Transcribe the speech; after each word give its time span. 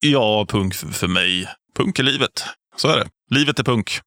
Ja, 0.00 0.46
punk 0.48 0.74
för 0.74 1.08
mig. 1.08 1.48
Punk 1.76 1.98
är 1.98 2.02
livet. 2.02 2.44
Så 2.76 2.88
är 2.88 2.96
det. 2.96 3.08
Livet 3.30 3.58
är 3.58 3.64
punk. 3.64 4.00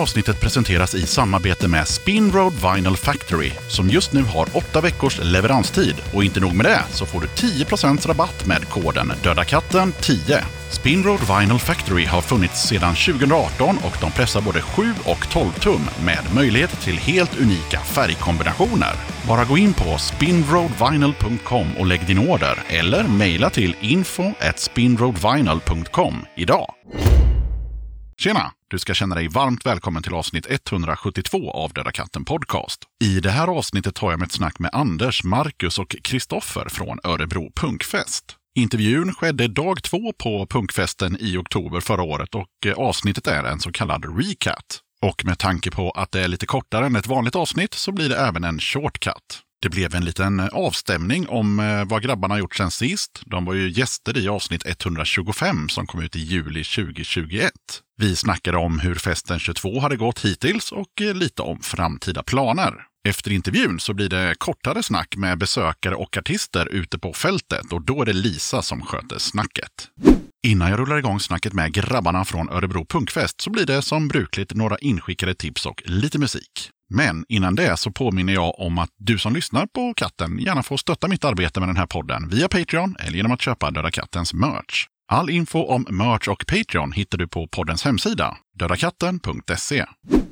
Avsnittet 0.00 0.40
presenteras 0.40 0.94
i 0.94 1.06
samarbete 1.06 1.68
med 1.68 1.88
Spinroad 1.88 2.52
Vinyl 2.52 2.96
Factory 2.96 3.52
som 3.68 3.88
just 3.88 4.12
nu 4.12 4.22
har 4.22 4.48
åtta 4.52 4.80
veckors 4.80 5.20
leveranstid. 5.22 5.94
Och 6.14 6.24
inte 6.24 6.40
nog 6.40 6.54
med 6.54 6.66
det 6.66 6.82
så 6.90 7.06
får 7.06 7.20
du 7.20 7.26
10% 7.26 8.06
rabatt 8.08 8.46
med 8.46 8.68
koden 8.68 9.12
Döda 9.22 9.44
katten 9.44 9.92
10. 10.00 10.44
Spinroad 10.70 11.20
Vinyl 11.20 11.58
Factory 11.58 12.04
har 12.04 12.20
funnits 12.20 12.68
sedan 12.68 12.94
2018 12.94 13.78
och 13.84 13.96
de 14.00 14.10
pressar 14.10 14.40
både 14.40 14.62
7 14.62 14.94
och 15.04 15.28
12 15.30 15.52
tum 15.52 15.80
med 16.04 16.34
möjlighet 16.34 16.80
till 16.80 16.98
helt 16.98 17.40
unika 17.40 17.80
färgkombinationer. 17.80 18.94
Bara 19.28 19.44
gå 19.44 19.58
in 19.58 19.74
på 19.74 19.98
spinroadvinyl.com 19.98 21.76
och 21.78 21.86
lägg 21.86 22.06
din 22.06 22.18
order 22.18 22.62
eller 22.68 23.04
mejla 23.08 23.50
till 23.50 23.76
info 23.80 24.32
at 24.40 24.58
spinroadvinyl.com 24.58 26.26
idag. 26.36 26.74
Tjena! 28.22 28.52
Du 28.68 28.78
ska 28.78 28.94
känna 28.94 29.14
dig 29.14 29.28
varmt 29.28 29.66
välkommen 29.66 30.02
till 30.02 30.14
avsnitt 30.14 30.46
172 30.50 31.50
av 31.50 31.72
Döda 31.72 31.92
katten 31.92 32.24
Podcast. 32.24 32.82
I 33.04 33.20
det 33.20 33.30
här 33.30 33.48
avsnittet 33.48 33.94
tar 33.94 34.10
jag 34.10 34.18
med 34.18 34.26
ett 34.26 34.32
snack 34.32 34.58
med 34.58 34.70
Anders, 34.72 35.24
Marcus 35.24 35.78
och 35.78 35.96
Kristoffer 36.02 36.68
från 36.68 36.98
Örebro 37.04 37.52
Punkfest. 37.56 38.36
Intervjun 38.54 39.14
skedde 39.14 39.48
dag 39.48 39.82
två 39.82 40.12
på 40.12 40.46
punkfesten 40.46 41.16
i 41.20 41.36
oktober 41.36 41.80
förra 41.80 42.02
året 42.02 42.34
och 42.34 42.66
eh, 42.66 42.74
avsnittet 42.74 43.26
är 43.26 43.44
en 43.44 43.60
så 43.60 43.72
kallad 43.72 44.18
recat. 44.18 44.80
Och 45.02 45.24
med 45.24 45.38
tanke 45.38 45.70
på 45.70 45.90
att 45.90 46.12
det 46.12 46.20
är 46.20 46.28
lite 46.28 46.46
kortare 46.46 46.86
än 46.86 46.96
ett 46.96 47.06
vanligt 47.06 47.36
avsnitt 47.36 47.74
så 47.74 47.92
blir 47.92 48.08
det 48.08 48.16
även 48.16 48.44
en 48.44 48.58
shortcut. 48.58 49.42
Det 49.62 49.68
blev 49.68 49.94
en 49.94 50.04
liten 50.04 50.40
avstämning 50.40 51.28
om 51.28 51.60
eh, 51.60 51.84
vad 51.84 52.02
grabbarna 52.02 52.38
gjort 52.38 52.56
sen 52.56 52.70
sist. 52.70 53.22
De 53.26 53.44
var 53.44 53.54
ju 53.54 53.70
gäster 53.70 54.18
i 54.18 54.28
avsnitt 54.28 54.62
125 54.66 55.68
som 55.68 55.86
kom 55.86 56.02
ut 56.02 56.16
i 56.16 56.20
juli 56.20 56.64
2021. 56.64 57.52
Vi 58.00 58.16
snackade 58.16 58.58
om 58.58 58.78
hur 58.78 58.94
festen 58.94 59.38
22 59.38 59.80
hade 59.80 59.96
gått 59.96 60.24
hittills 60.24 60.72
och 60.72 61.02
eh, 61.02 61.14
lite 61.14 61.42
om 61.42 61.60
framtida 61.60 62.22
planer. 62.22 62.74
Efter 63.08 63.30
intervjun 63.30 63.80
så 63.80 63.94
blir 63.94 64.08
det 64.08 64.34
kortare 64.38 64.82
snack 64.82 65.16
med 65.16 65.38
besökare 65.38 65.94
och 65.94 66.16
artister 66.16 66.68
ute 66.68 66.98
på 66.98 67.12
fältet 67.12 67.72
och 67.72 67.82
då 67.82 68.02
är 68.02 68.06
det 68.06 68.12
Lisa 68.12 68.62
som 68.62 68.82
sköter 68.82 69.18
snacket. 69.18 69.88
Innan 70.46 70.70
jag 70.70 70.78
rullar 70.78 70.98
igång 70.98 71.20
snacket 71.20 71.52
med 71.52 71.72
grabbarna 71.72 72.24
från 72.24 72.48
Örebro 72.48 72.84
Punkfest 72.84 73.40
så 73.40 73.50
blir 73.50 73.66
det 73.66 73.82
som 73.82 74.08
brukligt 74.08 74.54
några 74.54 74.78
inskickade 74.78 75.34
tips 75.34 75.66
och 75.66 75.82
lite 75.86 76.18
musik. 76.18 76.70
Men 76.94 77.24
innan 77.28 77.54
det 77.54 77.76
så 77.76 77.90
påminner 77.90 78.32
jag 78.32 78.60
om 78.60 78.78
att 78.78 78.90
du 78.98 79.18
som 79.18 79.34
lyssnar 79.34 79.66
på 79.66 79.94
katten 79.94 80.38
gärna 80.38 80.62
får 80.62 80.76
stötta 80.76 81.08
mitt 81.08 81.24
arbete 81.24 81.60
med 81.60 81.68
den 81.68 81.76
här 81.76 81.86
podden 81.86 82.28
via 82.28 82.48
Patreon 82.48 82.96
eller 82.98 83.16
genom 83.16 83.32
att 83.32 83.42
köpa 83.42 83.70
Döda 83.70 83.90
Kattens 83.90 84.34
merch. 84.34 84.86
All 85.12 85.30
info 85.30 85.58
om 85.58 85.86
merch 85.90 86.28
och 86.28 86.44
Patreon 86.46 86.92
hittar 86.92 87.18
du 87.18 87.28
på 87.28 87.48
poddens 87.48 87.84
hemsida, 87.84 88.36
dödakatten.se. 88.58 89.84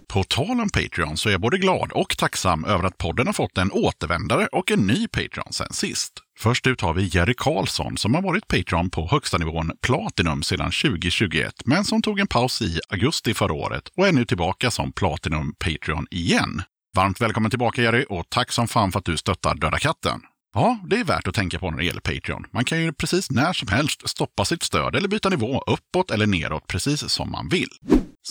På 0.09 0.25
tal 0.25 0.61
om 0.61 0.69
Patreon 0.71 1.17
så 1.17 1.29
är 1.29 1.33
jag 1.33 1.41
både 1.41 1.59
glad 1.59 1.93
och 1.93 2.17
tacksam 2.19 2.65
över 2.65 2.85
att 2.85 2.99
podden 2.99 3.27
har 3.27 3.35
fått 3.35 3.59
en 3.59 3.73
återvändare 3.73 4.47
och 4.47 4.71
en 4.71 4.87
ny 4.87 5.09
Patreon 5.09 5.53
sen 5.53 5.73
sist. 5.73 6.13
Först 6.39 6.67
ut 6.67 6.81
har 6.81 6.95
vi 6.95 7.11
Jerry 7.13 7.35
Karlsson 7.37 7.97
som 7.97 8.15
har 8.15 8.23
varit 8.23 8.49
Patreon 8.49 8.91
på 8.91 9.09
högsta 9.11 9.39
nivån 9.39 9.73
Platinum 9.83 10.43
sedan 10.43 10.71
2021, 10.85 11.53
men 11.65 11.85
som 11.85 12.03
tog 12.03 12.21
en 12.21 12.27
paus 12.27 12.63
i 12.63 12.81
augusti 12.89 13.35
förra 13.35 13.53
året 13.53 13.89
och 13.97 14.09
är 14.09 14.13
nu 14.13 14.25
tillbaka 14.25 14.71
som 14.71 14.93
Platinum 14.93 15.55
Patreon 15.59 16.07
igen. 16.11 16.63
Varmt 16.97 17.21
välkommen 17.21 17.51
tillbaka 17.51 17.83
Jerry 17.83 18.05
och 18.09 18.27
tack 18.29 18.53
som 18.53 18.69
fan 18.69 18.93
för 18.93 18.99
att 18.99 19.05
du 19.05 19.17
stöttar 19.17 19.55
Döda 19.55 19.79
katten. 19.79 20.21
Ja, 20.55 20.79
det 20.85 20.97
är 20.97 21.05
värt 21.05 21.29
att 21.29 21.35
tänka 21.35 21.59
på 21.59 21.71
när 21.71 21.79
det 21.79 21.85
gäller 21.85 22.01
Patreon. 22.01 22.45
Man 22.51 22.65
kan 22.65 22.83
ju 22.83 22.93
precis 22.93 23.31
när 23.31 23.53
som 23.53 23.69
helst 23.69 24.09
stoppa 24.09 24.45
sitt 24.45 24.63
stöd 24.63 24.97
eller 24.97 25.09
byta 25.09 25.29
nivå 25.29 25.63
uppåt 25.67 26.11
eller 26.11 26.27
neråt 26.27 26.67
precis 26.67 27.01
som 27.01 27.31
man 27.31 27.49
vill. 27.49 27.69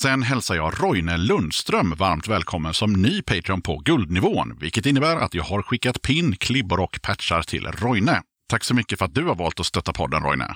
Sen 0.01 0.23
hälsar 0.23 0.55
jag 0.55 0.83
Roine 0.83 1.17
Lundström 1.17 1.93
varmt 1.97 2.27
välkommen 2.27 2.73
som 2.73 2.93
ny 2.93 3.21
Patreon 3.21 3.61
på 3.61 3.77
guldnivån, 3.77 4.57
vilket 4.59 4.85
innebär 4.85 5.15
att 5.15 5.33
jag 5.33 5.43
har 5.43 5.61
skickat 5.61 6.01
pin, 6.01 6.35
klibbor 6.35 6.79
och 6.79 6.99
patchar 7.03 7.41
till 7.41 7.67
Roine. 7.67 8.21
Tack 8.49 8.63
så 8.63 8.73
mycket 8.73 8.99
för 8.99 9.05
att 9.05 9.15
du 9.15 9.23
har 9.23 9.35
valt 9.35 9.59
att 9.59 9.65
stötta 9.65 9.93
podden 9.93 10.23
Roine. 10.23 10.55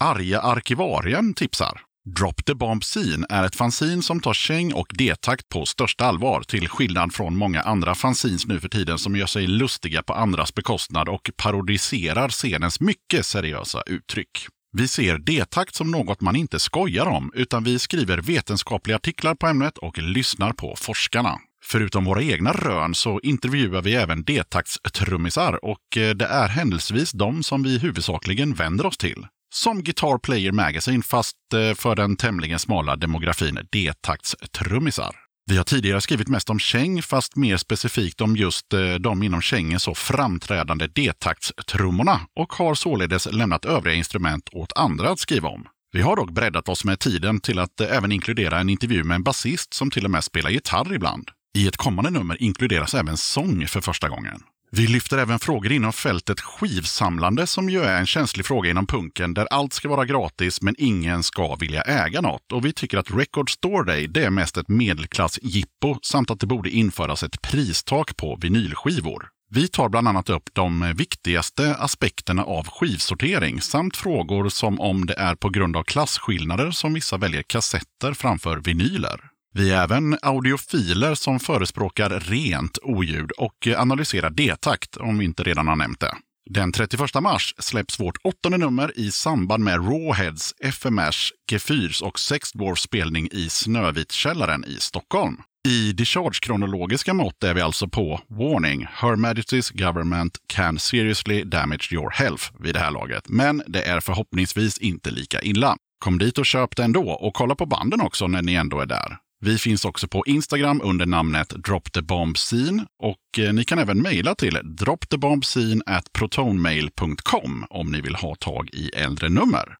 Arga 0.00 0.40
arkivarien 0.40 1.34
tipsar. 1.34 1.87
Drop 2.16 2.44
the 2.44 2.54
Bomb 2.54 2.84
Scene 2.84 3.26
är 3.28 3.44
ett 3.44 3.56
fanzine 3.56 4.02
som 4.02 4.20
tar 4.20 4.34
käng 4.34 4.72
och 4.72 4.86
detakt 4.90 5.48
på 5.48 5.66
största 5.66 6.04
allvar, 6.04 6.42
till 6.42 6.68
skillnad 6.68 7.14
från 7.14 7.36
många 7.36 7.62
andra 7.62 7.94
fanzines 7.94 8.46
nu 8.46 8.60
för 8.60 8.68
tiden 8.68 8.98
som 8.98 9.16
gör 9.16 9.26
sig 9.26 9.46
lustiga 9.46 10.02
på 10.02 10.12
andras 10.12 10.54
bekostnad 10.54 11.08
och 11.08 11.30
parodiserar 11.36 12.28
scenens 12.28 12.80
mycket 12.80 13.26
seriösa 13.26 13.82
uttryck. 13.86 14.46
Vi 14.72 14.88
ser 14.88 15.18
detakt 15.18 15.74
som 15.74 15.90
något 15.90 16.20
man 16.20 16.36
inte 16.36 16.60
skojar 16.60 17.06
om, 17.06 17.32
utan 17.34 17.64
vi 17.64 17.78
skriver 17.78 18.18
vetenskapliga 18.18 18.96
artiklar 18.96 19.34
på 19.34 19.46
ämnet 19.46 19.78
och 19.78 19.98
lyssnar 19.98 20.52
på 20.52 20.74
forskarna. 20.78 21.38
Förutom 21.64 22.04
våra 22.04 22.22
egna 22.22 22.52
rön 22.52 22.94
så 22.94 23.20
intervjuar 23.22 23.82
vi 23.82 23.94
även 23.94 24.24
detakts-trummisar 24.24 25.64
och 25.64 25.96
eh, 25.96 26.14
det 26.14 26.26
är 26.26 26.48
händelsevis 26.48 27.12
de 27.12 27.42
som 27.42 27.62
vi 27.62 27.78
huvudsakligen 27.78 28.54
vänder 28.54 28.86
oss 28.86 28.96
till. 28.96 29.26
Som 29.54 29.82
Guitar 29.82 30.18
Player 30.18 30.52
Magazine 30.52 31.02
fast 31.02 31.36
eh, 31.54 31.74
för 31.74 31.96
den 31.96 32.16
tämligen 32.16 32.58
smala 32.58 32.96
demografin 32.96 33.58
D-taktstrummisar. 33.72 35.16
Vi 35.50 35.56
har 35.56 35.64
tidigare 35.64 36.00
skrivit 36.00 36.28
mest 36.28 36.50
om 36.50 36.58
käng, 36.58 37.02
fast 37.02 37.36
mer 37.36 37.56
specifikt 37.56 38.20
om 38.20 38.36
just 38.36 38.72
eh, 38.72 38.94
de 38.94 39.22
inom 39.22 39.42
kängen 39.42 39.80
så 39.80 39.94
framträdande 39.94 40.86
D-taktstrummorna 40.86 42.20
och 42.36 42.52
har 42.52 42.74
således 42.74 43.32
lämnat 43.32 43.64
övriga 43.64 43.94
instrument 43.94 44.48
åt 44.52 44.72
andra 44.76 45.10
att 45.10 45.18
skriva 45.18 45.48
om. 45.48 45.66
Vi 45.92 46.00
har 46.00 46.16
dock 46.16 46.30
breddat 46.30 46.68
oss 46.68 46.84
med 46.84 46.98
tiden 46.98 47.40
till 47.40 47.58
att 47.58 47.80
eh, 47.80 47.96
även 47.96 48.12
inkludera 48.12 48.58
en 48.58 48.68
intervju 48.68 49.04
med 49.04 49.14
en 49.14 49.22
basist 49.22 49.74
som 49.74 49.90
till 49.90 50.04
och 50.04 50.10
med 50.10 50.24
spelar 50.24 50.50
gitarr 50.50 50.94
ibland. 50.94 51.30
I 51.58 51.68
ett 51.68 51.76
kommande 51.76 52.10
nummer 52.10 52.42
inkluderas 52.42 52.94
även 52.94 53.16
sång 53.16 53.66
för 53.66 53.80
första 53.80 54.08
gången. 54.08 54.42
Vi 54.70 54.86
lyfter 54.86 55.18
även 55.18 55.38
frågor 55.38 55.72
inom 55.72 55.92
fältet 55.92 56.40
skivsamlande 56.40 57.46
som 57.46 57.70
ju 57.70 57.82
är 57.82 57.98
en 57.98 58.06
känslig 58.06 58.46
fråga 58.46 58.70
inom 58.70 58.86
punken 58.86 59.34
där 59.34 59.46
allt 59.50 59.72
ska 59.72 59.88
vara 59.88 60.04
gratis 60.04 60.62
men 60.62 60.74
ingen 60.78 61.22
ska 61.22 61.54
vilja 61.54 61.82
äga 61.82 62.20
något. 62.20 62.52
Och 62.52 62.64
vi 62.64 62.72
tycker 62.72 62.98
att 62.98 63.10
Record 63.10 63.50
Store 63.50 63.92
Day 63.92 64.06
det 64.06 64.24
är 64.24 64.30
mest 64.30 64.56
ett 64.56 64.68
medelklassjippo 64.68 65.98
samt 66.02 66.30
att 66.30 66.40
det 66.40 66.46
borde 66.46 66.70
införas 66.70 67.22
ett 67.22 67.42
pristak 67.42 68.16
på 68.16 68.38
vinylskivor. 68.40 69.28
Vi 69.50 69.68
tar 69.68 69.88
bland 69.88 70.08
annat 70.08 70.30
upp 70.30 70.50
de 70.52 70.94
viktigaste 70.96 71.74
aspekterna 71.74 72.44
av 72.44 72.68
skivsortering 72.68 73.60
samt 73.60 73.96
frågor 73.96 74.48
som 74.48 74.80
om 74.80 75.06
det 75.06 75.14
är 75.14 75.34
på 75.34 75.48
grund 75.48 75.76
av 75.76 75.82
klasskillnader 75.82 76.70
som 76.70 76.94
vissa 76.94 77.16
väljer 77.16 77.42
kassetter 77.42 78.12
framför 78.12 78.56
vinyler. 78.56 79.20
Vi 79.54 79.70
är 79.70 79.82
även 79.82 80.18
audiofiler 80.22 81.14
som 81.14 81.40
förespråkar 81.40 82.10
rent 82.10 82.78
oljud 82.82 83.30
och 83.30 83.68
analyserar 83.76 84.30
D-takt, 84.30 84.96
om 84.96 85.18
vi 85.18 85.24
inte 85.24 85.42
redan 85.42 85.68
har 85.68 85.76
nämnt 85.76 86.00
det. 86.00 86.14
Den 86.50 86.72
31 86.72 87.00
mars 87.22 87.54
släpps 87.58 88.00
vårt 88.00 88.16
åttonde 88.24 88.58
nummer 88.58 88.98
i 88.98 89.10
samband 89.10 89.64
med 89.64 89.74
Rawheads, 89.74 90.54
FMRs, 90.60 91.32
Gefyrs 91.50 92.02
och 92.02 92.18
Sex 92.18 92.52
Dwarfs 92.52 92.82
spelning 92.82 93.28
i 93.32 93.48
Snövitkällaren 93.48 94.64
i 94.64 94.76
Stockholm. 94.80 95.36
I 95.68 95.92
discharge-kronologiska 95.92 97.14
mått 97.14 97.44
är 97.44 97.54
vi 97.54 97.60
alltså 97.60 97.88
på 97.88 98.20
Warning, 98.28 98.86
Her 98.92 99.16
Majesty's 99.16 99.84
Government 99.84 100.38
can 100.46 100.78
seriously 100.78 101.44
damage 101.44 101.92
your 101.92 102.10
health 102.10 102.44
vid 102.60 102.74
det 102.74 102.80
här 102.80 102.90
laget. 102.90 103.28
Men 103.28 103.62
det 103.66 103.82
är 103.82 104.00
förhoppningsvis 104.00 104.78
inte 104.78 105.10
lika 105.10 105.42
illa. 105.42 105.76
Kom 106.04 106.18
dit 106.18 106.38
och 106.38 106.46
köp 106.46 106.76
det 106.76 106.84
ändå 106.84 107.10
och 107.10 107.34
kolla 107.34 107.54
på 107.54 107.66
banden 107.66 108.00
också 108.00 108.26
när 108.26 108.42
ni 108.42 108.54
ändå 108.54 108.80
är 108.80 108.86
där. 108.86 109.18
Vi 109.40 109.58
finns 109.58 109.84
också 109.84 110.08
på 110.08 110.24
Instagram 110.26 110.80
under 110.84 111.06
namnet 111.06 111.48
Drop 111.48 111.92
the 111.92 112.02
Bomb 112.02 112.36
Scene 112.36 112.86
och 113.02 113.38
eh, 113.38 113.52
ni 113.52 113.64
kan 113.64 113.78
även 113.78 114.02
mejla 114.02 114.34
till 114.34 114.60
dropthebombscene 114.64 116.00
protonmail.com 116.12 117.66
om 117.70 117.92
ni 117.92 118.00
vill 118.00 118.14
ha 118.14 118.34
tag 118.34 118.68
i 118.72 118.88
äldre 118.88 119.28
nummer. 119.28 119.76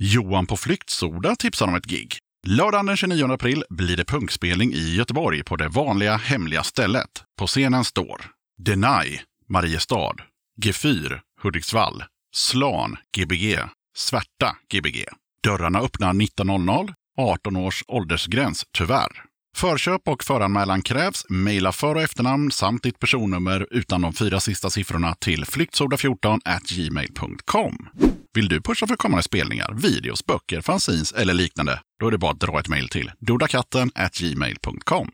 Johan 0.00 0.46
på 0.46 0.56
Flyktsoda 0.56 1.36
tipsar 1.36 1.66
om 1.66 1.74
ett 1.74 1.86
gig. 1.86 2.18
Lördagen 2.46 2.86
den 2.86 2.96
29 2.96 3.32
april 3.32 3.64
blir 3.68 3.96
det 3.96 4.04
punkspelning 4.04 4.72
i 4.72 4.94
Göteborg 4.94 5.44
på 5.44 5.56
det 5.56 5.68
vanliga 5.68 6.16
hemliga 6.16 6.62
stället. 6.62 7.10
På 7.38 7.46
scenen 7.46 7.84
står 7.84 8.20
Deny, 8.58 9.18
Mariestad, 9.48 10.14
G4, 10.62 11.20
Hudiksvall, 11.42 12.04
Slan, 12.34 12.96
Gbg, 13.16 13.58
Svärta, 13.96 14.56
Gbg. 14.72 15.04
Dörrarna 15.44 15.80
öppnar 15.80 16.12
19.00 16.12 16.94
18 17.20 17.56
års 17.56 17.84
åldersgräns, 17.88 18.64
tyvärr. 18.78 19.32
Förköp 19.56 20.08
och 20.08 20.24
föranmälan 20.24 20.82
krävs. 20.82 21.26
Maila 21.28 21.72
för 21.72 21.94
och 21.94 22.02
efternamn 22.02 22.50
samt 22.50 22.82
ditt 22.82 22.98
personnummer 22.98 23.66
utan 23.70 24.00
de 24.00 24.12
fyra 24.12 24.40
sista 24.40 24.70
siffrorna 24.70 25.14
till 25.14 25.44
flyktsoda14 25.44 26.40
gmail.com. 26.74 27.88
Vill 28.34 28.48
du 28.48 28.60
pusha 28.60 28.86
för 28.86 28.96
kommande 28.96 29.22
spelningar, 29.22 29.74
videos, 29.82 30.26
böcker, 30.26 30.60
fanzines 30.60 31.12
eller 31.12 31.34
liknande? 31.34 31.80
Då 32.00 32.06
är 32.06 32.10
det 32.10 32.18
bara 32.18 32.30
att 32.32 32.40
dra 32.40 32.60
ett 32.60 32.68
mejl 32.68 32.88
till 32.88 33.10
dodakatten 33.18 33.90
gmail.com. 34.20 35.10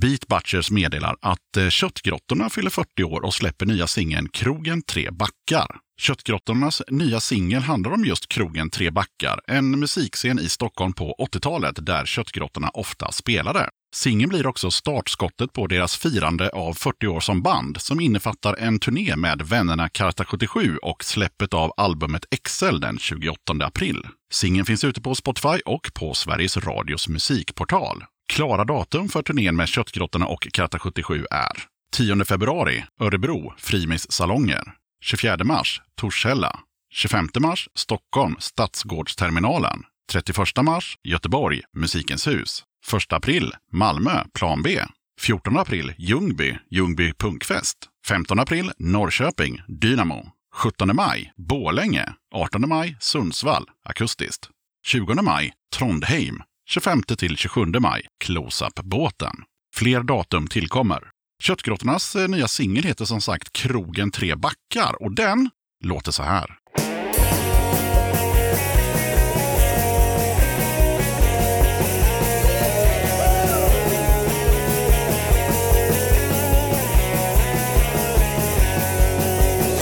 Beat 0.00 0.28
Butchers 0.28 0.70
meddelar 0.70 1.16
att 1.20 1.56
eh, 1.56 1.68
Köttgrottorna 1.68 2.50
fyller 2.50 2.70
40 2.70 3.04
år 3.04 3.24
och 3.24 3.34
släpper 3.34 3.66
nya 3.66 3.86
singeln 3.86 4.28
Krogen 4.28 4.82
Tre 4.82 5.10
Backar. 5.10 5.76
Köttgrottornas 6.00 6.82
nya 6.88 7.20
singel 7.20 7.62
handlar 7.62 7.92
om 7.92 8.04
just 8.04 8.28
krogen 8.28 8.70
Tre 8.70 8.90
Backar, 8.90 9.40
en 9.46 9.80
musikscen 9.80 10.38
i 10.38 10.48
Stockholm 10.48 10.92
på 10.92 11.14
80-talet 11.18 11.86
där 11.86 12.06
Köttgrottorna 12.06 12.68
ofta 12.68 13.12
spelade. 13.12 13.68
Singeln 13.94 14.28
blir 14.28 14.46
också 14.46 14.70
startskottet 14.70 15.52
på 15.52 15.66
deras 15.66 15.96
firande 15.96 16.48
av 16.48 16.74
40 16.74 17.06
år 17.06 17.20
som 17.20 17.42
band 17.42 17.80
som 17.80 18.00
innefattar 18.00 18.54
en 18.54 18.78
turné 18.78 19.16
med 19.16 19.42
vännerna 19.42 19.88
Karta 19.88 20.24
77 20.24 20.76
och 20.76 21.04
släppet 21.04 21.54
av 21.54 21.72
albumet 21.76 22.24
Excel 22.30 22.80
den 22.80 22.98
28 22.98 23.38
april. 23.60 24.02
Singeln 24.32 24.66
finns 24.66 24.84
ute 24.84 25.00
på 25.00 25.14
Spotify 25.14 25.58
och 25.64 25.90
på 25.94 26.14
Sveriges 26.14 26.56
Radios 26.56 27.08
musikportal. 27.08 28.04
Klara 28.26 28.64
datum 28.64 29.08
för 29.08 29.22
turnén 29.22 29.56
med 29.56 29.68
Köttgrottorna 29.68 30.26
och 30.26 30.48
Karta 30.52 30.78
77 30.78 31.26
är 31.30 31.74
10 31.92 32.24
februari 32.24 32.84
Örebro, 33.00 33.54
Frimis 33.58 34.12
salonger. 34.12 34.62
24 35.02 35.44
mars 35.44 35.82
Torshälla. 36.00 36.60
25 36.92 37.28
mars 37.40 37.68
Stockholm, 37.74 38.36
Stadsgårdsterminalen. 38.38 39.82
31 40.12 40.38
mars 40.62 40.98
Göteborg, 41.04 41.62
Musikens 41.76 42.26
hus. 42.26 42.64
1 42.96 43.12
april 43.12 43.52
Malmö, 43.72 44.24
Plan 44.38 44.62
B. 44.62 44.80
14 45.20 45.56
april 45.56 45.94
Ljungby, 45.98 46.58
Ljungby 46.70 47.12
punkfest. 47.12 47.78
15 48.06 48.38
april 48.38 48.72
Norrköping, 48.78 49.60
Dynamo. 49.68 50.26
17 50.54 50.96
maj 50.96 51.32
Bålänge. 51.36 52.14
18 52.34 52.68
maj 52.68 52.96
Sundsvall, 53.00 53.66
akustiskt. 53.84 54.50
20 54.86 55.22
maj 55.22 55.52
Trondheim. 55.76 56.42
25 56.66 57.02
till 57.02 57.36
27 57.36 57.66
maj 57.80 58.06
Close-Up-båten. 58.24 59.34
Fler 59.74 60.02
datum 60.02 60.46
tillkommer. 60.46 61.10
Köttgrottornas 61.42 62.16
eh, 62.16 62.28
nya 62.28 62.48
singel 62.48 62.84
heter 62.84 63.04
som 63.04 63.20
sagt 63.20 63.52
Krogen 63.52 64.10
Tre 64.10 64.34
Backar 64.34 65.02
och 65.02 65.14
den 65.14 65.50
låter 65.84 66.12
så 66.12 66.22
här. 66.22 66.58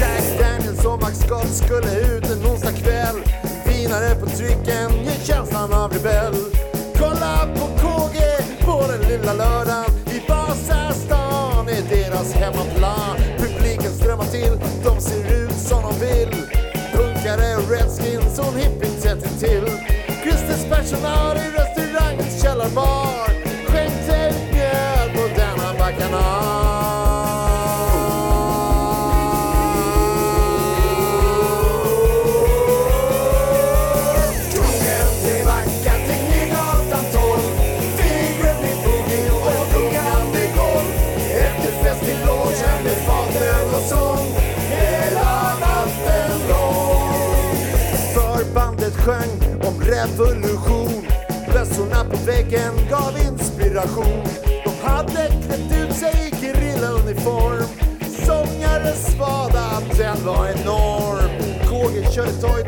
Jack 0.01 0.39
Daniels 0.39 0.85
och 0.85 1.01
Max 1.03 1.19
Scott 1.19 1.55
skulle 1.55 2.01
ut 2.01 2.25
en 2.25 2.47
onsdag 2.47 2.73
kväll 2.73 3.17
Vinare 3.67 4.15
på 4.15 4.27
trycken 4.27 5.05
ger 5.05 5.27
känslan 5.27 5.73
av 5.73 5.93
rebell 5.93 6.52
Kolla 7.43 7.55
på 7.55 7.67
KG 7.67 8.21
på 8.65 8.85
den 8.93 9.09
lilla 9.09 9.33
lördagen. 9.33 9.85
I 10.07 10.29
Vasastan 10.29 11.69
är 11.69 11.83
deras 11.89 12.33
hemmaplan. 12.33 13.17
Publiken 13.39 13.93
strömmar 13.93 14.25
till, 14.25 14.59
de 14.85 15.01
ser 15.01 15.45
ut 15.45 15.53
som 15.53 15.83
de 15.83 16.07
vill. 16.07 16.29
Punkare, 16.93 17.57
redskins 17.71 18.39
och 18.39 18.59
hippien 18.59 19.01
tätt 19.03 19.41
till 19.41 19.67
Christers 20.23 20.65
personal 20.71 21.37
i 21.37 21.59
restaurangens 21.59 22.43
källarbar. 22.43 23.02
Sjöng 49.05 49.59
om 49.69 49.81
revolution. 49.81 51.07
Bössorna 51.53 52.05
på 52.05 52.17
väggen 52.27 52.73
gav 52.91 53.19
inspiration. 53.33 54.25
De 54.65 54.89
hade 54.89 55.29
klätt 55.47 55.73
ut 55.83 55.97
sig 55.97 56.13
i 56.27 56.47
gerillauniform 56.47 57.67
Sångare 58.27 58.93
svada, 58.93 59.83
den 59.99 60.27
var 60.27 60.47
enorm. 60.47 61.31
KG 61.69 62.13
körde 62.15 62.33
Toy 62.33 62.65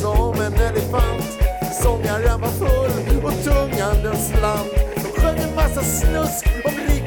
som 0.00 0.40
en 0.40 0.54
elefant. 0.54 1.38
Sångaren 1.82 2.40
var 2.40 2.48
full 2.48 3.24
och 3.24 3.44
tungan 3.44 4.02
den 4.02 4.16
slant. 4.16 4.70
De 4.94 5.20
sjöng 5.20 5.38
en 5.38 5.54
massa 5.54 5.82
snusk 5.82 6.46
om 6.64 6.72
rik 6.88 7.05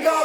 go 0.00 0.23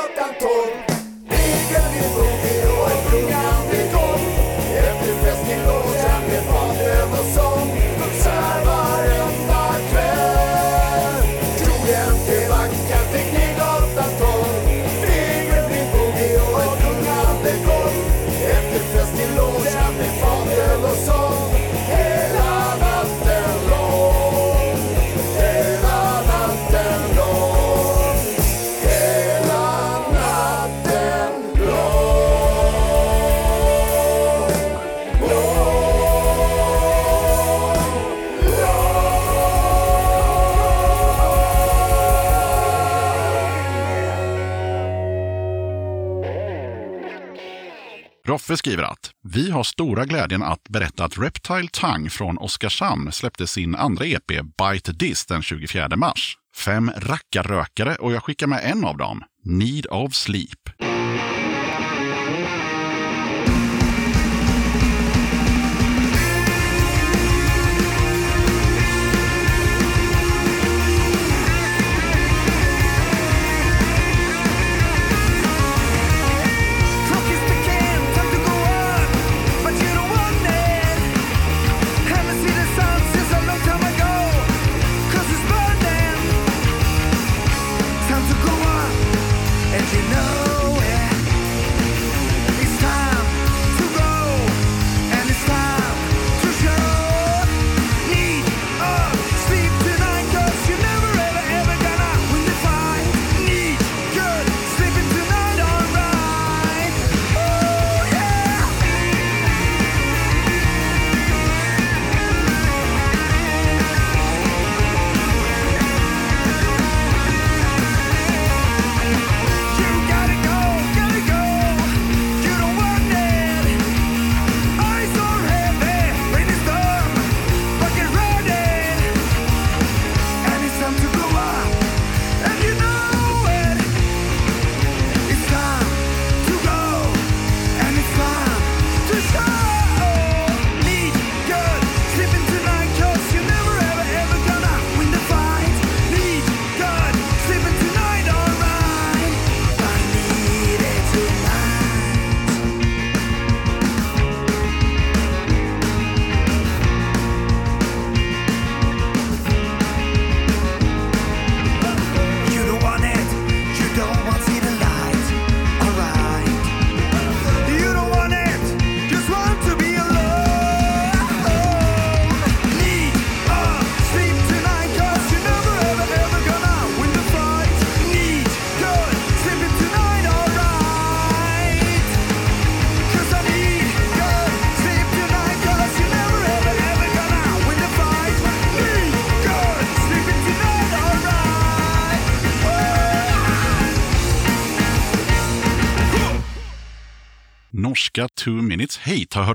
Roffe 48.49 48.57
skriver 48.57 48.83
att 48.83 49.11
vi 49.23 49.51
har 49.51 49.63
stora 49.63 50.05
glädjen 50.05 50.43
att 50.43 50.63
berätta 50.69 51.05
att 51.05 51.17
Reptile 51.17 51.67
Tang 51.71 52.09
från 52.09 52.37
Oskarshamn 52.37 53.11
släppte 53.11 53.47
sin 53.47 53.75
andra 53.75 54.05
EP 54.05 54.27
Bite 54.27 54.93
This 54.93 55.25
den 55.25 55.41
24 55.41 55.89
mars. 55.95 56.37
Fem 56.55 56.91
rackarrökare 56.97 57.95
och 57.95 58.11
jag 58.13 58.23
skickar 58.23 58.47
med 58.47 58.61
en 58.63 58.85
av 58.85 58.97
dem, 58.97 59.23
Need 59.43 59.85
of 59.89 60.13
Sleep. 60.13 60.58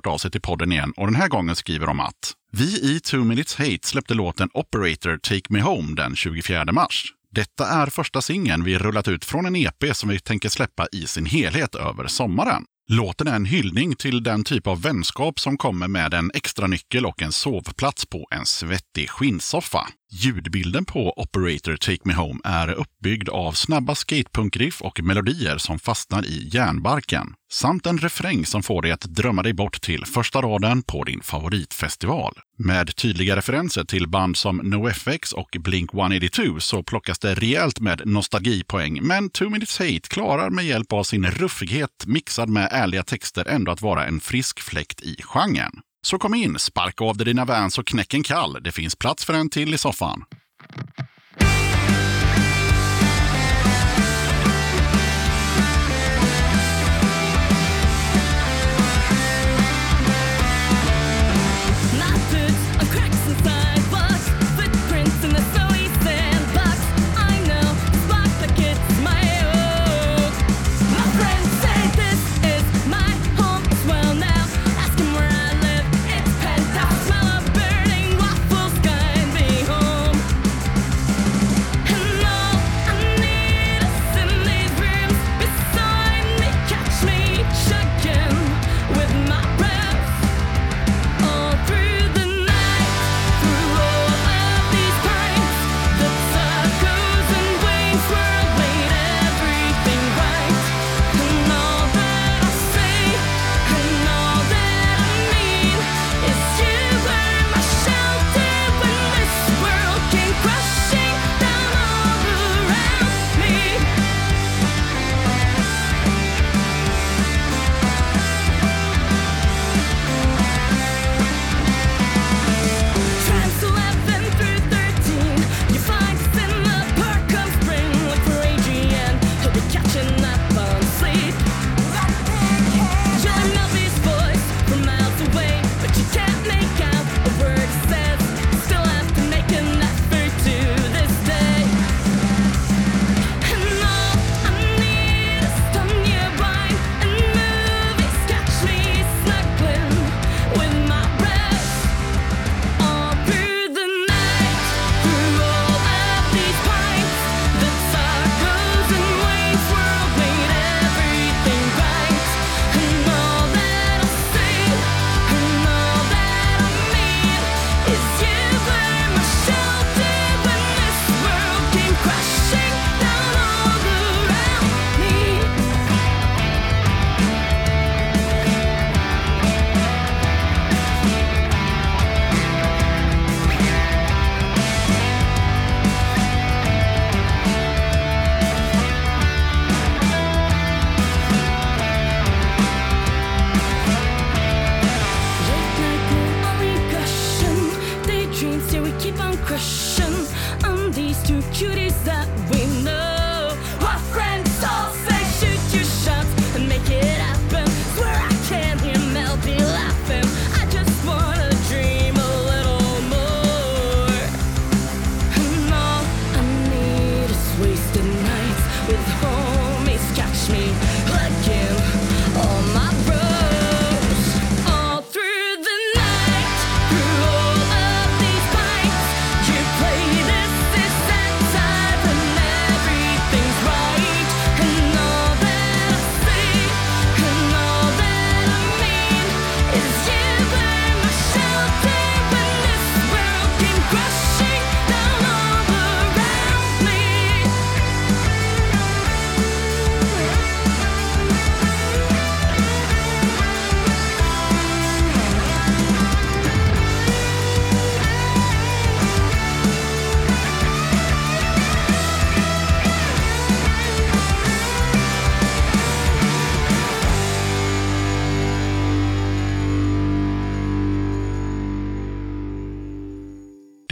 Hört 0.05 0.15
av 0.15 0.19
sig 0.19 0.31
till 0.31 0.41
podden 0.41 0.73
igen 0.73 0.93
och 0.97 1.07
den 1.07 1.15
här 1.15 1.29
gången 1.29 1.57
skriver 1.57 1.87
de 1.87 2.01
att 2.01 2.35
vi 2.53 2.95
i 2.95 3.01
Two 3.01 3.25
Minutes 3.25 3.55
Hate 3.55 3.79
släppte 3.83 4.15
låten 4.15 4.49
Operator 4.55 5.19
Take 5.19 5.43
Me 5.49 5.61
Home 5.61 5.95
den 5.95 6.17
24 6.17 6.73
mars. 6.73 7.13
Detta 7.31 7.67
är 7.67 7.87
första 7.87 8.21
singeln 8.21 8.65
vi 8.65 8.79
rullat 8.79 9.09
ut 9.09 9.25
från 9.25 9.47
en 9.47 9.57
EP 9.57 9.85
som 9.93 10.09
vi 10.09 10.21
tänker 10.21 10.49
släppa 10.49 10.87
i 10.93 11.07
sin 11.07 11.27
helhet 11.27 11.75
över 11.75 12.07
sommaren. 12.07 12.65
Låten 12.89 13.29
är 13.29 13.37
en 13.37 13.45
hyllning 13.45 13.95
till 13.97 14.23
den 14.23 14.45
typ 14.45 14.67
av 14.67 14.83
vänskap 14.83 15.41
som 15.41 15.57
kommer 15.57 15.89
med 15.89 16.15
en 16.15 16.31
extra 16.35 16.67
nyckel 16.67 17.07
och 17.07 17.23
en 17.23 17.33
sovplats 17.33 18.07
på 18.07 18.27
en 18.31 18.47
svettig 18.47 19.11
skinnsoffa. 19.11 19.89
Ljudbilden 20.17 20.85
på 20.85 21.13
Operator 21.17 21.77
Take 21.77 22.01
Me 22.05 22.15
Home 22.15 22.41
är 22.45 22.69
uppbyggd 22.69 23.29
av 23.29 23.53
snabba 23.53 23.95
skatepunkriff 23.95 24.83
och 24.83 25.03
melodier 25.03 25.59
som 25.59 25.79
fastnar 25.79 26.25
i 26.25 26.49
järnbarken. 26.53 27.35
Samt 27.53 27.87
en 27.87 27.99
refräng 27.99 28.47
som 28.47 28.63
får 28.63 28.83
dig 28.83 28.91
att 28.91 29.01
drömma 29.01 29.43
dig 29.43 29.53
bort 29.53 29.81
till 29.81 30.05
första 30.07 30.43
raden 30.43 30.83
på 30.83 31.05
din 31.05 31.21
favoritfestival. 31.23 32.39
Med 32.59 32.97
tydliga 32.97 33.37
referenser 33.37 33.85
till 33.85 34.09
band 34.09 34.37
som 34.37 34.57
NoFX 34.57 35.33
och 35.33 35.57
Blink 35.61 35.95
182 35.95 36.61
så 36.61 36.83
plockas 36.83 37.19
det 37.19 37.35
rejält 37.35 37.81
med 37.81 38.03
nostalgipoäng, 38.05 39.03
men 39.03 39.31
Two 39.31 39.45
Minutes 39.51 39.79
Hate 39.79 40.09
klarar 40.09 40.51
med 40.51 40.65
hjälp 40.65 40.93
av 40.93 41.03
sin 41.03 41.27
ruffighet 41.27 42.05
mixad 42.07 42.49
med 42.49 42.69
ärliga 42.71 43.03
texter 43.03 43.49
ändå 43.49 43.73
att 43.73 43.83
vara 43.83 44.07
en 44.07 44.21
frisk 44.21 44.61
fläkt 44.61 45.03
i 45.03 45.17
genren. 45.23 45.73
Så 46.05 46.19
kom 46.19 46.35
in, 46.35 46.59
sparka 46.59 47.05
av 47.05 47.17
dig 47.17 47.25
dina 47.25 47.45
Vans 47.45 47.79
och 47.79 47.87
knäck 47.87 48.15
en 48.15 48.23
kall. 48.23 48.63
Det 48.63 48.73
finns 48.73 48.97
plats 48.97 49.25
för 49.25 49.35
en 49.35 49.51
till 49.51 49.75
i 49.75 49.79
soffan. 49.79 50.25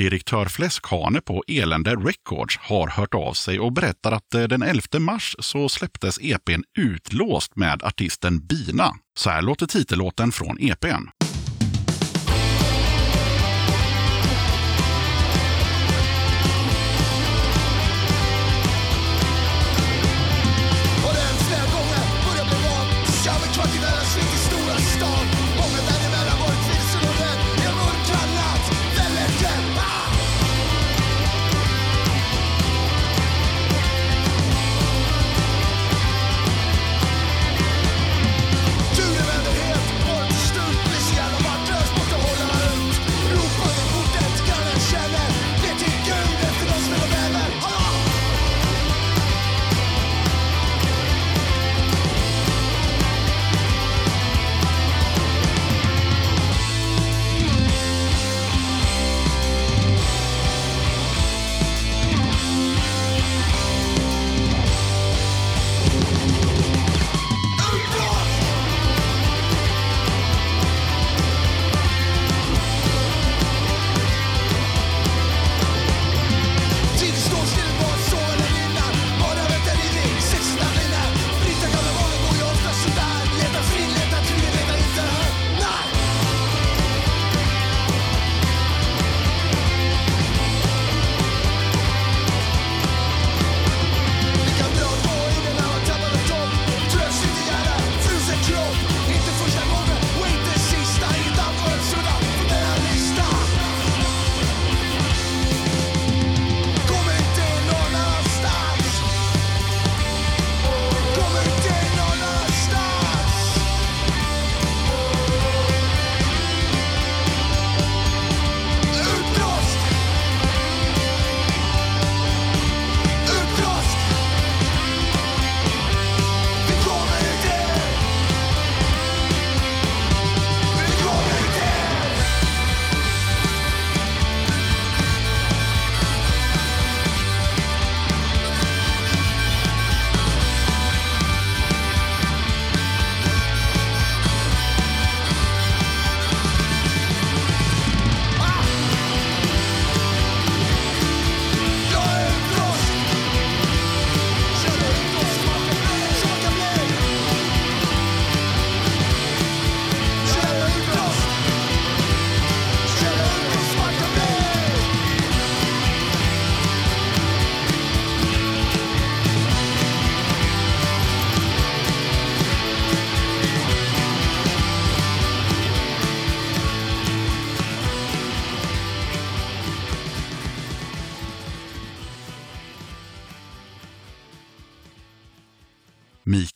Direktör 0.02 0.46
Fläskhane 0.46 1.20
på 1.20 1.44
Elände 1.46 1.90
Records 1.90 2.58
har 2.58 2.88
hört 2.88 3.14
av 3.14 3.32
sig 3.32 3.60
och 3.60 3.72
berättar 3.72 4.12
att 4.12 4.34
eh, 4.34 4.42
den 4.42 4.62
11 4.62 4.82
mars 4.98 5.36
så 5.38 5.68
släpptes 5.68 6.18
EPn 6.20 6.62
Utlåst 6.78 7.56
med 7.56 7.82
artisten 7.82 8.46
Bina. 8.46 8.92
Så 9.18 9.30
här 9.30 9.42
låter 9.42 9.66
titellåten 9.66 10.32
från 10.32 10.58
EPn. 10.60 11.21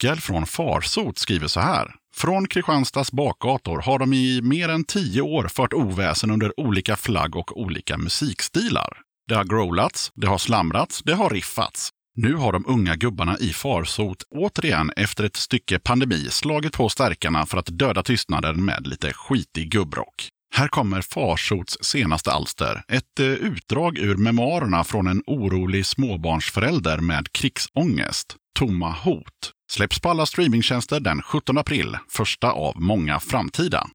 Mikael 0.03 0.21
från 0.21 0.47
Farsot 0.47 1.19
skriver 1.19 1.47
så 1.47 1.61
här. 1.61 1.95
Från 2.15 2.49
Kristianstads 2.49 3.13
bakgator 3.13 3.81
har 3.81 3.99
de 3.99 4.13
i 4.13 4.41
mer 4.43 4.69
än 4.69 4.85
tio 4.85 5.23
år 5.23 5.49
fört 5.49 5.73
oväsen 5.73 6.31
under 6.31 6.61
olika 6.61 6.97
flagg 6.97 7.37
och 7.37 7.61
olika 7.61 7.99
musikstilar. 7.99 8.99
Det 9.29 9.35
har 9.35 9.45
growlats, 9.45 10.13
det 10.15 10.27
har 10.27 10.39
slamrats, 10.39 11.03
det 11.03 11.15
har 11.15 11.31
riffats. 11.31 11.91
Nu 12.17 12.35
har 12.35 12.53
de 12.53 12.65
unga 12.67 12.97
gubbarna 12.97 13.39
i 13.39 13.53
Farsot 13.53 14.23
återigen 14.31 14.91
efter 14.97 15.25
ett 15.25 15.37
stycke 15.37 15.79
pandemi 15.79 16.29
slagit 16.31 16.73
på 16.73 16.89
stärkarna 16.89 17.47
för 17.47 17.59
att 17.59 17.79
döda 17.79 18.03
tystnaden 18.03 18.65
med 18.65 18.87
lite 18.87 19.13
skitig 19.13 19.71
gubbrock. 19.71 20.29
Här 20.57 20.69
kommer 20.69 21.01
Farsots 21.01 21.79
senaste 21.81 22.33
alster, 22.33 22.83
ett 22.89 23.21
eh, 23.21 23.27
utdrag 23.27 23.99
ur 23.99 24.17
memoarerna 24.17 24.85
från 24.85 25.07
en 25.07 25.23
orolig 25.27 25.87
småbarnsförälder 25.87 26.99
med 26.99 27.33
krigsångest, 27.33 28.37
Tomma 28.59 28.93
hot. 28.93 29.53
Släpps 29.73 30.01
på 30.01 30.09
alla 30.09 30.27
streamingtjänster 30.27 31.01
den 31.01 31.23
17 31.23 31.59
april, 31.59 31.97
första 32.09 32.53
av 32.53 32.81
många 32.81 33.21
framtida. 33.21 33.87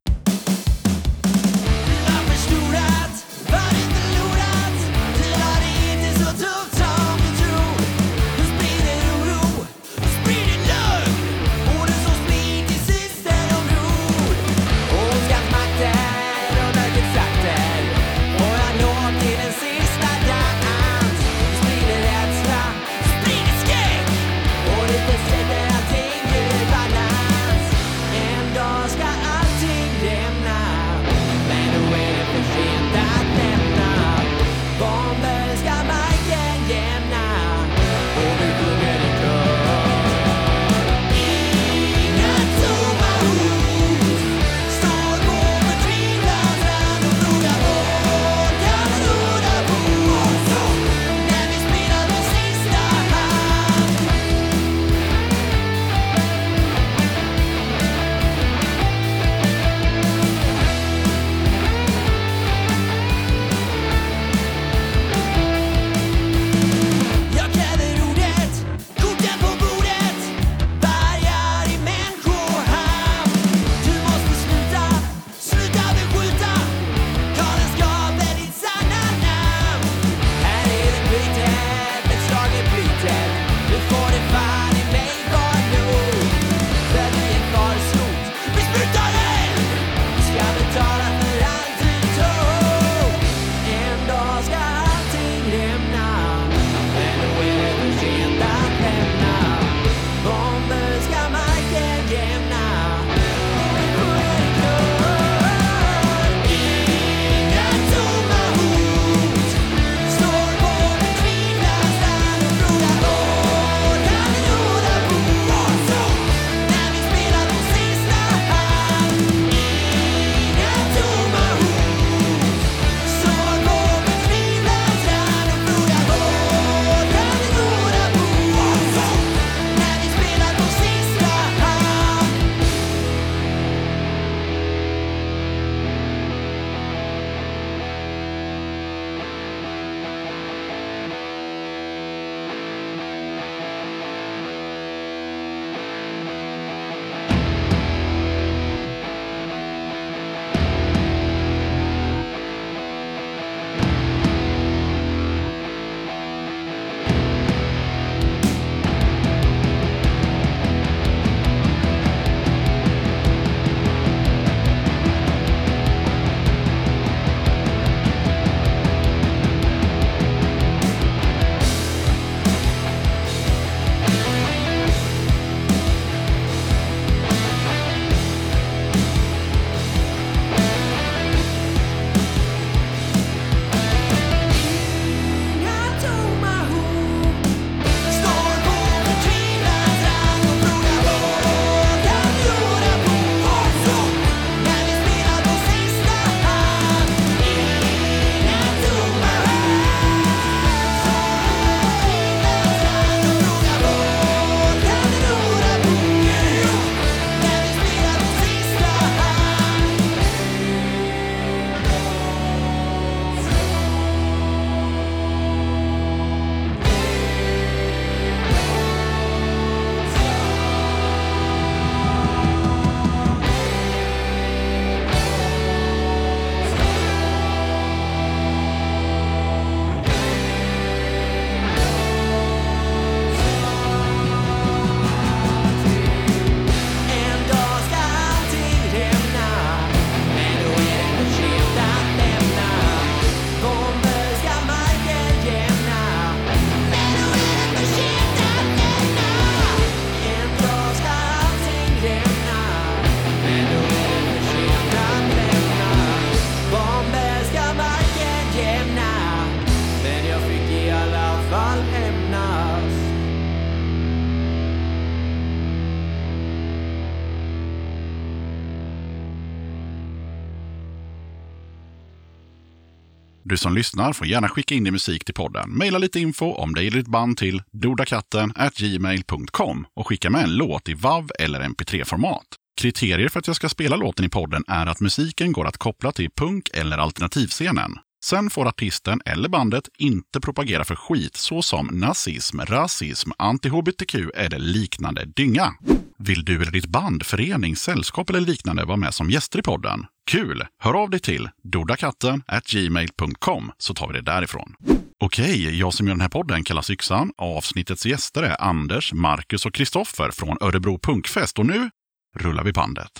Som 273.62 273.74
lyssnar 273.74 274.12
får 274.12 274.26
gärna 274.26 274.48
skicka 274.48 274.74
in 274.74 274.84
din 274.84 274.92
musik 274.92 275.24
till 275.24 275.34
podden. 275.34 275.78
Maila 275.78 275.98
lite 275.98 276.20
info 276.20 276.52
om 276.52 276.74
dig 276.74 276.86
eller 276.86 276.98
ditt 276.98 277.08
band 277.08 277.36
till 277.36 277.62
dodakatten 277.72 278.52
gmail.com 278.76 279.86
och 279.96 280.06
skicka 280.06 280.30
med 280.30 280.44
en 280.44 280.56
låt 280.56 280.88
i 280.88 280.94
WAV 280.94 281.30
eller 281.38 281.60
MP3-format. 281.60 282.46
Kriterier 282.80 283.28
för 283.28 283.38
att 283.38 283.46
jag 283.46 283.56
ska 283.56 283.68
spela 283.68 283.96
låten 283.96 284.24
i 284.24 284.28
podden 284.28 284.64
är 284.68 284.86
att 284.86 285.00
musiken 285.00 285.52
går 285.52 285.66
att 285.66 285.78
koppla 285.78 286.12
till 286.12 286.30
punk 286.30 286.68
eller 286.74 286.98
alternativscenen. 286.98 287.98
Sen 288.24 288.50
får 288.50 288.68
artisten 288.68 289.20
eller 289.26 289.48
bandet 289.48 289.88
inte 289.98 290.40
propagera 290.40 290.84
för 290.84 290.94
skit 290.94 291.36
såsom 291.36 291.86
nazism, 291.86 292.60
rasism, 292.60 293.30
anti-hbtq 293.38 294.30
eller 294.34 294.58
liknande 294.58 295.24
dynga. 295.24 295.74
Vill 296.18 296.44
du 296.44 296.62
eller 296.62 296.72
ditt 296.72 296.86
band, 296.86 297.26
förening, 297.26 297.76
sällskap 297.76 298.30
eller 298.30 298.40
liknande 298.40 298.84
vara 298.84 298.96
med 298.96 299.14
som 299.14 299.30
gäster 299.30 299.58
i 299.58 299.62
podden? 299.62 300.06
Kul! 300.30 300.66
Hör 300.78 300.94
av 300.94 301.10
dig 301.10 301.20
till 301.20 301.48
dodakatten 301.62 302.42
gmail.com 302.66 303.72
så 303.78 303.94
tar 303.94 304.08
vi 304.08 304.14
det 304.14 304.22
därifrån. 304.22 304.74
Okej, 305.20 305.78
jag 305.78 305.94
som 305.94 306.06
gör 306.06 306.14
den 306.14 306.20
här 306.20 306.28
podden 306.28 306.64
kallas 306.64 306.90
Yxan. 306.90 307.32
Avsnittets 307.38 308.06
gäster 308.06 308.42
är 308.42 308.62
Anders, 308.62 309.12
Marcus 309.12 309.66
och 309.66 309.74
Kristoffer 309.74 310.30
från 310.30 310.56
Örebro 310.60 310.98
Punkfest 310.98 311.58
och 311.58 311.66
nu 311.66 311.90
rullar 312.38 312.64
vi 312.64 312.72
bandet. 312.72 313.12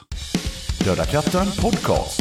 Döda 0.84 1.04
katten 1.04 1.46
podcast. 1.60 2.20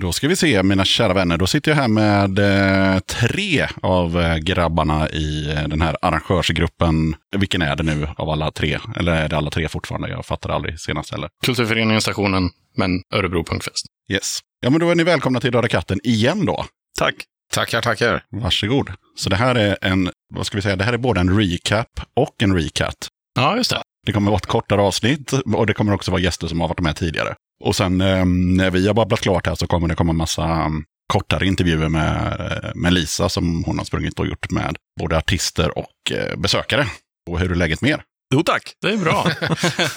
Då 0.00 0.12
ska 0.12 0.28
vi 0.28 0.36
se, 0.36 0.62
mina 0.62 0.84
kära 0.84 1.14
vänner. 1.14 1.36
Då 1.36 1.46
sitter 1.46 1.70
jag 1.70 1.76
här 1.76 1.88
med 1.88 2.38
eh, 2.38 2.98
tre 3.00 3.66
av 3.82 4.20
eh, 4.20 4.36
grabbarna 4.36 5.08
i 5.08 5.50
eh, 5.50 5.68
den 5.68 5.80
här 5.80 5.96
arrangörsgruppen. 6.02 7.14
Vilken 7.36 7.62
är 7.62 7.76
det 7.76 7.82
nu 7.82 8.08
av 8.16 8.30
alla 8.30 8.50
tre? 8.50 8.78
Eller 8.96 9.12
är 9.12 9.28
det 9.28 9.36
alla 9.36 9.50
tre 9.50 9.68
fortfarande? 9.68 10.08
Jag 10.08 10.26
fattar 10.26 10.50
aldrig 10.50 10.80
senast 10.80 11.12
heller. 11.12 11.28
Kulturföreningen 11.44 12.00
Stationen, 12.00 12.50
men 12.76 13.02
Örebro 13.14 13.44
Punkfest. 13.44 13.86
Yes. 14.12 14.40
Ja, 14.60 14.70
men 14.70 14.80
då 14.80 14.90
är 14.90 14.94
ni 14.94 15.04
välkomna 15.04 15.40
till 15.40 15.52
Döda 15.52 15.68
katten 15.68 16.00
igen 16.04 16.46
då. 16.46 16.64
Tack. 16.98 17.14
Tackar, 17.52 17.82
tackar. 17.82 18.24
Varsågod. 18.30 18.90
Så 19.16 19.30
det 19.30 19.36
här 19.36 19.54
är 19.54 19.78
en, 19.80 20.10
vad 20.34 20.46
ska 20.46 20.58
vi 20.58 20.62
säga, 20.62 20.76
det 20.76 20.84
här 20.84 20.92
är 20.92 20.98
både 20.98 21.20
en 21.20 21.40
recap 21.40 22.00
och 22.16 22.42
en 22.42 22.54
recat. 22.54 23.08
Ja, 23.34 23.56
just 23.56 23.70
det. 23.70 23.82
Det 24.06 24.12
kommer 24.12 24.30
vara 24.30 24.38
ett 24.38 24.46
kortare 24.46 24.80
avsnitt 24.80 25.32
och 25.32 25.66
det 25.66 25.74
kommer 25.74 25.94
också 25.94 26.10
vara 26.10 26.20
gäster 26.20 26.46
som 26.46 26.60
har 26.60 26.68
varit 26.68 26.80
med 26.80 26.96
tidigare. 26.96 27.34
Och 27.64 27.76
sen 27.76 28.00
eh, 28.00 28.24
när 28.56 28.70
vi 28.70 28.86
har 28.86 28.94
babblat 28.94 29.20
klart 29.20 29.46
här 29.46 29.54
så 29.54 29.66
kommer 29.66 29.88
det 29.88 29.94
komma 29.94 30.12
massa 30.12 30.64
um, 30.66 30.84
kortare 31.12 31.46
intervjuer 31.46 31.88
med, 31.88 32.72
med 32.74 32.92
Lisa 32.92 33.28
som 33.28 33.64
hon 33.64 33.78
har 33.78 33.84
sprungit 33.84 34.18
och 34.20 34.26
gjort 34.26 34.50
med 34.50 34.76
både 35.00 35.18
artister 35.18 35.78
och 35.78 36.12
eh, 36.12 36.36
besökare. 36.36 36.86
Och 37.30 37.40
hur 37.40 37.50
är 37.50 37.54
läget 37.54 37.80
med 37.80 37.90
er? 37.90 38.02
Jo 38.34 38.42
tack. 38.42 38.72
Det 38.82 38.88
är 38.88 38.96
bra. 38.96 39.26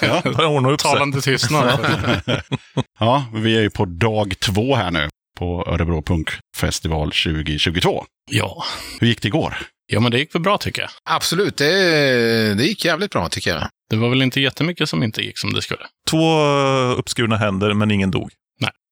Ja. 0.00 0.22
Börjar 0.24 0.50
ordna 0.50 0.70
upp 0.70 0.80
sig. 0.80 0.90
Talande 0.90 1.20
tystnad. 1.20 1.80
ja, 2.98 3.24
vi 3.34 3.56
är 3.56 3.60
ju 3.60 3.70
på 3.70 3.84
dag 3.84 4.34
två 4.40 4.76
här 4.76 4.90
nu 4.90 5.08
på 5.38 5.64
Örebro 5.66 6.02
Punkfestival 6.02 7.06
2022. 7.08 8.04
ja. 8.30 8.64
Hur 9.00 9.06
gick 9.06 9.22
det 9.22 9.28
igår? 9.28 9.56
ja, 9.92 10.00
men 10.00 10.10
det 10.12 10.18
gick 10.18 10.34
väl 10.34 10.42
bra 10.42 10.58
tycker 10.58 10.82
jag. 10.82 10.90
Absolut, 11.04 11.56
det, 11.56 12.54
det 12.54 12.64
gick 12.64 12.84
jävligt 12.84 13.10
bra 13.10 13.28
tycker 13.28 13.50
jag. 13.50 13.68
Det 13.92 13.98
var 13.98 14.08
väl 14.08 14.22
inte 14.22 14.40
jättemycket 14.40 14.88
som 14.88 15.02
inte 15.02 15.22
gick 15.22 15.38
som 15.38 15.52
det 15.52 15.62
skulle. 15.62 15.80
Två 16.10 16.40
uppskurna 16.98 17.36
händer, 17.36 17.74
men 17.74 17.90
ingen 17.90 18.10
dog. 18.10 18.30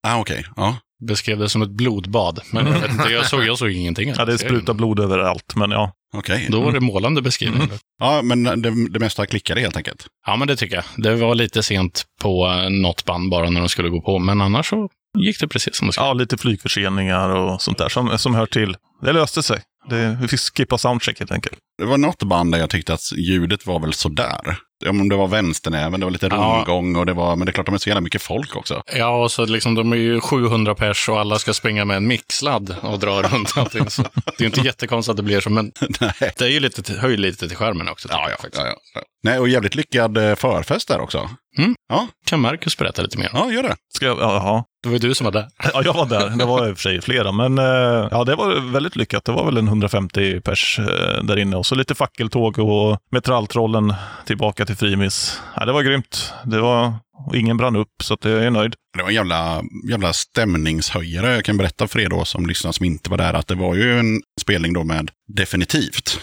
Ah, 0.03 0.21
okej. 0.21 0.45
Ja. 0.57 0.77
Beskrev 1.07 1.39
det 1.39 1.49
som 1.49 1.63
ett 1.63 1.71
blodbad. 1.71 2.41
Men 2.51 2.67
jag, 2.67 2.81
vet 2.81 2.91
inte, 2.91 3.09
jag, 3.09 3.27
såg, 3.27 3.45
jag 3.45 3.59
såg 3.59 3.71
ingenting. 3.71 4.15
Ja, 4.19 4.25
det 4.25 4.39
sprutar 4.39 4.75
blod 4.75 5.01
överallt, 5.01 5.55
men 5.57 5.71
ja. 5.71 5.93
Okej. 6.15 6.47
Då 6.51 6.61
var 6.61 6.73
det 6.73 6.81
målande 6.81 7.23
beskrivning. 7.23 7.69
Ja, 8.01 8.23
men 8.23 8.43
det, 8.43 8.89
det 8.91 8.99
mesta 8.99 9.27
klickade 9.27 9.61
helt 9.61 9.77
enkelt. 9.77 10.07
Ja, 10.27 10.37
men 10.37 10.49
det 10.49 10.57
tycker 10.57 10.75
jag. 10.77 10.85
Det 10.97 11.15
var 11.17 11.35
lite 11.35 11.63
sent 11.63 12.05
på 12.23 12.47
eh, 12.47 12.71
något 12.71 13.05
band 13.05 13.31
bara 13.31 13.51
när 13.51 13.61
de 13.61 13.69
skulle 13.69 13.89
gå 13.89 14.01
på, 14.01 14.19
men 14.19 14.41
annars 14.41 14.69
så 14.69 14.89
gick 15.19 15.41
det 15.41 15.49
precis 15.49 15.77
som 15.77 15.87
det 15.87 15.93
skulle. 15.93 16.07
ja, 16.07 16.13
lite 16.13 16.37
flygförseningar 16.37 17.29
och 17.29 17.63
sånt 17.63 17.79
där 17.79 17.89
som, 17.89 18.19
som 18.19 18.35
hör 18.35 18.47
till. 18.47 18.77
Det 19.03 19.13
löste 19.13 19.43
sig. 19.43 19.63
Det, 19.91 20.19
vi 20.21 20.29
fick 20.29 20.41
skippa 20.41 20.79
soundcheck 20.79 21.19
helt 21.19 21.33
enkelt. 21.33 21.59
Det 21.79 21.85
var 21.85 21.99
något 21.99 22.23
band 22.23 22.53
där 22.53 22.59
jag 22.59 22.71
tyckte 22.71 22.95
att 22.95 23.13
ljudet 23.13 23.67
var 23.67 23.81
väl 23.81 23.93
sådär. 23.93 24.57
Om 24.89 25.09
det 25.09 25.17
var 25.17 25.27
vänsternäven, 25.29 26.01
det 26.01 26.07
var 26.07 26.11
lite 26.11 26.27
Ja. 26.31 26.37
rundgång 26.57 26.97
och 26.97 27.07
det 27.07 27.13
var, 27.13 27.37
men 27.37 27.47
det 27.47 27.51
är 27.51 27.53
klart 27.53 27.67
de 27.67 27.75
är 27.75 27.79
så 27.79 27.89
jävla 27.89 28.01
mycket 28.01 28.23
folk 28.23 28.57
också. 28.57 28.83
Ja, 28.97 29.23
och 29.23 29.33
så 29.33 29.45
liksom, 29.47 29.75
de 29.75 29.93
är 29.93 29.97
ju 29.97 30.21
700 30.21 30.75
pers 30.75 31.09
och 31.09 31.21
alla 31.21 31.39
ska 31.39 31.55
springa 31.55 31.85
med 31.85 31.97
en 31.97 32.07
mixladd 32.07 32.77
och 32.83 32.99
dra 32.99 33.23
runt 33.23 33.53
allting. 33.57 33.91
Så 33.91 34.03
det 34.03 34.09
är 34.39 34.41
ju 34.41 34.47
inte 34.47 34.61
jättekonstigt 34.61 35.11
att 35.11 35.17
det 35.17 35.23
blir 35.23 35.41
så, 35.41 35.51
men 35.51 35.73
Nej. 36.01 36.13
det 36.39 36.45
är 36.45 36.49
ju 36.49 36.61
lite, 36.61 36.93
höjer 36.93 37.19
lite 37.19 37.49
till 37.49 37.57
skärmen 37.57 37.89
också. 37.89 38.09
Ja, 38.11 38.31
ja, 38.31 38.49
ja, 38.53 38.67
ja. 38.95 39.01
Nej, 39.23 39.39
och 39.39 39.49
jävligt 39.49 39.75
lyckad 39.75 40.17
eh, 40.17 40.35
förfest 40.35 40.89
där 40.89 41.01
också. 41.01 41.31
Mm. 41.61 41.75
Ja, 41.89 42.09
Kan 42.27 42.41
Marcus 42.41 42.77
berätta 42.79 43.03
lite 43.03 43.19
mer? 43.19 43.31
ja, 43.33 43.53
gör 43.53 43.63
det. 43.63 43.77
Ska 43.95 44.07
jag, 44.07 44.19
jaha. 44.19 44.65
Det 44.83 44.89
var 44.89 44.93
ju 44.93 44.99
du 44.99 45.15
som 45.15 45.25
var 45.25 45.33
där. 45.33 45.49
Ja, 45.75 45.83
jag 45.85 45.95
var 45.95 46.07
där. 46.07 46.31
Det 46.31 46.45
var 46.45 46.69
i 46.69 46.73
och 46.73 46.77
för 46.77 46.83
sig 46.83 47.01
flera, 47.01 47.33
men 47.33 47.59
eh, 47.59 48.09
ja, 48.11 48.25
det 48.25 48.35
var 48.35 48.73
väldigt 48.73 48.97
lyckat. 48.97 49.25
Det 49.25 49.33
var 49.33 49.45
väl 49.45 49.57
en 49.57 49.69
150 49.69 50.41
pers 50.41 50.79
eh, 50.79 51.23
där 51.25 51.39
inne 51.39 51.57
och 51.57 51.67
så 51.67 51.75
lite 51.75 51.95
fackeltåg 51.95 52.59
och 52.59 52.99
metalltrollen 53.11 53.95
tillbaka 54.27 54.67
till 54.67 54.77
Frimis. 54.77 55.41
Ja, 55.57 55.65
det 55.65 55.73
var 55.73 55.83
grymt. 55.83 56.33
Det 56.45 56.61
var, 56.61 56.95
och 57.27 57.37
ingen 57.37 57.57
brann 57.57 57.77
upp, 57.77 57.89
så 58.03 58.15
att 58.15 58.25
jag 58.25 58.45
är 58.45 58.51
nöjd. 58.51 58.75
Det 58.97 59.03
var 59.03 59.09
en 59.09 59.15
jävla, 59.15 59.63
jävla 59.91 60.13
stämningshöjare. 60.13 61.35
Jag 61.35 61.45
kan 61.45 61.57
berätta 61.57 61.89
för 61.89 62.01
er 62.01 62.09
då 62.09 62.25
som 62.25 62.47
lyssnar 62.47 62.73
som 62.73 62.87
inte 62.87 63.11
var 63.11 63.19
där 63.19 63.35
att 63.35 63.47
det 63.47 63.55
var 63.55 63.75
ju 63.75 63.99
en 63.99 64.21
spelning 64.41 64.73
då 64.73 64.85
med 64.85 65.11
Definitivt. 65.37 66.21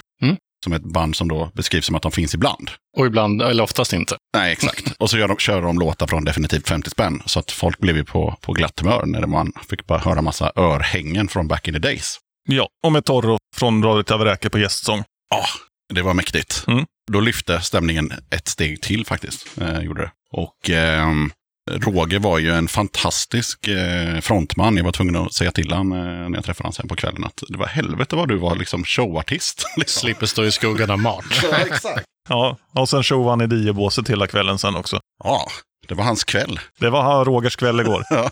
Som 0.64 0.74
ett 0.74 0.84
band 0.84 1.16
som 1.16 1.28
då 1.28 1.52
beskrivs 1.54 1.86
som 1.86 1.96
att 1.96 2.02
de 2.02 2.12
finns 2.12 2.36
ibland. 2.36 2.72
Och 2.98 3.06
ibland, 3.06 3.42
eller 3.42 3.64
oftast 3.64 3.94
inte. 3.94 4.18
Nej, 4.38 4.52
exakt. 4.52 4.94
Och 5.00 5.10
så 5.10 5.18
gör 5.18 5.28
de, 5.28 5.38
kör 5.38 5.62
de 5.62 5.80
låtar 5.80 6.08
från 6.08 6.26
definitivt 6.26 6.68
50 6.68 6.90
spänn. 6.90 7.22
Så 7.26 7.40
att 7.40 7.52
folk 7.52 7.80
blev 7.80 7.98
ju 7.98 8.06
på, 8.06 8.36
på 8.42 8.54
glatt 8.54 8.80
humör 8.80 9.06
när 9.06 9.28
man 9.28 9.54
fick 9.70 9.86
bara 9.88 10.00
höra 10.00 10.22
massa 10.22 10.52
örhängen 10.56 11.28
från 11.28 11.48
back 11.48 11.68
in 11.68 11.74
the 11.74 11.80
days. 11.80 12.20
Ja, 12.50 12.70
och 12.84 12.92
med 12.92 13.06
Torro 13.06 13.38
från 13.56 13.84
Radio 13.84 14.04
Tavräke 14.04 14.50
på 14.50 14.60
gästsång. 14.60 15.04
Ja, 15.30 15.46
det 15.94 16.02
var 16.02 16.14
mäktigt. 16.14 16.64
Mm. 16.68 16.86
Då 17.12 17.20
lyfte 17.20 17.62
stämningen 17.62 18.14
ett 18.30 18.48
steg 18.48 18.82
till 18.82 19.06
faktiskt. 19.06 19.48
Eh, 19.62 19.80
gjorde 19.80 20.02
det. 20.02 20.12
Och 20.32 20.70
ehm, 20.70 21.32
Roger 21.72 22.20
var 22.20 22.40
ju 22.40 22.52
en 22.52 22.68
fantastisk 22.68 23.68
eh, 23.68 24.20
frontman. 24.20 24.78
Jag 24.78 24.84
var 24.84 24.92
tvungen 24.92 25.16
att 25.16 25.34
säga 25.34 25.52
till 25.52 25.72
honom 25.72 25.92
eh, 25.92 26.06
när 26.06 26.36
jag 26.36 26.46
träffade 26.46 26.66
honom 26.66 26.74
sen 26.74 26.88
på 26.88 26.96
kvällen 26.96 27.24
att 27.24 27.44
det 27.50 27.58
var 27.58 27.68
helvete 27.68 28.16
vad 28.16 28.28
du 28.28 28.38
var 28.38 28.56
liksom 28.56 28.84
showartist. 28.84 29.64
liksom. 29.78 30.00
Slipper 30.00 30.26
stå 30.26 30.46
i 30.46 30.52
skuggan 30.52 30.92
av 30.92 31.00
Mart. 31.00 31.44
Ja, 31.52 31.58
exakt. 31.58 32.06
Ja, 32.30 32.58
och 32.74 32.90
sen 32.90 33.04
showade 33.04 33.30
han 33.30 33.42
i 33.42 33.48
diebåset 33.48 34.10
hela 34.10 34.28
kvällen 34.28 34.58
sen 34.60 34.76
också. 34.76 35.00
Ja, 35.24 35.48
det 35.88 35.96
var 35.96 36.04
hans 36.04 36.24
kväll. 36.24 36.60
Det 36.80 36.90
var 36.90 37.26
Rogers 37.26 37.56
kväll 37.56 37.80
igår. 37.80 38.04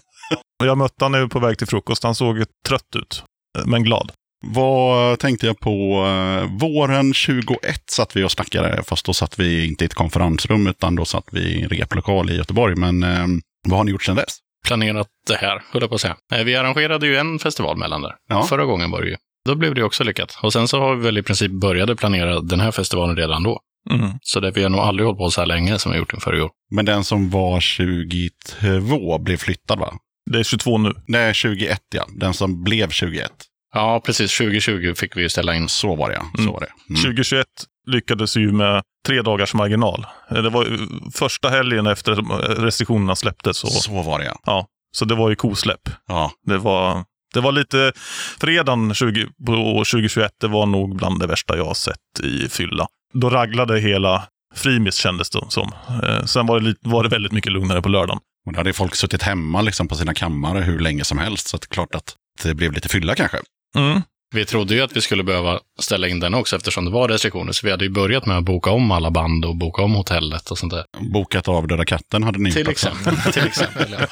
Ja. 0.60 0.65
Jag 0.65 0.78
mötte 0.78 1.06
honom 1.06 1.21
nu 1.21 1.28
på 1.28 1.39
väg 1.39 1.58
till 1.58 1.67
frukost. 1.67 2.04
Han 2.04 2.15
såg 2.15 2.38
ju 2.38 2.45
trött 2.67 2.95
ut, 2.95 3.24
men 3.65 3.84
glad. 3.84 4.12
Vad 4.45 5.19
tänkte 5.19 5.45
jag 5.45 5.60
på? 5.60 6.06
Eh, 6.06 6.58
våren 6.60 7.13
21 7.13 7.58
satt 7.89 8.15
vi 8.15 8.24
och 8.24 8.32
snackade, 8.32 8.84
fast 8.84 9.06
då 9.06 9.13
satt 9.13 9.39
vi 9.39 9.67
inte 9.67 9.84
i 9.84 9.86
ett 9.86 9.93
konferensrum, 9.93 10.67
utan 10.67 10.95
då 10.95 11.06
satt 11.06 11.26
vi 11.32 11.39
i 11.39 11.62
en 11.62 11.69
replokal 11.69 12.30
i 12.32 12.36
Göteborg. 12.38 12.76
Men 12.76 13.04
eh, 13.04 13.26
vad 13.67 13.78
har 13.78 13.84
ni 13.84 13.91
gjort 13.91 14.04
sedan 14.04 14.15
dess? 14.15 14.38
Planerat 14.67 15.08
det 15.28 15.36
här, 15.36 15.62
höll 15.71 15.82
jag 15.82 15.89
på 15.89 15.95
att 15.95 16.02
säga. 16.02 16.15
Eh, 16.34 16.43
Vi 16.43 16.56
arrangerade 16.56 17.08
ju 17.08 17.17
en 17.17 17.39
festival 17.39 17.78
mellan 17.78 18.02
där. 18.02 18.13
Ja. 18.30 18.43
Förra 18.43 18.65
gången 18.65 18.91
var 18.91 19.02
det 19.02 19.10
ju. 19.10 19.15
Då 19.45 19.56
blev 19.56 19.76
det 19.76 19.84
också 19.84 20.04
lyckat. 20.04 20.38
Och 20.43 20.54
sen 20.54 20.67
så 20.67 20.80
har 20.80 20.95
vi 20.95 21.04
väl 21.04 21.17
i 21.17 21.24
princip 21.24 21.52
började 21.52 21.95
planera 21.95 22.41
den 22.41 22.60
här 22.60 22.71
festivalen 22.71 23.15
redan 23.15 23.43
då. 23.43 23.60
Mm. 23.91 24.10
Så 24.21 24.39
det, 24.39 24.52
vi 24.52 24.63
har 24.63 24.69
nog 24.69 24.80
aldrig 24.80 25.06
hållit 25.06 25.19
på 25.19 25.30
så 25.32 25.41
här 25.41 25.45
länge 25.45 25.80
som 25.80 25.91
vi 25.91 25.98
gjort 25.98 26.13
inför 26.13 26.38
i 26.38 26.41
år. 26.41 26.50
Men 26.71 26.86
den 26.86 27.04
som 27.04 27.30
var 27.30 27.60
22 27.60 29.17
blev 29.19 29.38
flyttad 29.38 29.80
va? 29.80 29.93
Det 30.32 30.39
är 30.39 30.43
22 30.43 30.78
nu. 30.78 30.93
Nej, 31.08 31.34
21 31.34 31.82
ja. 31.95 32.06
Den 32.15 32.34
som 32.34 32.63
blev 32.63 32.89
21. 32.89 33.32
Ja, 33.75 34.01
precis. 34.05 34.38
2020 34.38 34.93
fick 34.95 35.17
vi 35.17 35.21
ju 35.21 35.29
ställa 35.29 35.55
in. 35.55 35.69
Så 35.69 35.95
var 35.95 36.09
det 36.09 36.15
ja. 36.15 36.25
Så 36.35 36.41
Mm. 36.41 36.53
var 36.53 36.59
det. 36.59 36.67
Mm. 36.89 37.01
2021 37.01 37.47
lyckades 37.88 38.38
ju 38.38 38.51
med 38.51 38.83
tre 39.07 39.21
dagars 39.21 39.53
marginal. 39.53 40.05
Eh, 40.31 40.41
Det 40.43 40.49
var 40.49 40.65
ju 40.65 40.77
första 41.13 41.49
helgen 41.49 41.88
efter 41.88 42.11
att 42.11 42.59
restriktionerna 42.59 43.15
släpptes. 43.15 43.57
Så, 43.57 43.67
Så 43.67 44.01
var 44.01 44.19
det 44.19 44.25
ja. 44.25 44.39
ja, 44.45 44.67
så 44.97 45.05
det 45.05 45.15
var 45.15 45.29
ju 45.29 45.35
kosläpp. 45.35 45.89
Ja, 46.07 46.31
Det 46.45 46.57
var, 46.57 47.03
det 47.33 47.39
var 47.41 47.51
lite... 47.51 47.91
Fredagen 48.39 48.93
20, 48.93 49.25
på 49.45 49.53
2021 49.91 50.31
det 50.41 50.47
var 50.47 50.65
nog 50.65 50.95
bland 50.97 51.19
det 51.19 51.27
värsta 51.27 51.57
jag 51.57 51.65
har 51.65 51.73
sett 51.73 52.19
i 52.23 52.49
fylla. 52.49 52.88
Då 53.13 53.29
raglade 53.29 53.79
hela 53.79 54.23
Frimis 54.55 54.95
kändes 54.95 55.29
det 55.29 55.41
som. 55.49 55.71
Eh, 56.03 56.25
sen 56.25 56.45
var 56.47 56.59
det, 56.59 56.65
lite, 56.65 56.89
var 56.89 57.03
det 57.03 57.09
väldigt 57.09 57.31
mycket 57.31 57.51
lugnare 57.51 57.81
på 57.81 57.89
lördagen. 57.89 58.19
och 58.45 58.53
då 58.53 58.59
hade 58.59 58.73
folk 58.73 58.95
suttit 58.95 59.21
hemma 59.23 59.61
liksom 59.61 59.88
på 59.88 59.95
sina 59.95 60.13
kammare 60.13 60.59
hur 60.59 60.79
länge 60.79 61.03
som 61.03 61.17
helst. 61.17 61.47
Så 61.47 61.57
det 61.57 61.65
är 61.65 61.73
klart 61.73 61.95
att 61.95 62.15
det 62.43 62.53
blev 62.53 62.71
lite 62.71 62.89
fylla 62.89 63.15
kanske. 63.15 63.38
Mm. 63.75 64.01
Vi 64.35 64.45
trodde 64.45 64.73
ju 64.75 64.81
att 64.81 64.97
vi 64.97 65.01
skulle 65.01 65.23
behöva 65.23 65.59
ställa 65.79 66.07
in 66.07 66.19
den 66.19 66.33
också 66.33 66.55
eftersom 66.55 66.85
det 66.85 66.91
var 66.91 67.07
restriktioner. 67.07 67.51
Så 67.51 67.67
vi 67.67 67.71
hade 67.71 67.85
ju 67.85 67.91
börjat 67.91 68.25
med 68.25 68.38
att 68.38 68.43
boka 68.43 68.71
om 68.71 68.91
alla 68.91 69.11
band 69.11 69.45
och 69.45 69.55
boka 69.55 69.81
om 69.81 69.93
hotellet 69.93 70.51
och 70.51 70.57
sånt 70.57 70.73
där. 70.73 70.85
Bokat 71.13 71.47
av 71.47 71.67
Döda 71.67 71.85
katten 71.85 72.23
hade 72.23 72.39
ni 72.39 72.51
Till 72.51 72.69
exempel. 72.69 73.15
Till 73.33 73.45
exempel 73.45 73.95
ja. 73.99 74.07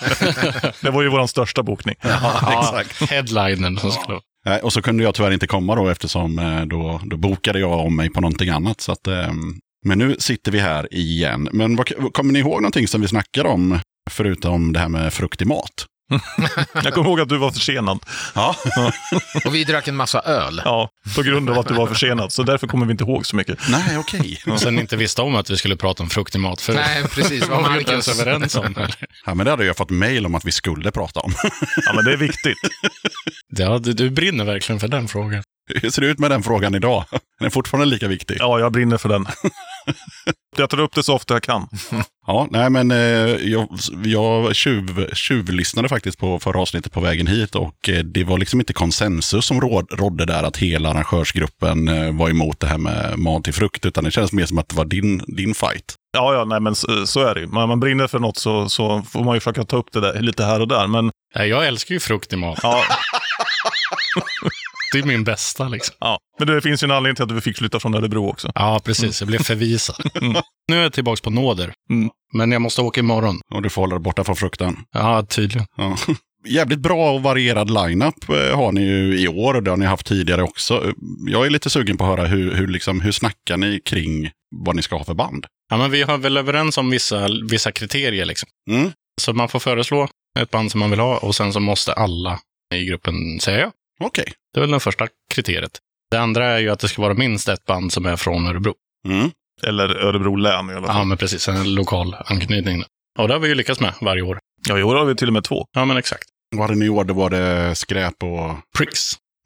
Det 0.82 0.89
var 0.89 1.02
ju 1.02 1.10
vår 1.10 1.28
största 1.28 1.63
bokning. 1.63 1.95
ja, 2.02 2.82
headlinen 3.10 3.78
som 3.78 3.91
skulle 3.91 4.19
Och 4.62 4.73
så 4.73 4.82
kunde 4.82 5.04
jag 5.04 5.15
tyvärr 5.15 5.32
inte 5.32 5.47
komma 5.47 5.76
då 5.76 5.88
eftersom 5.88 6.39
eh, 6.39 6.62
då, 6.62 7.02
då 7.06 7.17
bokade 7.17 7.60
jag 7.60 7.80
om 7.80 7.95
mig 7.95 8.10
på 8.10 8.21
någonting 8.21 8.49
annat. 8.49 8.82
Så 8.82 8.91
att, 8.91 9.08
ehm, 9.08 9.60
men 9.86 9.97
nu 9.97 10.15
sitter 10.19 10.52
vi 10.52 10.60
här 10.60 10.93
igen. 10.93 11.49
Men 11.52 11.76
vad, 11.76 12.13
kommer 12.13 12.34
ni 12.34 12.39
ihåg 12.39 12.62
någonting 12.62 12.88
som 12.88 13.02
vi 13.02 13.08
snackade 13.08 13.49
om 13.49 13.80
förutom 14.12 14.73
det 14.73 14.80
här 14.80 14.89
med 14.89 15.13
frukt 15.13 15.41
i 15.41 15.45
mat? 15.45 15.86
Jag 16.74 16.94
kommer 16.94 17.10
ihåg 17.10 17.20
att 17.22 17.30
du 17.30 17.38
var 17.38 17.52
försenad. 17.52 18.00
Ja, 18.36 18.56
Och 19.46 19.56
vi 19.56 19.63
drack 19.63 19.88
en 19.88 19.96
massa 19.96 20.20
öl. 20.22 20.62
Ja, 20.66 20.89
på 21.16 21.22
grund 21.22 21.50
av 21.50 21.60
att 21.60 21.68
du 21.68 21.74
var 21.74 21.88
försenad. 21.88 22.32
Så 22.32 22.44
därför 22.44 22.68
kommer 22.68 22.86
vi 22.86 22.92
inte 22.92 23.04
ihåg 23.04 23.26
så 23.26 23.36
mycket. 23.36 23.60
nej 23.70 23.98
okej. 23.98 24.42
Och 24.48 24.60
sen 24.60 24.80
inte 24.80 24.96
visste 24.98 25.22
om 25.22 25.36
att 25.36 25.50
vi 25.50 25.58
skulle 25.58 25.76
prata 25.76 26.04
om 26.04 26.10
frukt 26.10 26.36
i 26.36 26.38
mat. 26.38 26.62
För 26.62 26.74
Nej, 26.74 27.04
precis. 27.04 27.48
Vad 27.48 27.50
var 27.50 27.62
man 27.62 27.74
vi 27.74 27.80
inte 27.80 27.92
ens 27.92 28.20
överens 28.20 28.56
om. 28.56 28.66
eller? 28.66 28.96
Ja, 29.26 29.34
men 29.36 29.46
det 29.46 29.52
hade 29.52 29.66
jag 29.66 29.78
fått 29.78 29.89
mejl 29.89 30.26
om 30.26 30.36
att 30.36 30.46
vi 30.46 30.52
skulle 30.52 30.92
prata 30.92 31.20
om. 31.20 31.34
Ja, 31.86 31.94
men 31.94 32.06
det 32.06 32.13
är 32.13 32.18
viktigt. 32.18 32.58
Ja, 33.58 33.80
du, 33.80 33.94
du 33.94 34.10
brinner 34.10 34.46
verkligen 34.46 34.80
för 34.80 34.88
den 34.88 35.08
frågan. 35.08 35.44
Hur 35.82 35.89
ser 35.89 36.02
det 36.02 36.08
ut 36.08 36.20
med 36.20 36.32
den 36.32 36.44
frågan 36.44 36.76
idag? 36.76 37.06
Den 37.39 37.46
är 37.46 37.50
fortfarande 37.50 37.86
lika 37.86 38.08
viktig. 38.08 38.38
Ja, 38.39 38.60
jag 38.60 38.72
brinner 38.72 38.98
för 38.98 39.10
den. 39.10 39.28
Jag 40.58 40.69
tar 40.69 40.80
upp 40.80 40.96
det 40.96 41.04
så 41.04 41.13
ofta 41.13 41.34
jag 41.34 41.43
kan. 41.43 41.67
Ja, 42.28 42.48
nej 42.52 42.69
men 42.69 42.91
eh, 42.91 42.98
jag, 43.52 43.67
jag 44.04 44.56
tjuv, 44.56 45.10
tjuvlyssnade 45.13 45.89
faktiskt 45.89 46.17
på 46.19 46.39
förra 46.39 46.60
avsnittet 46.60 46.91
på 46.93 47.00
vägen 47.00 47.28
hit 47.28 47.56
och 47.56 47.89
eh, 47.89 48.00
det 48.04 48.24
var 48.24 48.38
liksom 48.38 48.60
inte 48.60 48.74
konsensus 48.74 49.46
som 49.46 49.62
råd, 49.62 49.88
rådde 49.91 50.26
där 50.26 50.43
att 50.43 50.58
hela 50.58 50.89
arrangörsgruppen 50.89 51.88
eh, 51.88 52.12
var 52.12 52.30
emot 52.30 52.60
det 52.60 52.67
här 52.67 52.78
med 52.78 53.19
mat 53.19 53.43
till 53.43 53.54
frukt, 53.54 53.86
utan 53.86 54.04
det 54.04 54.12
kändes 54.12 54.32
mer 54.34 54.46
som 54.46 54.58
att 54.58 54.69
det 54.69 54.76
var 54.76 54.86
din, 54.86 55.22
din 55.28 55.54
fight. 55.56 55.96
Ja, 56.17 56.34
ja, 56.34 56.46
nej, 56.46 56.60
men 56.60 56.76
så, 56.76 57.08
så 57.08 57.19
är 57.26 57.36
det 57.36 57.41
ju. 57.41 57.48
Man, 57.48 57.69
man 57.69 57.80
brinner 57.80 58.08
för 58.08 58.19
något 58.19 58.38
så, 58.38 58.69
så 58.69 59.02
får 59.02 59.24
man 59.24 59.36
ju 59.36 59.39
försöka 59.39 59.63
ta 59.63 59.78
upp 59.78 59.91
det 59.91 60.00
där 60.00 60.22
lite 60.22 60.43
här 60.43 60.60
och 60.60 60.67
där. 60.67 60.88
Men 60.88 61.12
Jag 61.34 61.67
älskar 61.67 61.93
ju 61.93 62.00
frukt 62.00 62.34
i 62.34 62.36
mat. 62.36 62.60
ja, 62.63 62.84
Det 64.93 64.99
är 64.99 65.03
min 65.03 65.23
bästa 65.23 65.67
liksom. 65.67 65.95
ja. 65.99 66.19
Men 66.39 66.47
det 66.47 66.62
finns 66.62 66.84
ju 66.84 66.86
en 66.86 66.91
anledning 66.91 67.15
till 67.15 67.23
att 67.23 67.32
vi 67.32 67.41
fick 67.41 67.58
flytta 67.58 67.79
från 67.79 67.95
Örebro 67.95 68.29
också. 68.29 68.51
Ja, 68.56 68.82
precis. 68.86 69.21
Jag 69.21 69.27
blev 69.27 69.43
förvisad. 69.43 69.95
Nu 70.67 70.77
är 70.77 70.82
jag 70.82 70.93
tillbaka 70.93 71.21
på 71.23 71.29
nåder. 71.29 71.73
Mm. 71.89 72.10
Men 72.34 72.51
jag 72.51 72.62
måste 72.62 72.82
åka 72.82 72.99
imorgon. 72.99 73.39
Och 73.53 73.62
du 73.62 73.69
får 73.69 73.82
hålla 73.82 73.95
dig 73.95 74.03
borta 74.03 74.23
från 74.23 74.36
frukten. 74.36 74.77
Ja, 74.91 75.25
tydligen. 75.25 75.67
Ja. 75.77 75.97
Jävligt 76.47 76.79
bra 76.79 77.12
och 77.12 77.23
varierad 77.23 77.69
lineup 77.69 78.29
eh, 78.29 78.58
har 78.58 78.71
ni 78.71 78.82
ju 78.82 79.19
i 79.19 79.27
år 79.27 79.53
och 79.53 79.63
det 79.63 79.69
har 79.69 79.77
ni 79.77 79.86
haft 79.86 80.06
tidigare 80.06 80.43
också. 80.43 80.93
Jag 81.27 81.45
är 81.45 81.49
lite 81.49 81.69
sugen 81.69 81.97
på 81.97 82.03
att 82.03 82.17
höra 82.17 82.27
hur, 82.27 82.56
hur, 82.56 82.67
liksom, 82.67 83.01
hur 83.01 83.12
snackar 83.12 83.58
ni 83.58 83.79
kring 83.79 84.32
vad 84.56 84.75
ni 84.75 84.82
ska 84.82 84.97
ha 84.97 85.03
för 85.03 85.13
band? 85.13 85.45
Ja, 85.69 85.77
men 85.77 85.91
vi 85.91 86.01
har 86.01 86.17
väl 86.17 86.38
överens 86.38 86.77
om 86.77 86.89
vissa, 86.89 87.27
vissa 87.49 87.71
kriterier 87.71 88.25
liksom. 88.25 88.49
Mm. 88.69 88.91
Så 89.21 89.34
man 89.34 89.49
får 89.49 89.60
föreslå 89.60 90.08
ett 90.39 90.51
band 90.51 90.71
som 90.71 90.79
man 90.79 90.89
vill 90.89 90.99
ha 90.99 91.17
och 91.17 91.36
sen 91.36 91.53
så 91.53 91.60
måste 91.60 91.93
alla 91.93 92.39
i 92.75 92.86
gruppen 92.86 93.39
säga 93.39 93.60
ja. 93.60 93.71
Okej. 94.04 94.34
Det 94.54 94.60
är 94.60 94.62
väl 94.62 94.72
det 94.72 94.80
första 94.80 95.08
kriteriet. 95.34 95.80
Det 96.12 96.18
andra 96.18 96.46
är 96.46 96.60
ju 96.60 96.70
att 96.70 96.80
det 96.80 96.88
ska 96.88 97.02
vara 97.02 97.13
minst 97.13 97.50
ett 97.50 97.66
band 97.66 97.94
som 97.94 98.06
är 98.06 98.16
från 98.16 98.48
Örebro. 98.48 98.74
Mm. 99.08 99.32
Eller 99.63 99.96
Örebro 99.96 100.36
län 100.36 100.70
i 100.70 100.74
alla 100.74 100.88
fall. 100.88 100.96
Ja, 100.98 101.04
men 101.04 101.18
precis. 101.18 101.48
En 101.48 101.76
lokal 101.76 102.16
anknytning. 102.26 102.84
Och 103.20 103.28
det 103.28 103.34
har 103.34 103.39
vi 103.39 103.48
ju 103.48 103.56
lyckats 103.56 103.80
med 103.80 103.94
varje 104.02 104.22
år. 104.22 104.39
Ja, 104.68 104.80
i 104.80 104.84
år 104.84 104.96
har 104.96 105.06
vi 105.06 105.16
till 105.16 105.28
och 105.28 105.34
med 105.34 105.44
två. 105.44 105.66
Ja, 105.72 105.86
men 105.86 105.98
exakt. 105.98 106.24
Vad 106.56 106.62
hade 106.62 106.80
ni 106.80 106.86
i 106.86 106.89
år? 106.89 107.04
Det 107.04 107.13
var 107.13 107.30
det 107.30 107.76
skräp 107.76 108.24
och... 108.24 108.56
Pricks. 108.78 109.00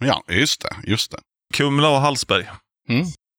Ja, 0.06 0.24
just 0.28 0.62
det. 0.62 0.76
Just 0.84 1.12
det. 1.12 1.18
Kumla 1.54 1.90
och 1.90 2.02
Hallsberg. 2.02 2.46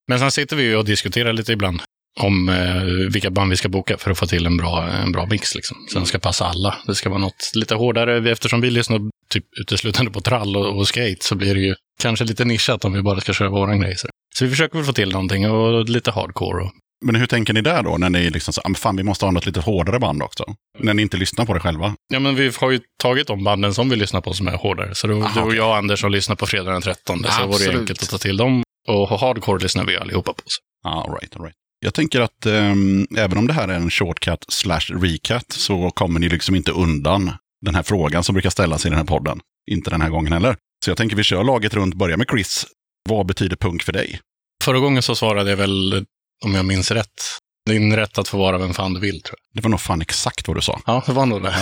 Men 0.09 0.19
sen 0.19 0.31
sitter 0.31 0.57
vi 0.57 0.63
ju 0.63 0.77
och 0.77 0.85
diskuterar 0.85 1.33
lite 1.33 1.53
ibland 1.53 1.83
om 2.19 2.49
eh, 2.49 2.83
vilka 3.13 3.31
band 3.31 3.51
vi 3.51 3.57
ska 3.57 3.69
boka 3.69 3.99
för 3.99 4.11
att 4.11 4.19
få 4.19 4.27
till 4.27 4.47
en 4.47 4.57
bra, 4.57 4.89
en 4.89 5.13
bra 5.13 5.27
mix. 5.27 5.55
Liksom. 5.55 5.77
Som 5.93 6.07
ska 6.07 6.19
passa 6.19 6.45
alla. 6.47 6.75
Det 6.87 6.95
ska 6.95 7.09
vara 7.09 7.21
något 7.21 7.51
lite 7.55 7.75
hårdare. 7.75 8.31
Eftersom 8.33 8.61
vi 8.61 8.71
lyssnar 8.71 9.01
typ 9.31 9.45
uteslutande 9.61 10.11
på 10.11 10.21
trall 10.21 10.57
och, 10.57 10.79
och 10.79 10.89
skate 10.89 11.17
så 11.21 11.35
blir 11.35 11.55
det 11.55 11.61
ju 11.61 11.75
kanske 12.03 12.25
lite 12.25 12.45
nischat 12.45 12.85
om 12.85 12.93
vi 12.93 13.03
bara 13.03 13.21
ska 13.21 13.33
köra 13.33 13.49
våran 13.51 13.81
grej. 13.81 13.97
Så. 13.97 14.09
så 14.35 14.45
vi 14.45 14.51
försöker 14.51 14.77
väl 14.77 14.85
få 14.87 14.93
till 14.93 15.13
någonting 15.13 15.51
och 15.51 15.89
lite 15.89 16.11
hardcore. 16.11 16.63
Och, 16.65 16.71
Men 17.05 17.15
hur 17.15 17.27
tänker 17.27 17.53
ni 17.55 17.61
där 17.61 17.83
då? 17.83 17.97
När 17.99 18.11
ni 18.11 18.31
liksom 18.31 18.53
så, 18.55 18.61
"Ah, 18.65 18.75
fan 18.75 18.97
vi 18.97 19.03
måste 19.03 19.25
ha 19.25 19.33
något 19.33 19.47
lite 19.47 19.61
hårdare 19.61 19.99
band 19.99 20.23
också. 20.23 20.45
När 20.79 20.95
ni 20.95 21.03
inte 21.03 21.17
lyssnar 21.17 21.45
på 21.47 21.55
det 21.55 21.61
själva. 21.61 21.95
ja, 22.13 22.19
men 22.19 22.35
vi 22.35 22.53
har 22.61 22.71
ju 22.71 22.81
tagit 23.03 23.27
de 23.27 23.45
banden 23.45 23.75
som 23.75 23.89
vi 23.91 23.97
lyssnar 23.97 24.21
på 24.21 24.33
som 24.33 24.49
är 24.49 24.53
hårdare. 24.57 24.95
Så 24.95 25.07
då, 25.07 25.23
Aha, 25.23 25.41
du 25.41 25.47
och 25.47 25.55
jag 25.55 25.69
och 25.69 25.77
Anders 25.77 26.01
som 26.01 26.13
lyssnar 26.13 26.37
på 26.37 26.47
fredag 26.47 26.73
den 26.73 26.83
13. 26.83 27.19
Så 27.19 27.23
var 27.41 27.47
det 27.47 27.55
Absolut. 27.55 27.77
enkelt 27.81 28.03
att 28.03 28.11
ta 28.11 28.19
till 28.19 28.37
dem. 28.37 28.63
Och 28.89 29.09
hardcore 29.21 29.63
lyssnar 29.63 29.85
vi 29.85 29.97
allihopa 29.97 30.33
på. 30.33 30.43
Så. 30.47 30.61
Ja, 30.85 30.91
all 30.91 31.15
right, 31.21 31.37
all 31.37 31.43
right. 31.43 31.55
Jag 31.81 31.95
tänker 31.95 32.21
att 32.21 32.47
ehm, 32.47 33.07
även 33.17 33.39
om 33.39 33.47
det 33.47 33.53
här 33.53 33.69
är 33.69 33.75
en 33.75 33.91
shortcut 33.91 34.45
slash 34.49 34.81
recut 35.01 35.53
så 35.53 35.91
kommer 35.91 36.21
ni 36.21 36.29
liksom 36.29 36.55
inte 36.55 36.73
undan 36.73 37.33
den 37.65 37.75
här 37.75 37.83
frågan 37.83 38.25
som 38.25 38.33
brukar 38.33 38.51
ställas 38.51 38.87
i 38.87 38.89
den 38.89 38.99
här 38.99 39.05
podden. 39.05 39.41
Inte 39.71 39.91
den 39.91 40.01
här 40.01 40.09
gången 40.11 40.33
heller. 40.33 40.57
Så 40.85 40.91
jag 40.91 40.97
tänker 40.97 41.17
vi 41.17 41.23
kör 41.23 41.45
laget 41.45 41.75
runt, 41.75 41.95
börjar 41.95 42.17
med 42.17 42.27
Chris. 42.31 42.67
Vad 43.09 43.27
betyder 43.27 43.57
punk 43.57 43.83
för 43.83 43.93
dig? 43.93 44.21
Förra 44.65 44.79
gången 44.79 45.03
så 45.03 45.15
svarade 45.15 45.51
jag 45.51 45.57
väl, 45.57 46.07
om 46.45 46.55
jag 46.55 46.65
minns 46.65 46.91
rätt, 46.91 47.23
din 47.67 47.97
rätt 47.97 48.19
att 48.19 48.29
få 48.29 48.39
vara 48.39 48.59
vem 48.59 48.75
fan 48.75 48.95
du 48.95 49.01
vill, 49.01 49.23
tror 49.23 49.39
jag. 49.39 49.57
Det 49.57 49.63
var 49.63 49.71
nog 49.71 49.81
fan 49.81 50.01
exakt 50.03 50.49
vad 50.49 50.57
du 50.57 50.61
sa. 50.61 50.81
Ja, 50.87 51.03
det 51.07 51.13
var 51.13 51.27
nog 51.27 51.43
det. 51.43 51.55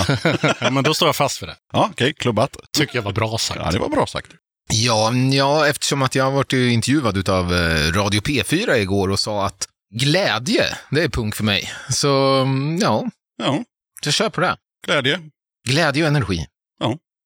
ja, 0.61 0.71
men 0.71 0.85
då 0.85 0.95
står 0.95 1.09
jag 1.09 1.17
fast 1.17 1.39
för 1.39 1.47
det. 1.47 1.57
Ja, 1.73 1.89
okej, 1.93 2.13
klubbat. 2.13 2.57
Tycker 2.79 2.97
jag 2.97 3.03
var 3.03 3.13
bra 3.13 3.39
sagt. 3.39 3.61
Ja, 3.65 3.71
det 3.71 3.79
var 3.79 3.89
bra 3.89 4.07
sagt. 4.07 4.31
Ja, 4.73 5.13
ja, 5.15 5.69
eftersom 5.69 6.03
att 6.03 6.15
jag 6.15 6.31
varit 6.31 6.53
intervjuad 6.53 7.29
av 7.29 7.53
Radio 7.93 8.21
P4 8.21 8.75
igår 8.75 9.11
och 9.11 9.21
sa 9.21 9.47
att 9.47 9.69
glädje, 9.95 10.65
det 10.91 11.03
är 11.03 11.09
punk 11.09 11.35
för 11.35 11.45
mig. 11.45 11.71
Så 11.91 12.35
mm, 12.43 12.79
ja, 12.79 13.11
Ja, 13.39 13.65
jag 14.05 14.15
kör 14.15 14.29
på 14.31 14.41
det. 14.41 14.57
glädje. 14.87 15.21
Glädje 15.69 16.03
och 16.03 16.09
energi. 16.09 16.47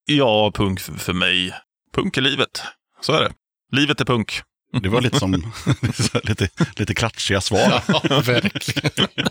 Ja, 0.06 0.50
punk 0.54 0.80
f- 0.80 0.90
för 1.02 1.12
mig. 1.12 1.54
Punk 1.94 2.16
är 2.16 2.20
livet. 2.20 2.62
Så 3.00 3.12
är 3.12 3.20
det. 3.20 3.32
Livet 3.76 4.00
är 4.00 4.04
punk. 4.04 4.42
Det 4.82 4.88
var 4.88 5.00
lite 5.00 5.18
som 5.18 5.32
lite, 6.24 6.48
lite 6.76 6.94
klatschiga 6.94 7.40
svar. 7.40 7.82
Ja, 7.86 8.20
verkligen. 8.20 9.08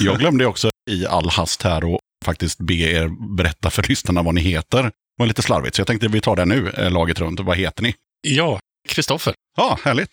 Jag 0.00 0.18
glömde 0.18 0.46
också 0.46 0.70
i 0.90 1.06
all 1.06 1.28
hast 1.30 1.62
här 1.62 1.84
och 1.84 2.00
faktiskt 2.24 2.58
be 2.60 2.74
er 2.74 3.36
berätta 3.36 3.70
för 3.70 3.82
lyssnarna 3.82 4.22
vad 4.22 4.34
ni 4.34 4.40
heter. 4.40 4.82
Det 4.82 4.90
var 5.18 5.26
lite 5.26 5.42
slarvigt, 5.42 5.76
så 5.76 5.80
jag 5.80 5.86
tänkte 5.86 6.08
vi 6.08 6.20
tar 6.20 6.36
det 6.36 6.44
nu, 6.44 6.70
eh, 6.70 6.90
laget 6.90 7.18
runt. 7.20 7.40
Vad 7.40 7.56
heter 7.56 7.82
ni? 7.82 7.94
Ja, 8.20 8.60
Kristoffer. 8.88 9.34
Ja, 9.56 9.78
härligt. 9.84 10.10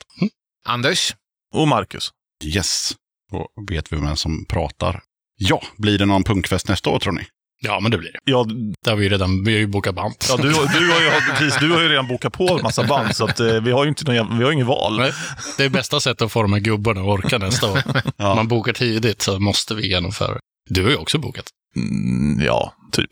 Anders? 0.65 1.15
Och 1.53 1.67
Marcus. 1.67 2.12
Yes. 2.43 2.91
Då 3.32 3.48
vet 3.69 3.93
vi 3.93 3.98
vem 3.98 4.15
som 4.15 4.45
pratar. 4.45 5.02
Ja, 5.38 5.62
blir 5.78 5.98
det 5.98 6.06
någon 6.06 6.24
punkfest 6.24 6.67
nästa 6.67 6.89
år 6.89 7.00
tror 7.00 7.13
ni? 7.13 7.21
Ja, 7.62 7.80
men 7.80 7.91
det 7.91 7.98
blir 7.98 8.12
det. 8.12 8.19
Ja, 8.24 8.45
Det 8.84 8.89
har 8.89 8.98
vi 8.98 9.04
ju 9.04 9.10
redan, 9.10 9.43
vi 9.43 9.52
har 9.54 9.60
ju 9.60 9.67
bokat 9.67 9.95
band. 9.95 10.13
ja 10.30 10.38
du, 10.38 10.50
du, 10.50 10.56
har 10.91 11.02
ju, 11.02 11.10
precis, 11.38 11.60
du 11.60 11.71
har 11.71 11.82
ju 11.82 11.89
redan 11.89 12.08
bokat 12.08 12.34
på 12.34 12.56
en 12.58 12.62
massa 12.63 12.84
band, 12.84 13.15
så 13.15 13.26
att, 13.26 13.39
eh, 13.39 13.62
vi 13.62 13.71
har 13.71 13.84
ju 13.84 13.89
inte 13.89 14.13
någon, 14.13 14.38
vi 14.38 14.43
har 14.43 14.52
inget 14.52 14.67
val. 14.67 14.98
Nej, 14.98 15.12
Det 15.58 15.63
är 15.63 15.69
bästa 15.69 16.00
sättet 16.00 16.21
att 16.21 16.32
få 16.32 16.41
de 16.41 16.54
här 16.54 16.60
gubbarna 16.60 17.02
att 17.02 17.08
orka 17.08 17.38
nästa 17.38 17.71
år. 17.71 17.80
Ja. 18.17 18.36
Man 18.36 18.48
bokar 18.48 18.74
tidigt 18.74 19.21
så 19.21 19.39
måste 19.39 19.76
vi 19.76 19.88
genomföra 19.89 20.34
det. 20.34 20.39
Du 20.69 20.84
har 20.84 20.89
ju 20.89 20.95
också 20.95 21.17
bokat. 21.17 21.45
Mm, 21.76 22.45
ja, 22.45 22.74
typ. 22.91 23.10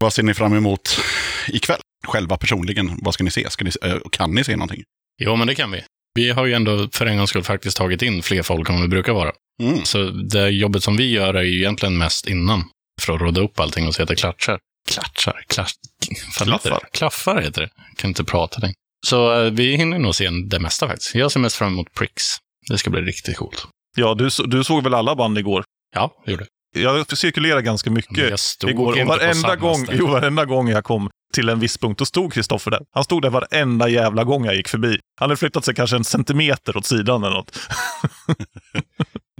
Vad 0.00 0.12
ser 0.12 0.22
ni 0.22 0.34
fram 0.34 0.54
emot 0.54 1.00
ikväll? 1.48 1.80
Själva 2.06 2.36
personligen, 2.36 2.98
vad 3.02 3.14
ska 3.14 3.24
ni 3.24 3.30
se? 3.30 3.50
Ska 3.50 3.64
ni, 3.64 3.70
eh, 3.82 3.96
kan 4.12 4.34
ni 4.34 4.44
se 4.44 4.56
någonting? 4.56 4.82
Jo, 5.18 5.36
men 5.36 5.46
det 5.46 5.54
kan 5.54 5.70
vi. 5.70 5.82
Vi 6.14 6.30
har 6.30 6.46
ju 6.46 6.54
ändå 6.54 6.88
för 6.92 7.06
en 7.06 7.16
gångs 7.16 7.30
skull 7.30 7.42
faktiskt 7.44 7.76
tagit 7.76 8.02
in 8.02 8.22
fler 8.22 8.42
folk 8.42 8.68
än 8.70 8.82
vi 8.82 8.88
brukar 8.88 9.12
vara. 9.12 9.32
Mm. 9.62 9.84
Så 9.84 10.10
det 10.10 10.48
jobbet 10.48 10.82
som 10.82 10.96
vi 10.96 11.10
gör 11.10 11.34
är 11.34 11.42
ju 11.42 11.58
egentligen 11.58 11.98
mest 11.98 12.26
innan. 12.26 12.64
För 13.00 13.12
att 13.14 13.20
råda 13.20 13.40
upp 13.40 13.60
allting 13.60 13.86
och 13.86 13.94
se 13.94 14.02
att 14.02 14.08
det 14.08 14.16
klatschar. 14.16 14.58
Klatschar? 14.88 15.34
Heter 15.48 16.44
Klaffar. 16.44 16.70
det? 16.70 16.98
Klaffar 16.98 17.40
heter 17.42 17.62
det. 17.62 17.70
Kan 17.96 18.10
inte 18.10 18.24
prata 18.24 18.60
längre. 18.60 18.74
Så 19.06 19.44
eh, 19.44 19.52
vi 19.52 19.76
hinner 19.76 19.98
nog 19.98 20.14
se 20.14 20.30
det 20.30 20.60
mesta 20.60 20.88
faktiskt. 20.88 21.14
Jag 21.14 21.32
ser 21.32 21.40
mest 21.40 21.56
fram 21.56 21.72
emot 21.72 21.94
Pricks. 21.94 22.24
Det 22.68 22.78
ska 22.78 22.90
bli 22.90 23.00
riktigt 23.00 23.36
coolt. 23.36 23.66
Ja, 23.96 24.14
du, 24.14 24.28
du 24.46 24.64
såg 24.64 24.84
väl 24.84 24.94
alla 24.94 25.16
band 25.16 25.38
igår? 25.38 25.64
Ja, 25.94 26.22
det 26.24 26.30
gjorde. 26.30 26.46
Jag 26.72 27.18
cirkulerade 27.18 27.62
ganska 27.62 27.90
mycket 27.90 28.18
Jag 28.30 28.38
stod 28.38 28.70
igår. 28.70 28.86
Och 28.86 28.96
inte 28.96 29.04
på 29.04 29.18
varenda 29.18 29.34
samma 29.34 29.56
gång, 29.56 29.86
jo, 29.92 30.06
varenda 30.06 30.44
gång 30.44 30.68
jag 30.68 30.84
kom 30.84 31.10
till 31.34 31.48
en 31.48 31.60
viss 31.60 31.78
punkt, 31.78 31.98
då 31.98 32.04
stod 32.04 32.32
Kristoffer 32.32 32.70
där. 32.70 32.80
Han 32.94 33.04
stod 33.04 33.22
där 33.22 33.30
varenda 33.30 33.88
jävla 33.88 34.24
gång 34.24 34.44
jag 34.44 34.54
gick 34.54 34.68
förbi. 34.68 34.98
Han 35.20 35.28
hade 35.28 35.36
flyttat 35.36 35.64
sig 35.64 35.74
kanske 35.74 35.96
en 35.96 36.04
centimeter 36.04 36.76
åt 36.76 36.86
sidan 36.86 37.24
eller 37.24 37.36
något. 37.36 37.58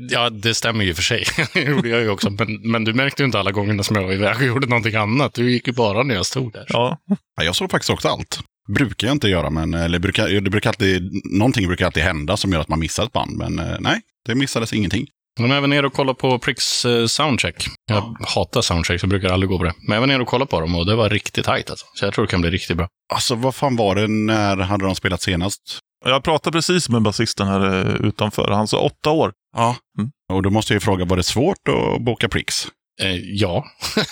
Ja, 0.02 0.30
det 0.30 0.54
stämmer 0.54 0.84
ju 0.84 0.94
för 0.94 1.02
sig. 1.02 1.24
det 1.54 1.60
gjorde 1.60 1.88
jag 1.88 2.00
ju 2.00 2.08
också. 2.08 2.30
Men, 2.30 2.70
men 2.70 2.84
du 2.84 2.92
märkte 2.94 3.22
ju 3.22 3.26
inte 3.26 3.38
alla 3.38 3.50
gångerna 3.50 3.82
som 3.82 3.96
jag 3.96 4.02
var 4.02 4.12
iväg 4.12 4.36
och 4.36 4.42
gjorde 4.42 4.66
någonting 4.66 4.94
annat. 4.94 5.34
Du 5.34 5.50
gick 5.50 5.66
ju 5.66 5.72
bara 5.72 6.02
när 6.02 6.14
jag 6.14 6.26
stod 6.26 6.52
där. 6.52 6.64
Ja, 6.68 6.98
Ja, 7.36 7.44
jag 7.44 7.56
såg 7.56 7.70
faktiskt 7.70 7.90
också 7.90 8.08
allt. 8.08 8.40
Brukar 8.68 9.06
jag 9.06 9.14
inte 9.14 9.28
göra, 9.28 9.50
men 9.50 9.74
eller 9.74 9.98
brukar, 9.98 10.28
det 10.28 10.50
brukar 10.50 10.70
alltid, 10.70 11.11
någonting 11.24 11.66
brukar 11.66 11.86
alltid 11.86 12.02
hända 12.02 12.36
som 12.36 12.52
gör 12.52 12.61
att 12.61 12.68
man 12.68 12.80
missar 12.80 13.05
ett 13.05 13.12
band. 13.12 13.36
Men 13.36 13.59
eh, 13.59 13.76
nej, 13.80 14.00
det 14.26 14.34
missades 14.34 14.72
ingenting. 14.72 15.07
Men 15.39 15.61
var 15.61 15.68
nere 15.68 15.87
och 15.87 15.93
kollade 15.93 16.18
på 16.18 16.39
Pricks 16.39 16.85
eh, 16.85 17.07
soundcheck. 17.07 17.66
Jag 17.87 18.16
hatar 18.35 18.62
soundcheck, 18.62 19.01
så 19.01 19.05
jag 19.05 19.11
brukar 19.11 19.28
aldrig 19.28 19.51
gå 19.51 19.59
på 19.59 19.64
det. 19.64 19.74
Men 19.89 19.95
jag 19.95 20.01
var 20.01 20.07
nere 20.07 20.22
och 20.22 20.28
kollade 20.28 20.51
på 20.51 20.61
dem 20.61 20.74
och 20.74 20.87
det 20.87 20.95
var 20.95 21.09
riktigt 21.09 21.45
tajt 21.45 21.70
alltså. 21.70 21.87
Så 21.95 22.05
jag 22.05 22.14
tror 22.14 22.24
det 22.24 22.31
kan 22.31 22.41
bli 22.41 22.51
riktigt 22.51 22.76
bra. 22.76 22.89
Alltså 23.12 23.35
vad 23.35 23.55
fan 23.55 23.76
var 23.76 23.95
det, 23.95 24.07
när 24.09 24.57
hade 24.57 24.85
de 24.85 24.95
spelat 24.95 25.22
senast? 25.22 25.61
jag 26.05 26.24
pratade 26.24 26.53
precis 26.53 26.89
med 26.89 27.03
basisten 27.03 27.47
här 27.47 27.87
eh, 27.87 28.07
utanför. 28.07 28.51
Han 28.51 28.68
sa 28.68 28.81
åtta 28.81 29.11
år. 29.11 29.33
Ja. 29.57 29.76
Mm. 29.99 30.11
Och 30.33 30.43
då 30.43 30.51
måste 30.51 30.72
jag 30.72 30.76
ju 30.76 30.81
fråga, 30.81 31.05
var 31.05 31.16
det 31.16 31.22
svårt 31.22 31.68
att 31.68 32.03
boka 32.05 32.28
Pricks? 32.28 32.68
Eh, 33.01 33.16
ja, 33.16 33.64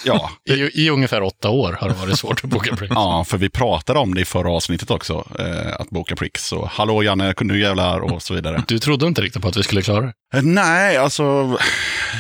Ja. 0.05 0.31
I, 0.55 0.85
i 0.85 0.91
ungefär 0.91 1.22
åtta 1.22 1.51
år 1.51 1.72
har 1.81 1.89
det 1.89 1.95
varit 1.95 2.18
svårt 2.18 2.45
att 2.45 2.51
boka 2.51 2.76
Pricks. 2.76 2.91
ja, 2.95 3.24
för 3.29 3.39
vi 3.39 3.49
pratade 3.49 3.99
om 3.99 4.14
det 4.14 4.20
i 4.20 4.24
förra 4.24 4.51
avsnittet 4.51 4.91
också, 4.91 5.24
eh, 5.39 5.81
att 5.81 5.91
boka 5.91 6.16
Pricks. 6.16 6.47
Så 6.47 6.70
hallå 6.72 7.03
Janne, 7.03 7.35
nu 7.41 7.61
jävlar 7.61 8.01
och 8.01 8.22
så 8.22 8.35
vidare. 8.35 8.64
Du 8.68 8.79
trodde 8.79 9.07
inte 9.07 9.22
riktigt 9.22 9.43
på 9.43 9.49
att 9.49 9.57
vi 9.57 9.62
skulle 9.62 9.83
klara 9.83 10.01
det? 10.01 10.12
Eh, 10.35 10.43
Nej, 10.43 10.97
alltså 10.97 11.57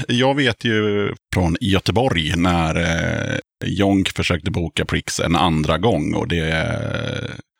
jag 0.08 0.34
vet 0.34 0.64
ju 0.64 1.12
från 1.34 1.56
Göteborg 1.60 2.36
när 2.36 2.76
eh, 2.76 3.38
Jonk 3.64 4.08
försökte 4.08 4.50
boka 4.50 4.84
Prix 4.84 5.20
en 5.20 5.36
andra 5.36 5.78
gång 5.78 6.14
och 6.14 6.28
det... 6.28 6.48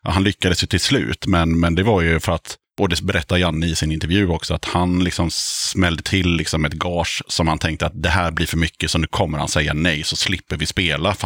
Ja, 0.05 0.11
han 0.11 0.25
lyckades 0.25 0.63
ju 0.63 0.67
till 0.67 0.81
slut, 0.81 1.27
men, 1.27 1.61
men 1.61 1.75
det 1.75 1.83
var 1.83 2.03
ju 2.03 2.21
för 2.21 2.33
att 2.33 2.57
och 2.81 2.89
det 2.89 3.03
berättar 3.03 3.37
Janne 3.37 3.67
i 3.67 3.77
sin 3.77 3.93
intervju 3.93 4.29
också, 4.29 4.55
att 4.55 4.65
han 4.65 5.05
liksom 5.05 5.31
smällde 5.31 6.03
till 6.03 6.37
liksom 6.37 6.65
ett 6.65 6.73
gage 6.73 7.23
som 7.27 7.49
han 7.49 7.59
tänkte 7.59 7.87
att 7.87 8.03
det 8.03 8.09
här 8.09 8.31
blir 8.31 8.47
för 8.47 8.57
mycket, 8.57 8.91
så 8.91 8.99
nu 8.99 9.07
kommer 9.07 9.39
han 9.39 9.49
säga 9.49 9.75
nej, 9.75 10.05
så 10.05 10.17
slipper 10.17 10.57
vi 10.57 10.67
spela. 10.67 11.17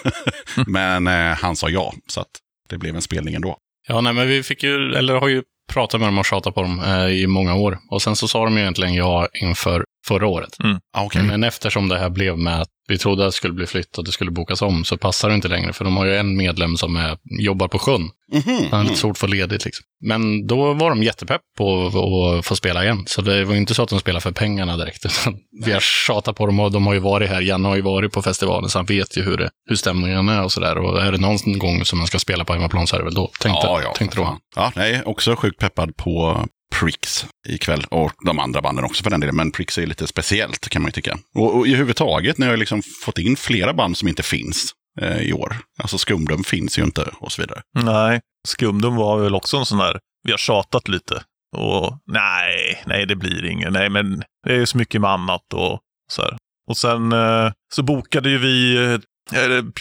Men 0.66 1.06
eh, 1.06 1.36
han 1.36 1.56
sa 1.56 1.68
ja, 1.68 1.94
så 2.06 2.20
att 2.20 2.30
det 2.68 2.78
blev 2.78 2.94
en 2.94 3.02
spelning 3.02 3.34
ändå. 3.34 3.56
Ja, 3.88 4.00
nej, 4.00 4.12
men 4.12 4.28
vi 4.28 4.42
fick 4.42 4.62
ju, 4.62 4.94
eller 4.94 5.14
har 5.14 5.28
ju 5.28 5.42
pratat 5.72 6.00
med 6.00 6.08
dem 6.08 6.18
och 6.18 6.24
tjatat 6.24 6.54
på 6.54 6.62
dem 6.62 6.80
eh, 6.80 7.06
i 7.06 7.26
många 7.26 7.54
år. 7.54 7.78
Och 7.90 8.02
sen 8.02 8.16
så 8.16 8.28
sa 8.28 8.44
de 8.44 8.54
ju 8.54 8.60
egentligen 8.60 8.94
ja 8.94 9.28
inför 9.40 9.84
förra 10.08 10.26
året. 10.26 10.56
Ah, 10.92 11.04
okay. 11.04 11.22
Men 11.22 11.44
eftersom 11.44 11.88
det 11.88 11.98
här 11.98 12.10
blev 12.10 12.38
med 12.38 12.60
att 12.60 12.68
vi 12.88 12.98
trodde 12.98 13.24
att 13.24 13.28
det 13.28 13.36
skulle 13.36 13.54
bli 13.54 13.66
flytt 13.66 13.98
och 13.98 14.04
det 14.04 14.12
skulle 14.12 14.30
bokas 14.30 14.62
om 14.62 14.84
så 14.84 14.96
passar 14.96 15.28
det 15.28 15.34
inte 15.34 15.48
längre. 15.48 15.72
För 15.72 15.84
de 15.84 15.96
har 15.96 16.06
ju 16.06 16.16
en 16.16 16.36
medlem 16.36 16.76
som 16.76 16.96
är, 16.96 17.18
jobbar 17.24 17.68
på 17.68 17.78
sjön. 17.78 18.10
Han 18.70 18.80
är 18.80 18.84
lite 18.84 18.96
svårt 18.96 19.10
att 19.10 19.18
få 19.18 19.26
ledigt. 19.26 19.64
Liksom. 19.64 19.84
Men 20.04 20.46
då 20.46 20.72
var 20.72 20.90
de 20.90 21.02
jättepepp 21.02 21.40
på 21.58 21.86
att 22.38 22.46
få 22.46 22.56
spela 22.56 22.84
igen. 22.84 23.04
Så 23.06 23.22
det 23.22 23.44
var 23.44 23.52
ju 23.52 23.60
inte 23.60 23.74
så 23.74 23.82
att 23.82 23.88
de 23.88 24.00
spelade 24.00 24.20
för 24.20 24.32
pengarna 24.32 24.76
direkt. 24.76 25.04
Utan 25.06 25.36
vi 25.64 25.72
har 25.72 25.80
tjatat 25.80 26.36
på 26.36 26.46
dem 26.46 26.60
och 26.60 26.72
de 26.72 26.86
har 26.86 26.94
ju 26.94 27.00
varit 27.00 27.30
här. 27.30 27.40
Janne 27.40 27.68
har 27.68 27.76
ju 27.76 27.82
varit 27.82 28.12
på 28.12 28.22
festivalen 28.22 28.70
så 28.70 28.78
han 28.78 28.86
vet 28.86 29.16
ju 29.16 29.22
hur, 29.22 29.36
det, 29.36 29.50
hur 29.68 29.76
stämningen 29.76 30.28
är 30.28 30.44
och 30.44 30.52
sådär. 30.52 30.78
Och 30.78 31.02
är 31.02 31.12
det 31.12 31.18
någon 31.18 31.58
gång 31.58 31.84
som 31.84 31.98
man 31.98 32.06
ska 32.06 32.18
spela 32.18 32.44
på 32.44 32.52
hemmaplan 32.52 32.86
så 32.86 32.96
är 32.96 32.98
det 33.00 33.04
väl 33.04 33.14
då. 33.14 33.30
Tänkte, 33.40 33.66
ja, 33.66 33.80
ja, 33.82 33.92
tänkte 33.92 34.16
då. 34.16 34.24
fan. 34.24 34.38
Ja, 34.56 34.72
nej, 34.76 35.02
också 35.04 35.36
sjukt 35.36 35.60
peppad 35.60 35.96
på 35.96 36.44
Pricks 36.74 37.26
ikväll. 37.48 37.84
Och 37.90 38.12
de 38.24 38.38
andra 38.38 38.60
banden 38.60 38.84
också 38.84 39.02
för 39.02 39.10
den 39.10 39.20
delen. 39.20 39.36
Men 39.36 39.50
Pricks 39.50 39.78
är 39.78 39.86
lite 39.86 40.06
speciellt 40.06 40.68
kan 40.68 40.82
man 40.82 40.88
ju 40.88 40.92
tycka. 40.92 41.18
Och, 41.34 41.56
och 41.56 41.66
i 41.66 41.74
huvudtaget, 41.74 42.38
när 42.38 42.46
jag 42.46 42.52
har 42.52 42.58
liksom 42.58 42.82
fått 43.04 43.18
in 43.18 43.36
flera 43.36 43.74
band 43.74 43.98
som 43.98 44.08
inte 44.08 44.22
finns 44.22 44.72
eh, 45.00 45.18
i 45.18 45.32
år. 45.32 45.56
Alltså 45.78 45.98
Skumdum 45.98 46.44
finns 46.44 46.78
ju 46.78 46.82
inte 46.82 47.10
och 47.20 47.32
så 47.32 47.42
vidare. 47.42 47.62
Nej, 47.74 48.20
Skumdum 48.48 48.96
var 48.96 49.18
väl 49.18 49.34
också 49.34 49.56
en 49.56 49.66
sån 49.66 49.78
där, 49.78 49.98
vi 50.22 50.30
har 50.30 50.38
tjatat 50.38 50.88
lite. 50.88 51.22
Och 51.56 51.98
nej, 52.06 52.82
nej 52.86 53.06
det 53.06 53.16
blir 53.16 53.44
inget. 53.44 53.72
Nej, 53.72 53.90
men 53.90 54.22
det 54.46 54.54
är 54.54 54.64
så 54.64 54.78
mycket 54.78 55.00
med 55.00 55.10
annat 55.10 55.52
och 55.54 55.80
så 56.12 56.22
här. 56.22 56.36
Och 56.68 56.76
sen 56.76 57.12
eh, 57.12 57.52
så 57.74 57.82
bokade 57.82 58.30
ju 58.30 58.38
vi, 58.38 58.76
eh, 58.76 59.00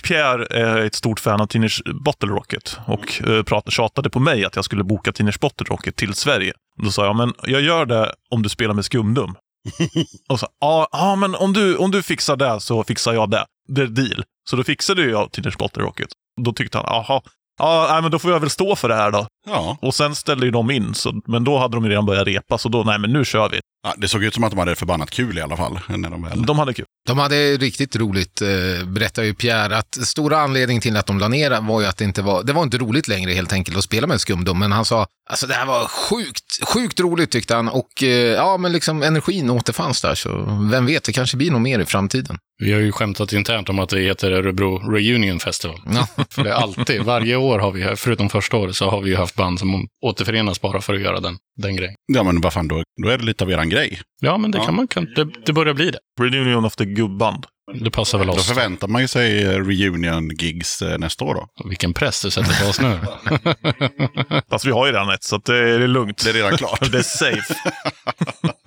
Pierre 0.04 0.46
är 0.46 0.78
ett 0.86 0.96
stort 0.96 1.20
fan 1.20 1.42
av 1.42 1.48
Teenage 1.48 1.82
Bottle 2.04 2.30
Rocket 2.30 2.78
och 2.86 3.22
eh, 3.28 3.44
pratade, 3.44 3.72
tjatade 3.72 4.10
på 4.10 4.20
mig 4.20 4.46
att 4.46 4.56
jag 4.56 4.66
skulle 4.66 4.84
boka 4.84 5.12
Teenage 5.12 5.40
Bottle 5.40 5.66
Rocket 5.70 5.96
till 5.96 6.14
Sverige. 6.14 6.54
Då 6.84 6.92
sa 6.92 7.06
jag, 7.06 7.16
men 7.16 7.34
jag 7.44 7.62
gör 7.62 7.86
det 7.86 8.14
om 8.30 8.44
du 8.44 8.50
spelar 8.50 8.74
med 8.74 8.86
Skumdum. 8.86 9.36
och 10.30 10.40
så, 10.40 10.48
ja, 10.60 10.88
ja, 10.92 11.16
men 11.16 11.36
om 11.36 11.54
du, 11.54 11.78
om 11.78 11.92
du 11.92 12.02
fixar 12.04 12.36
det 12.36 12.60
så 12.60 12.84
fixar 12.84 13.14
jag 13.14 13.30
det. 13.30 13.46
Det 13.68 13.82
är 13.82 13.88
deal. 13.88 14.24
Så 14.50 14.56
då 14.56 14.64
fixade 14.64 15.04
jag 15.04 15.32
Teenage 15.32 15.58
Bottle 15.58 15.84
Rocket. 15.84 16.10
Då 16.42 16.54
tyckte 16.54 16.78
han, 16.78 16.86
jaha, 16.90 17.22
ja, 17.58 18.00
men 18.02 18.12
då 18.12 18.20
får 18.20 18.32
jag 18.32 18.40
väl 18.40 18.50
stå 18.50 18.76
för 18.76 18.90
det 18.90 18.96
här 18.96 19.12
då. 19.12 19.28
Ja. 19.48 19.78
Och 19.82 19.94
sen 19.96 20.16
ställde 20.16 20.46
ju 20.46 20.52
de 20.52 20.72
in, 20.72 20.94
så, 20.94 21.22
men 21.26 21.44
då 21.44 21.58
hade 21.58 21.78
de 21.78 21.84
ju 21.84 21.90
redan 21.90 22.06
börjat 22.06 22.28
repa, 22.28 22.58
så 22.58 22.70
då, 22.70 22.84
nej 22.84 23.00
men 23.00 23.14
nu 23.14 23.26
kör 23.26 23.50
vi. 23.50 23.60
ja. 23.84 23.94
Det 23.98 24.08
såg 24.08 24.24
ut 24.24 24.34
som 24.34 24.44
att 24.44 24.52
de 24.52 24.60
hade 24.60 24.76
förbannat 24.76 25.10
kul 25.12 25.38
i 25.38 25.42
alla 25.42 25.58
fall. 25.58 25.80
När 25.90 26.10
de 26.10 26.24
väl... 26.24 26.46
De 26.46 26.60
hade 26.60 26.74
kul. 26.74 26.86
De 27.08 27.18
hade 27.18 27.58
riktigt 27.58 27.96
roligt, 27.96 28.42
eh, 28.42 28.88
berättar 28.88 29.24
ju 29.24 29.34
Pierre, 29.34 29.78
att 29.78 29.96
stora 29.96 30.38
anledningen 30.38 30.82
till 30.82 30.98
att 30.98 31.06
de 31.06 31.20
la 31.20 31.28
ner 31.28 31.62
var 31.62 31.82
ju 31.82 31.88
att 31.88 31.98
det 31.98 32.06
inte 32.06 32.22
var, 32.22 32.44
det 32.44 32.54
var 32.54 32.64
inte 32.64 32.78
roligt 32.78 33.08
längre 33.08 33.32
helt 33.32 33.54
enkelt 33.54 33.78
att 33.78 33.84
spela 33.84 34.08
med 34.08 34.22
Skumdum, 34.22 34.60
men 34.60 34.72
han 34.72 34.86
sa, 34.86 35.08
alltså 35.30 35.48
det 35.48 35.54
här 35.54 35.66
var 35.66 35.88
sjukt, 35.88 36.68
sjukt 36.74 37.00
roligt 37.00 37.32
tyckte 37.32 37.56
han 37.56 37.70
och 37.70 38.04
eh, 38.04 38.10
ja, 38.10 38.58
men 38.58 38.72
liksom 38.72 39.04
energin 39.04 39.50
återfanns 39.50 40.02
där, 40.02 40.16
så 40.16 40.60
vem 40.72 40.86
vet, 40.86 41.04
det 41.04 41.14
kanske 41.14 41.38
blir 41.38 41.52
nog 41.52 41.62
mer 41.62 41.80
i 41.80 41.86
framtiden. 41.86 42.38
Vi 42.60 42.74
har 42.74 42.80
ju 42.80 42.92
skämtat 42.92 43.34
internt 43.34 43.70
om 43.70 43.80
att 43.80 43.90
det 43.90 44.00
heter 44.00 44.32
Örebro 44.32 44.92
Reunion 44.92 45.40
Festival. 45.40 45.80
Ja. 45.94 46.08
För 46.30 46.44
det 46.44 46.50
är 46.50 46.54
alltid, 46.54 47.02
varje 47.02 47.36
år 47.36 47.60
har 47.60 47.72
vi, 47.72 47.96
förutom 47.96 48.30
första 48.30 48.58
året, 48.58 48.76
så 48.76 48.90
har 48.90 49.02
vi 49.02 49.10
ju 49.10 49.16
haft 49.16 49.37
band 49.38 49.60
som 49.60 49.88
återförenas 50.06 50.62
bara 50.62 50.82
för 50.82 50.94
att 50.94 51.02
göra 51.02 51.20
den, 51.20 51.38
den 51.62 51.76
grejen. 51.76 51.96
Ja, 52.14 52.24
men 52.24 52.42
vad 52.42 52.54
fan, 52.54 52.68
då, 52.68 52.84
då 53.04 53.10
är 53.10 53.18
det 53.18 53.24
lite 53.26 53.44
av 53.44 53.52
eran 53.52 53.70
grej. 53.70 54.02
Ja, 54.22 54.38
men 54.38 54.52
det 54.52 54.58
Ja. 54.58 54.66
kan 54.66 54.76
man, 54.76 54.88
kan, 54.88 55.06
det, 55.16 55.28
det 55.46 55.54
börjar 55.54 55.74
bli 55.74 55.92
det. 55.92 56.00
Reunion 56.22 56.66
of 56.66 56.76
the 56.76 56.86
Gubband. 56.86 57.46
Det 57.74 57.92
passar 57.92 58.18
väl 58.18 58.28
Då 58.28 58.34
oss. 58.34 58.48
förväntar 58.48 58.88
man 58.88 59.02
ju 59.02 59.08
sig 59.08 59.44
eh, 59.44 59.50
reunion-gigs 59.50 60.82
eh, 60.82 60.98
nästa 60.98 61.26
år 61.26 61.34
då. 61.36 61.48
Vilken 61.70 61.94
press 61.94 62.22
det 62.22 62.32
sätter 62.32 62.64
på 62.64 62.70
oss 62.70 62.82
nu. 62.82 63.00
Fast 64.50 64.66
vi 64.66 64.72
har 64.72 64.86
ju 64.88 64.92
redan 64.92 65.10
ett, 65.10 65.24
så 65.24 65.36
att 65.36 65.46
det 65.46 65.58
är 65.58 65.88
lugnt. 65.88 66.24
Det 66.24 66.30
är 66.30 66.34
redan 66.34 66.58
klart. 66.58 66.80
det 66.92 66.98
är 66.98 67.02
safe. 67.02 67.56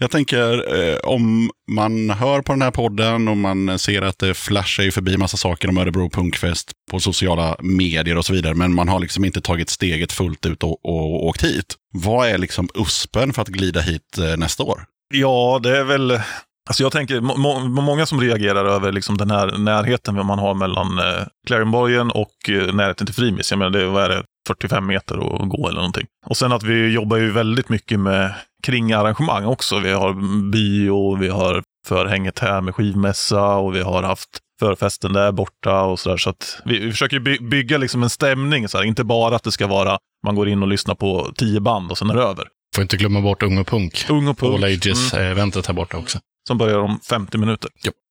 Jag 0.00 0.10
tänker, 0.10 0.78
eh, 0.78 0.96
om 0.96 1.50
man 1.70 2.10
hör 2.10 2.42
på 2.42 2.52
den 2.52 2.62
här 2.62 2.70
podden 2.70 3.28
och 3.28 3.36
man 3.36 3.78
ser 3.78 4.02
att 4.02 4.18
det 4.18 4.34
flashar 4.34 4.82
ju 4.82 4.90
förbi 4.90 5.16
massa 5.16 5.36
saker 5.36 5.68
om 5.68 5.78
Örebro 5.78 6.10
Punkfest 6.10 6.72
på 6.90 7.00
sociala 7.00 7.56
medier 7.60 8.18
och 8.18 8.26
så 8.26 8.32
vidare, 8.32 8.54
men 8.54 8.74
man 8.74 8.88
har 8.88 9.00
liksom 9.00 9.24
inte 9.24 9.40
tagit 9.40 9.70
steget 9.70 10.12
fullt 10.12 10.46
ut 10.46 10.62
och, 10.62 10.84
och 10.84 11.26
åkt 11.26 11.44
hit. 11.44 11.74
Vad 11.92 12.28
är 12.28 12.38
liksom 12.38 12.68
USPen 12.74 13.32
för 13.32 13.42
att 13.42 13.48
glida 13.48 13.80
hit 13.80 14.18
eh, 14.18 14.36
nästa 14.36 14.62
år? 14.62 14.84
Ja, 15.14 15.60
det 15.62 15.78
är 15.78 15.84
väl... 15.84 16.20
Alltså 16.68 16.82
jag 16.82 16.92
tänker, 16.92 17.20
må, 17.20 17.36
må, 17.36 17.82
många 17.82 18.06
som 18.06 18.20
reagerar 18.20 18.64
över 18.64 18.92
liksom 18.92 19.16
den 19.16 19.30
här 19.30 19.58
närheten 19.58 20.14
man 20.14 20.38
har 20.38 20.54
mellan 20.54 20.98
eh, 20.98 21.26
Clarenborgen 21.46 22.10
och 22.10 22.48
eh, 22.48 22.74
närheten 22.74 23.06
till 23.06 23.14
Frimis. 23.14 23.50
Jag 23.50 23.58
menar, 23.58 23.70
det, 23.70 23.86
vad 23.86 24.04
är 24.04 24.08
det, 24.08 24.22
45 24.48 24.86
meter 24.86 25.14
att 25.14 25.48
gå 25.48 25.68
eller 25.68 25.76
någonting. 25.76 26.06
Och 26.26 26.36
sen 26.36 26.52
att 26.52 26.62
vi 26.62 26.88
jobbar 26.88 27.16
ju 27.16 27.30
väldigt 27.32 27.68
mycket 27.68 28.00
med 28.00 28.34
kringarrangemang 28.62 29.44
också. 29.44 29.78
Vi 29.78 29.92
har 29.92 30.12
bio, 30.50 31.16
vi 31.16 31.28
har 31.28 31.62
förhänget 31.88 32.38
här 32.38 32.60
med 32.60 32.74
skivmässa 32.74 33.54
och 33.56 33.74
vi 33.74 33.80
har 33.82 34.02
haft 34.02 34.28
förfesten 34.60 35.12
där 35.12 35.32
borta 35.32 35.82
och 35.82 35.98
sådär. 36.00 36.16
Så 36.16 36.30
att 36.30 36.60
vi, 36.64 36.78
vi 36.78 36.90
försöker 36.90 37.20
by, 37.20 37.38
bygga 37.38 37.78
liksom 37.78 38.02
en 38.02 38.10
stämning, 38.10 38.68
så 38.68 38.78
här. 38.78 38.84
inte 38.84 39.04
bara 39.04 39.36
att 39.36 39.42
det 39.42 39.52
ska 39.52 39.66
vara 39.66 39.98
man 40.26 40.34
går 40.34 40.48
in 40.48 40.62
och 40.62 40.68
lyssnar 40.68 40.94
på 40.94 41.32
tio 41.36 41.60
band 41.60 41.90
och 41.90 41.98
sen 41.98 42.10
är 42.10 42.14
det 42.14 42.22
över. 42.22 42.44
Får 42.74 42.82
inte 42.82 42.96
glömma 42.96 43.20
bort 43.20 43.42
Ung 43.42 43.58
och 43.58 43.66
Punk. 43.66 44.06
Ung 44.10 44.28
och 44.28 44.42
All 44.42 44.50
punk, 44.50 44.58
mm, 44.64 44.72
Ages-eventet 44.74 45.66
här 45.66 45.74
borta 45.74 45.96
också. 45.96 46.18
som 46.48 46.58
börjar 46.58 46.78
om 46.78 47.00
50 47.08 47.38
minuter. 47.38 47.70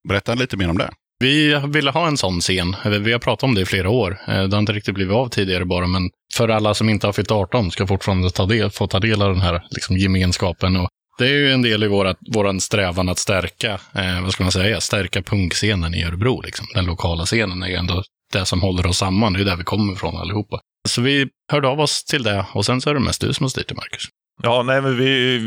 Berätta 0.09 0.33
lite 0.35 0.57
mer 0.57 0.69
om 0.69 0.77
det. 0.77 0.89
Vi 1.19 1.61
ville 1.67 1.91
ha 1.91 2.07
en 2.07 2.17
sån 2.17 2.39
scen. 2.39 2.75
Vi 2.85 3.11
har 3.11 3.19
pratat 3.19 3.43
om 3.43 3.55
det 3.55 3.61
i 3.61 3.65
flera 3.65 3.89
år. 3.89 4.17
Eh, 4.27 4.43
Det 4.43 4.55
har 4.55 4.59
inte 4.59 4.71
riktigt 4.73 4.95
blivit 4.95 5.13
av 5.15 5.29
tidigare 5.29 5.65
bara, 5.65 5.87
men 5.87 6.09
för 6.37 6.49
alla 6.49 6.73
som 6.73 6.89
inte 6.89 7.07
har 7.07 7.13
fyllt 7.13 7.31
18 7.31 7.71
ska 7.71 7.87
fortfarande 7.87 8.29
ta 8.29 8.45
del, 8.45 8.69
få 8.69 8.87
ta 8.87 8.99
del 8.99 9.21
av 9.21 9.33
den 9.33 9.41
här 9.41 9.63
liksom, 9.69 9.97
gemenskapen. 9.97 10.77
Och 10.77 10.89
det 11.17 11.25
är 11.25 11.33
ju 11.33 11.51
en 11.51 11.61
del 11.61 11.83
i 11.83 11.87
vår 11.87 12.15
våran 12.33 12.61
strävan 12.61 13.09
att 13.09 13.17
stärka, 13.17 13.79
eh, 13.95 14.21
vad 14.21 14.31
ska 14.31 14.43
man 14.43 14.51
säga, 14.51 14.81
stärka 14.81 15.21
punkscenen 15.21 15.93
i 15.93 16.03
Örebro. 16.03 16.41
Liksom. 16.41 16.67
Den 16.73 16.85
lokala 16.85 17.25
scenen 17.25 17.63
är 17.63 17.67
ju 17.67 17.75
ändå 17.75 18.03
det 18.33 18.45
som 18.45 18.61
håller 18.61 18.87
oss 18.87 18.97
samman. 18.97 19.33
Det 19.33 19.41
är 19.41 19.45
där 19.45 19.55
vi 19.55 19.63
kommer 19.63 19.93
ifrån 19.93 20.17
allihopa. 20.17 20.59
Så 20.89 21.01
vi 21.01 21.27
hörde 21.51 21.67
av 21.67 21.79
oss 21.79 22.03
till 22.03 22.23
det 22.23 22.45
och 22.53 22.65
sen 22.65 22.81
så 22.81 22.89
är 22.89 22.93
det 22.93 22.99
mest 22.99 23.21
du 23.21 23.33
som 23.33 23.43
har 23.43 23.49
styrt 23.49 23.69
det, 23.69 23.75
Marcus. 23.75 24.03
Ja, 24.43 24.63
nej, 24.63 24.81
men 24.81 24.97
vi 24.97 25.35
eh, 25.35 25.41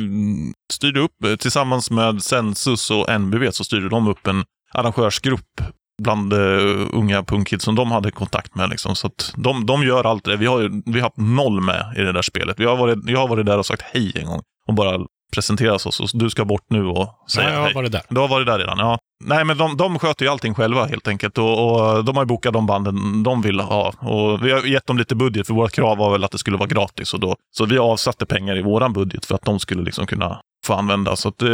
styrde 0.72 1.00
upp 1.00 1.24
eh, 1.24 1.36
tillsammans 1.36 1.90
med 1.90 2.22
Sensus 2.22 2.90
och 2.90 3.20
NBV 3.20 3.50
så 3.50 3.64
styrde 3.64 3.88
de 3.88 4.08
upp 4.08 4.26
en 4.26 4.44
arrangörsgrupp 4.74 5.60
bland 6.02 6.32
uh, 6.32 6.86
unga 6.92 7.22
punkkids 7.22 7.64
som 7.64 7.74
de 7.74 7.92
hade 7.92 8.10
kontakt 8.10 8.54
med. 8.54 8.70
Liksom. 8.70 8.96
Så 8.96 9.10
de, 9.34 9.66
de 9.66 9.82
gör 9.82 10.04
allt 10.04 10.24
det. 10.24 10.36
Vi 10.36 10.46
har, 10.46 10.82
vi 10.92 11.00
har 11.00 11.06
haft 11.06 11.16
noll 11.16 11.60
med 11.60 11.94
i 11.96 12.00
det 12.00 12.12
där 12.12 12.22
spelet. 12.22 12.60
Vi 12.60 12.64
har 12.64 12.76
varit, 12.76 12.98
jag 13.06 13.18
har 13.18 13.28
varit 13.28 13.46
där 13.46 13.58
och 13.58 13.66
sagt 13.66 13.82
hej 13.82 14.12
en 14.14 14.26
gång 14.26 14.40
och 14.68 14.74
bara 14.74 14.98
presenterat 15.34 15.86
oss. 15.86 16.00
Och 16.00 16.08
du 16.14 16.30
ska 16.30 16.44
bort 16.44 16.64
nu 16.68 16.86
och 16.86 17.08
säga 17.30 17.44
Nej, 17.44 17.54
jag 17.54 17.60
har 17.60 17.66
hej. 17.66 17.74
varit 17.74 17.92
där. 17.92 18.02
Du 18.08 18.20
har 18.20 18.28
varit 18.28 18.46
där 18.46 18.58
redan, 18.58 18.78
ja. 18.78 18.98
Nej, 19.24 19.44
men 19.44 19.58
de, 19.58 19.76
de 19.76 19.98
sköter 19.98 20.24
ju 20.24 20.30
allting 20.30 20.54
själva 20.54 20.86
helt 20.86 21.08
enkelt. 21.08 21.38
Och, 21.38 21.70
och 21.70 22.04
de 22.04 22.16
har 22.16 22.22
ju 22.22 22.26
bokat 22.26 22.52
de 22.52 22.66
banden 22.66 23.22
de 23.22 23.42
vill 23.42 23.60
ha. 23.60 23.92
Och 23.98 24.46
vi 24.46 24.52
har 24.52 24.62
gett 24.62 24.86
dem 24.86 24.98
lite 24.98 25.14
budget, 25.14 25.46
för 25.46 25.54
vårt 25.54 25.72
krav 25.72 25.98
var 25.98 26.12
väl 26.12 26.24
att 26.24 26.30
det 26.30 26.38
skulle 26.38 26.56
vara 26.56 26.68
gratis. 26.68 27.14
Och 27.14 27.20
då, 27.20 27.36
så 27.56 27.64
vi 27.64 27.78
avsatte 27.78 28.26
pengar 28.26 28.56
i 28.56 28.62
våran 28.62 28.92
budget 28.92 29.26
för 29.26 29.34
att 29.34 29.44
de 29.44 29.58
skulle 29.58 29.82
liksom 29.82 30.06
kunna 30.06 30.40
få 30.66 30.74
använda. 30.74 31.16
Så 31.16 31.28
att, 31.28 31.42
eh, 31.42 31.48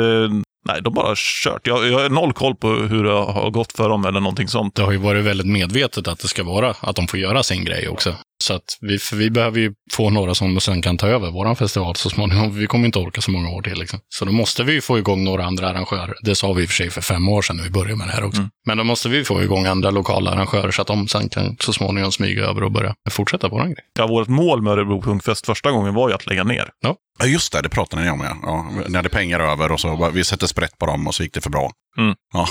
nej, 0.66 0.82
de 0.82 0.94
bara 0.94 1.14
kört. 1.16 1.66
Jag, 1.66 1.88
jag 1.88 1.98
har 1.98 2.08
noll 2.08 2.32
koll 2.32 2.54
på 2.54 2.68
hur 2.68 3.04
det 3.04 3.12
har 3.12 3.50
gått 3.50 3.72
för 3.72 3.88
dem 3.88 4.04
eller 4.04 4.20
någonting 4.20 4.48
sånt. 4.48 4.74
det 4.74 4.82
har 4.82 4.92
ju 4.92 4.98
varit 4.98 5.24
väldigt 5.24 5.46
medvetet 5.46 6.08
att 6.08 6.18
det 6.18 6.28
ska 6.28 6.44
vara, 6.44 6.74
att 6.80 6.96
de 6.96 7.08
får 7.08 7.18
göra 7.18 7.42
sin 7.42 7.64
grej 7.64 7.88
också. 7.88 8.14
Så 8.44 8.54
att 8.54 8.78
vi, 8.80 8.98
för 8.98 9.16
vi 9.16 9.30
behöver 9.30 9.60
ju 9.60 9.74
få 9.92 10.10
några 10.10 10.34
som 10.34 10.60
sen 10.60 10.82
kan 10.82 10.96
ta 10.96 11.06
över 11.06 11.30
våran 11.30 11.56
festival 11.56 11.96
så 11.96 12.10
småningom. 12.10 12.58
Vi 12.58 12.66
kommer 12.66 12.86
inte 12.86 12.98
orka 12.98 13.20
så 13.20 13.30
många 13.30 13.48
år 13.48 13.62
till. 13.62 13.78
Liksom. 13.78 14.00
Så 14.08 14.24
då 14.24 14.32
måste 14.32 14.64
vi 14.64 14.72
ju 14.72 14.80
få 14.80 14.98
igång 14.98 15.24
några 15.24 15.44
andra 15.44 15.68
arrangörer. 15.68 16.14
Det 16.22 16.34
sa 16.34 16.52
vi 16.52 16.62
i 16.62 16.66
och 16.66 16.68
för 16.68 16.74
sig 16.74 16.90
för 16.90 17.00
fem 17.00 17.28
år 17.28 17.42
sedan 17.42 17.56
när 17.56 17.64
vi 17.64 17.70
började 17.70 17.96
med 17.96 18.08
det 18.08 18.12
här 18.12 18.24
också. 18.24 18.48
Men 18.66 18.78
då 18.78 18.84
måste 18.84 19.08
vi 19.08 19.24
få 19.24 19.42
igång 19.42 19.66
andra 19.66 19.90
lokala 19.90 20.30
arrangörer 20.30 20.70
så 20.70 20.82
att 20.82 20.88
de 20.88 21.08
sen 21.08 21.28
kan 21.28 21.56
så 21.60 21.72
småningom 21.72 22.12
smyga 22.12 22.44
över 22.44 22.62
och 22.62 22.72
börja 22.72 22.94
fortsätta 23.10 23.48
våran 23.48 23.66
grej. 23.66 23.84
Ja, 23.98 24.06
vårt 24.06 24.28
mål 24.28 24.62
med 24.62 24.72
Örebro 24.72 25.02
Punkfest 25.02 25.46
första 25.46 25.70
gången 25.70 25.94
var 25.94 26.08
ju 26.08 26.14
att 26.14 26.26
lägga 26.26 26.44
ner. 26.44 26.70
Ja, 26.80 27.26
just 27.26 27.52
det, 27.52 27.62
det 27.62 27.68
pratade 27.68 28.02
ni 28.02 28.10
om. 28.10 28.20
Ja. 28.20 28.36
Ja, 28.42 28.70
ni 28.88 28.96
hade 28.96 29.08
pengar 29.08 29.40
över 29.40 29.72
och 29.72 29.80
så 29.80 29.96
bara, 29.96 30.10
vi 30.10 30.24
sätter 30.24 30.46
sprätt 30.46 30.78
på 30.78 30.86
dem 30.86 31.06
och 31.06 31.14
så 31.14 31.22
gick 31.22 31.34
det 31.34 31.40
för 31.40 31.50
bra. 31.50 31.70
Mm. 31.98 32.14
Ja. 32.32 32.46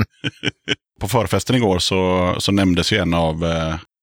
på 1.00 1.08
förfesten 1.08 1.56
igår 1.56 1.78
så, 1.78 2.34
så 2.38 2.52
nämndes 2.52 2.92
ju 2.92 2.98
en 2.98 3.14
av 3.14 3.44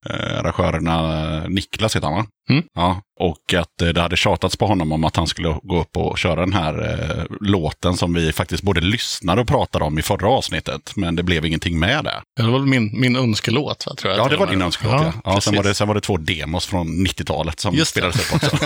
eh, 0.10 0.32
eh, 0.34 0.40
arrangörerna, 0.40 1.48
Niklas 1.48 1.96
heter 1.96 2.08
han 2.08 2.16
va? 2.18 2.26
Mm. 2.50 2.64
Ja, 2.74 3.02
och 3.20 3.54
att 3.54 3.82
eh, 3.82 3.88
det 3.90 4.02
hade 4.02 4.18
tjatats 4.18 4.56
på 4.56 4.68
honom 4.68 4.92
om 4.92 5.04
att 5.04 5.16
han 5.16 5.28
skulle 5.28 5.60
gå 5.64 5.82
upp 5.82 5.98
och 5.98 6.18
köra 6.18 6.40
den 6.40 6.54
här 6.54 6.74
eh, 6.90 7.24
låten 7.42 7.98
som 7.98 8.14
vi 8.14 8.34
faktiskt 8.34 8.64
både 8.64 8.82
lyssnade 8.82 9.42
och 9.42 9.48
pratade 9.48 9.86
om 9.86 10.00
i 10.00 10.02
förra 10.02 10.30
avsnittet. 10.30 10.94
Men 10.96 11.16
det 11.16 11.24
blev 11.24 11.46
ingenting 11.46 11.80
med 11.80 12.04
det. 12.04 12.22
Det 12.44 12.52
var 12.52 12.60
min, 12.60 13.00
min 13.00 13.16
önskelåt, 13.16 13.86
va, 13.88 13.96
tror 13.96 14.14
jag. 14.14 14.20
Ja, 14.20 14.28
det 14.30 14.36
och 14.36 14.40
var 14.40 14.48
din 14.48 14.62
önskelåt. 14.62 15.02
Ja, 15.02 15.14
ja. 15.24 15.42
sen, 15.42 15.56
var 15.56 15.64
det, 15.64 15.74
sen 15.74 15.88
var 15.88 15.96
det 15.96 16.02
två 16.02 16.18
demos 16.18 16.66
från 16.66 16.88
90-talet 16.88 17.60
som 17.60 17.76
Just 17.76 17.96
det. 17.96 18.12
spelades 18.12 18.34
upp 18.34 18.44
också. 18.44 18.58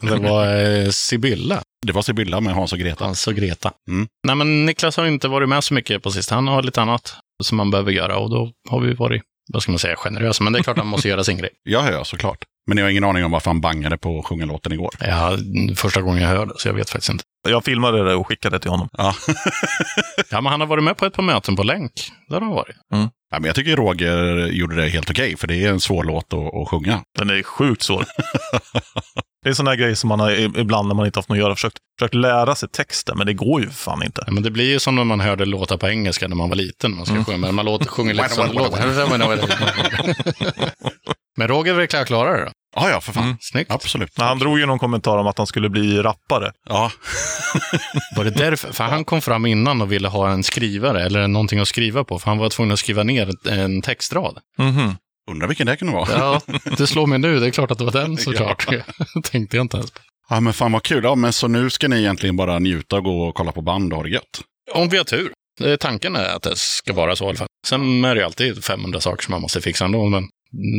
Det 0.06 0.16
var 0.16 0.64
eh, 0.64 0.90
Sibylla, 0.90 1.62
det 1.86 1.92
var 1.92 2.02
Sibylla 2.02 2.40
med 2.40 2.54
Hans 2.54 2.72
och 2.72 2.78
Greta. 2.78 3.04
alltså 3.04 3.32
Greta. 3.32 3.72
Mm. 3.90 4.08
Nej, 4.26 4.36
men 4.36 4.66
Niklas 4.66 4.96
har 4.96 5.06
inte 5.06 5.28
varit 5.28 5.48
med 5.48 5.64
så 5.64 5.74
mycket 5.74 6.02
på 6.02 6.10
sist. 6.10 6.30
Han 6.30 6.48
har 6.48 6.62
lite 6.62 6.82
annat 6.82 7.16
som 7.42 7.56
man 7.56 7.70
behöver 7.70 7.92
göra 7.92 8.18
och 8.18 8.30
då 8.30 8.50
har 8.70 8.80
vi 8.80 8.94
varit, 8.94 9.22
vad 9.48 9.62
ska 9.62 9.72
man 9.72 9.78
säga, 9.78 9.96
generösa. 9.96 10.44
Men 10.44 10.52
det 10.52 10.58
är 10.58 10.62
klart 10.62 10.78
han 10.78 10.86
måste 10.86 11.08
göra 11.08 11.24
sin 11.24 11.38
grej. 11.38 11.50
Ja, 11.64 11.90
ja, 11.90 12.04
såklart. 12.04 12.38
Men 12.66 12.78
jag 12.78 12.84
har 12.84 12.90
ingen 12.90 13.04
aning 13.04 13.24
om 13.24 13.30
varför 13.30 13.50
han 13.50 13.60
bangade 13.60 13.98
på 13.98 14.18
att 14.18 14.26
sjunga 14.26 14.46
låten 14.46 14.72
igår. 14.72 14.90
Ja, 15.00 15.36
första 15.76 16.02
gången 16.02 16.22
jag 16.22 16.28
hörde, 16.28 16.52
så 16.56 16.68
jag 16.68 16.74
vet 16.74 16.90
faktiskt 16.90 17.10
inte. 17.10 17.24
Jag 17.48 17.64
filmade 17.64 18.04
det 18.04 18.14
och 18.14 18.26
skickade 18.26 18.58
till 18.58 18.70
honom. 18.70 18.88
Ja. 18.98 19.14
Ja, 20.30 20.40
men 20.40 20.50
han 20.50 20.60
har 20.60 20.66
varit 20.66 20.84
med 20.84 20.96
på 20.96 21.06
ett 21.06 21.12
par 21.14 21.22
möten 21.22 21.56
på 21.56 21.62
länk. 21.62 21.92
Där 22.28 22.34
har 22.34 22.46
han 22.46 22.54
varit. 22.54 22.76
ja, 22.90 23.38
men 23.38 23.44
jag 23.44 23.54
tycker 23.54 23.76
Roger 23.76 24.46
gjorde 24.46 24.76
det 24.76 24.88
helt 24.88 25.10
okej, 25.10 25.36
för 25.36 25.46
det 25.46 25.64
är 25.64 25.68
en 25.70 25.80
svår 25.80 26.04
låt 26.04 26.32
att, 26.32 26.54
att 26.54 26.68
sjunga. 26.68 27.00
Den 27.18 27.30
är 27.30 27.42
sjukt 27.42 27.82
svår. 27.82 28.04
det 29.48 29.52
är 29.52 29.54
sådana 29.54 29.70
här 29.70 29.76
grejer 29.76 29.94
som 29.94 30.08
man 30.08 30.20
har 30.20 30.30
ibland 30.58 30.88
när 30.88 30.94
man 30.94 31.06
inte 31.06 31.18
haft 31.18 31.28
något 31.28 31.36
att 31.36 31.40
göra 31.40 31.54
försökt, 31.54 31.76
försökt 31.98 32.14
lära 32.14 32.54
sig 32.54 32.68
texten, 32.68 33.18
men 33.18 33.26
det 33.26 33.34
går 33.34 33.60
ju 33.60 33.66
för 33.66 33.74
fan 33.74 34.02
inte. 34.02 34.22
Ja, 34.26 34.32
men 34.32 34.42
det 34.42 34.50
blir 34.50 34.70
ju 34.70 34.78
som 34.78 34.96
när 34.96 35.04
man 35.04 35.20
hörde 35.20 35.44
låtar 35.44 35.76
på 35.76 35.88
engelska 35.88 36.28
när 36.28 36.36
man 36.36 36.48
var 36.48 36.56
liten. 36.56 36.96
Man 36.96 37.06
ska 37.06 37.24
sjunga, 37.24 37.38
men 37.38 37.54
man 37.54 37.64
låter, 37.64 37.86
sjunger 37.86 38.14
liksom 38.14 38.52
låtar. 38.52 38.78
Men 41.36 41.48
Roger 41.48 41.74
verkar 41.74 42.04
klara 42.04 42.36
det 42.36 42.44
då. 42.44 42.50
Ja, 42.76 42.90
ja, 42.90 43.00
för 43.00 43.12
fan. 43.12 43.36
Snyggt. 43.40 43.70
Absolut. 43.70 44.18
Men 44.18 44.26
han 44.26 44.38
drog 44.38 44.58
ju 44.58 44.66
någon 44.66 44.78
kommentar 44.78 45.16
om 45.16 45.26
att 45.26 45.38
han 45.38 45.46
skulle 45.46 45.68
bli 45.68 46.02
rappare. 46.02 46.52
Ja, 46.68 46.90
Var 48.16 48.24
det 48.24 48.30
därför? 48.30 48.72
För 48.72 48.84
han 48.84 49.04
kom 49.04 49.20
fram 49.20 49.46
innan 49.46 49.82
och 49.82 49.92
ville 49.92 50.08
ha 50.08 50.30
en 50.30 50.42
skrivare, 50.42 51.04
eller 51.04 51.28
någonting 51.28 51.58
att 51.58 51.68
skriva 51.68 52.04
på. 52.04 52.18
För 52.18 52.30
han 52.30 52.38
var 52.38 52.50
tvungen 52.50 52.72
att 52.72 52.78
skriva 52.78 53.02
ner 53.02 53.48
en 53.48 53.82
textrad. 53.82 54.38
Mhm. 54.58 54.96
Undrar 55.30 55.48
vilken 55.48 55.66
det 55.66 55.76
kunde 55.76 55.94
vara. 55.94 56.08
Ja, 56.10 56.40
det 56.78 56.86
slår 56.86 57.06
mig 57.06 57.18
nu. 57.18 57.40
Det 57.40 57.46
är 57.46 57.50
klart 57.50 57.70
att 57.70 57.78
det 57.78 57.84
var 57.84 57.92
den 57.92 58.16
såklart. 58.16 58.66
Tänkte 59.24 59.56
jag 59.56 59.64
inte 59.64 59.76
ens 59.76 59.90
på. 59.90 60.00
Ja, 60.30 60.40
men 60.40 60.52
fan 60.52 60.72
vad 60.72 60.82
kul. 60.82 61.04
Ja, 61.04 61.14
men 61.14 61.32
så 61.32 61.48
nu 61.48 61.70
ska 61.70 61.88
ni 61.88 61.98
egentligen 61.98 62.36
bara 62.36 62.58
njuta 62.58 62.96
och 62.96 63.04
gå 63.04 63.22
och 63.28 63.34
kolla 63.34 63.52
på 63.52 63.62
band 63.62 63.92
och 63.92 63.96
ha 63.96 64.02
det 64.04 64.10
gött. 64.10 64.40
Om 64.74 64.88
vi 64.88 64.96
har 64.96 65.04
tur. 65.04 65.32
Eh, 65.64 65.76
Tanken 65.76 66.16
är 66.16 66.36
att 66.36 66.42
det 66.42 66.56
ska 66.56 66.92
vara 66.92 67.16
så 67.16 67.24
i 67.24 67.28
alla 67.28 67.36
fall. 67.38 67.46
Sen 67.66 68.04
är 68.04 68.14
det 68.14 68.20
ju 68.20 68.24
alltid 68.24 68.64
500 68.64 69.00
saker 69.00 69.22
som 69.24 69.32
man 69.32 69.40
måste 69.42 69.60
fixa 69.60 69.84
ändå. 69.84 70.06
Men 70.08 70.24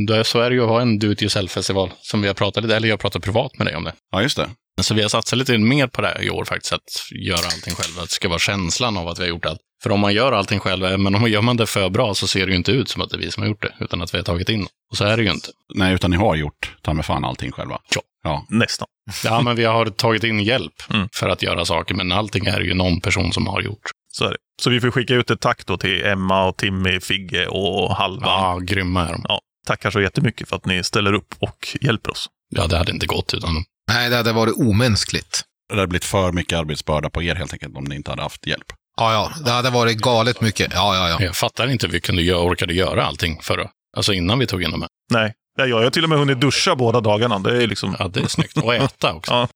det- 0.07 0.23
så 0.23 0.39
är 0.39 0.49
det 0.49 0.55
ju 0.55 0.63
att 0.63 0.69
ha 0.69 0.81
en 0.81 0.99
do 0.99 1.11
it 1.11 1.21
yourself-festival. 1.21 1.91
Som 2.01 2.21
vi 2.21 2.27
har 2.27 2.35
pratat 2.35 2.63
lite, 2.63 2.75
eller 2.75 2.87
jag 2.89 2.99
pratat 2.99 3.23
privat 3.23 3.57
med 3.57 3.67
dig 3.67 3.75
om 3.75 3.83
det. 3.83 3.93
Ja, 4.11 4.21
just 4.21 4.37
det. 4.37 4.49
Så 4.84 4.93
vi 4.93 5.01
har 5.01 5.09
satsat 5.09 5.39
lite 5.39 5.57
mer 5.57 5.88
på 5.88 6.01
det 6.01 6.07
här 6.07 6.21
i 6.21 6.30
år 6.30 6.45
faktiskt, 6.45 6.73
att 6.73 6.89
göra 7.11 7.45
allting 7.45 7.75
själv. 7.75 7.99
Att 7.99 8.09
det 8.09 8.13
ska 8.13 8.30
vara 8.30 8.39
känslan 8.39 8.97
av 8.97 9.07
att 9.07 9.19
vi 9.19 9.23
har 9.23 9.30
gjort 9.30 9.45
allt. 9.45 9.59
För 9.84 9.91
om 9.91 9.99
man 9.99 10.13
gör 10.13 10.32
allting 10.32 10.59
själv, 10.59 10.86
eh, 10.86 10.97
men 10.97 11.15
om 11.15 11.27
gör 11.30 11.41
man 11.41 11.57
det 11.57 11.65
för 11.67 11.89
bra 11.89 12.13
så 12.15 12.27
ser 12.27 12.45
det 12.45 12.51
ju 12.51 12.57
inte 12.57 12.71
ut 12.71 12.89
som 12.89 13.01
att 13.01 13.09
det 13.09 13.15
är 13.15 13.19
vi 13.19 13.32
som 13.32 13.43
har 13.43 13.47
gjort 13.49 13.61
det, 13.61 13.73
utan 13.80 14.01
att 14.01 14.13
vi 14.13 14.17
har 14.17 14.25
tagit 14.25 14.49
in. 14.49 14.67
Och 14.91 14.97
så 14.97 15.03
är 15.05 15.17
det 15.17 15.23
ju 15.23 15.32
inte. 15.32 15.49
Nej, 15.75 15.93
utan 15.93 16.11
ni 16.11 16.17
har 16.17 16.36
gjort 16.36 16.75
ta 16.82 16.93
med 16.93 17.05
fan 17.05 17.25
allting 17.25 17.51
själva. 17.51 17.80
Ja. 17.95 18.01
Ja, 18.23 18.45
Nästan. 18.49 18.88
Ja, 19.23 19.41
men 19.41 19.55
vi 19.55 19.65
har 19.65 19.86
tagit 19.86 20.23
in 20.23 20.39
hjälp 20.39 20.73
Mm. 20.93 21.09
för 21.13 21.30
att 21.30 21.41
göra 21.41 21.65
saker, 21.65 21.95
men 21.95 22.11
allting 22.11 22.45
är 22.45 22.59
ju 22.61 22.73
någon 22.73 23.01
person 23.01 23.34
som 23.34 23.47
har 23.47 23.61
gjort. 23.61 23.82
Så 24.11 24.25
är 24.25 24.30
det. 24.30 24.38
Så 24.61 24.69
vi 24.69 24.82
får 24.82 24.91
skicka 24.91 25.13
ut 25.13 25.32
ett 25.32 25.41
tack 25.41 25.65
då 25.65 25.77
till 25.77 26.05
Emma, 26.05 26.47
och 26.47 26.57
Timmy, 26.57 26.99
Figge 26.99 27.47
och 27.47 27.95
Halvan. 27.95 28.30
Ja, 28.30 28.59
grymma 28.61 29.07
är 29.07 29.11
de. 29.11 29.21
Ja, 29.27 29.41
tackar 29.67 29.91
så 29.91 30.01
jättemycket 30.01 30.49
för 30.49 30.55
att 30.55 30.65
ni 30.65 30.84
ställer 30.84 31.13
upp 31.13 31.36
och 31.39 31.77
hjälper 31.82 32.11
oss. 32.11 32.30
Ja, 32.49 32.67
det 32.67 32.77
hade 32.77 32.91
inte 32.91 33.05
gått 33.05 33.34
utan 33.34 33.53
dem. 33.53 33.63
Nej, 33.93 34.09
det 34.09 34.15
hade 34.15 34.31
varit 34.33 34.53
omänskligt. 34.57 35.41
det 35.69 35.75
hade 35.75 35.87
blivit 35.87 36.05
för 36.05 36.31
mycket 36.31 36.59
arbetsbörda 36.59 37.09
på 37.09 37.23
er 37.23 37.35
helt 37.35 37.53
enkelt 37.53 37.75
om 37.77 37.83
ni 37.83 37.95
inte 37.95 38.11
hade 38.11 38.21
haft 38.21 38.47
hjälp. 38.47 38.73
Ja, 38.97 39.13
ja, 39.13 39.31
det 39.45 39.51
hade 39.51 39.69
varit 39.69 39.97
galet 39.97 40.41
mycket. 40.41 40.71
Ja, 40.73 40.95
ja, 40.95 41.09
ja. 41.09 41.21
Jag 41.25 41.35
fattar 41.35 41.67
inte 41.67 41.85
hur 41.85 41.93
vi 41.93 42.01
kunde 42.01 42.21
göra, 42.21 42.39
orkade 42.43 42.73
göra 42.73 43.05
allting 43.05 43.39
förra. 43.41 43.69
Alltså 43.97 44.13
innan 44.13 44.39
vi 44.39 44.47
tog 44.47 44.63
in 44.63 44.71
dem. 44.71 44.81
här. 44.81 44.89
Nej, 45.13 45.33
Ja, 45.57 45.65
jag 45.65 45.83
har 45.83 45.89
till 45.89 46.03
och 46.03 46.09
med 46.09 46.19
hunnit 46.19 46.39
duscha 46.39 46.75
båda 46.75 47.01
dagarna. 47.01 47.39
Det 47.39 47.63
är 47.63 47.67
liksom... 47.67 47.95
Ja, 47.99 48.07
det 48.07 48.19
är 48.19 48.27
snyggt. 48.27 48.57
Och 48.57 48.75
äta 48.75 49.13
också. 49.15 49.31
Ja. 49.31 49.47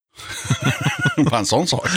Bara 1.24 1.38
en 1.38 1.46
sån 1.46 1.68
sak. 1.68 1.88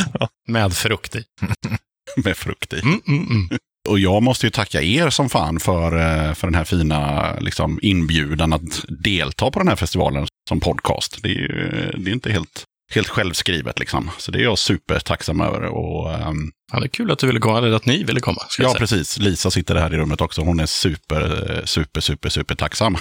Med 0.48 0.72
frukt 0.72 1.16
i. 1.16 1.24
Med 2.16 2.36
frukt 2.36 2.72
i. 2.72 2.80
Mm, 2.80 3.00
mm, 3.08 3.26
mm. 3.30 3.48
Och 3.86 3.98
jag 3.98 4.22
måste 4.22 4.46
ju 4.46 4.50
tacka 4.50 4.82
er 4.82 5.10
som 5.10 5.28
fan 5.28 5.60
för, 5.60 5.92
eh, 5.96 6.34
för 6.34 6.46
den 6.46 6.54
här 6.54 6.64
fina 6.64 7.32
liksom, 7.40 7.78
inbjudan 7.82 8.52
att 8.52 8.84
delta 8.88 9.50
på 9.50 9.58
den 9.58 9.68
här 9.68 9.76
festivalen 9.76 10.26
som 10.48 10.60
podcast. 10.60 11.18
Det 11.22 11.28
är 11.28 11.32
ju 11.32 11.92
det 11.96 12.10
är 12.10 12.14
inte 12.14 12.32
helt, 12.32 12.64
helt 12.94 13.08
självskrivet 13.08 13.78
liksom. 13.78 14.10
Så 14.18 14.30
det 14.32 14.38
är 14.38 14.42
jag 14.42 14.58
supertacksam 14.58 15.40
över. 15.40 15.62
Och, 15.62 16.12
ehm, 16.14 16.50
Ja, 16.72 16.80
det 16.80 16.86
är 16.86 16.88
kul 16.88 17.10
att 17.10 17.18
du 17.18 17.26
ville 17.26 17.40
komma, 17.40 17.58
eller 17.58 17.72
att 17.72 17.86
ni 17.86 18.04
ville 18.04 18.20
komma. 18.20 18.42
Ja, 18.58 18.74
precis. 18.78 19.18
Lisa 19.18 19.50
sitter 19.50 19.74
här 19.74 19.94
i 19.94 19.96
rummet 19.96 20.20
också. 20.20 20.42
Hon 20.42 20.60
är 20.60 20.66
super, 20.66 21.50
eh, 21.58 21.64
super, 21.64 22.00
super, 22.00 22.28
super 22.28 22.54
tacksam. 22.54 22.96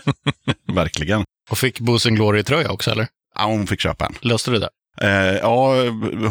Verkligen. 0.74 1.24
Och 1.50 1.58
fick 1.58 1.80
Boost 1.80 2.06
and 2.06 2.16
Glory-tröja 2.16 2.70
också, 2.70 2.90
eller? 2.90 3.06
Ja, 3.34 3.44
hon 3.44 3.66
fick 3.66 3.80
köpa 3.80 4.06
en. 4.06 4.14
Löste 4.20 4.50
du 4.50 4.58
det? 4.58 4.68
Eh, 5.04 5.36
ja, 5.42 5.74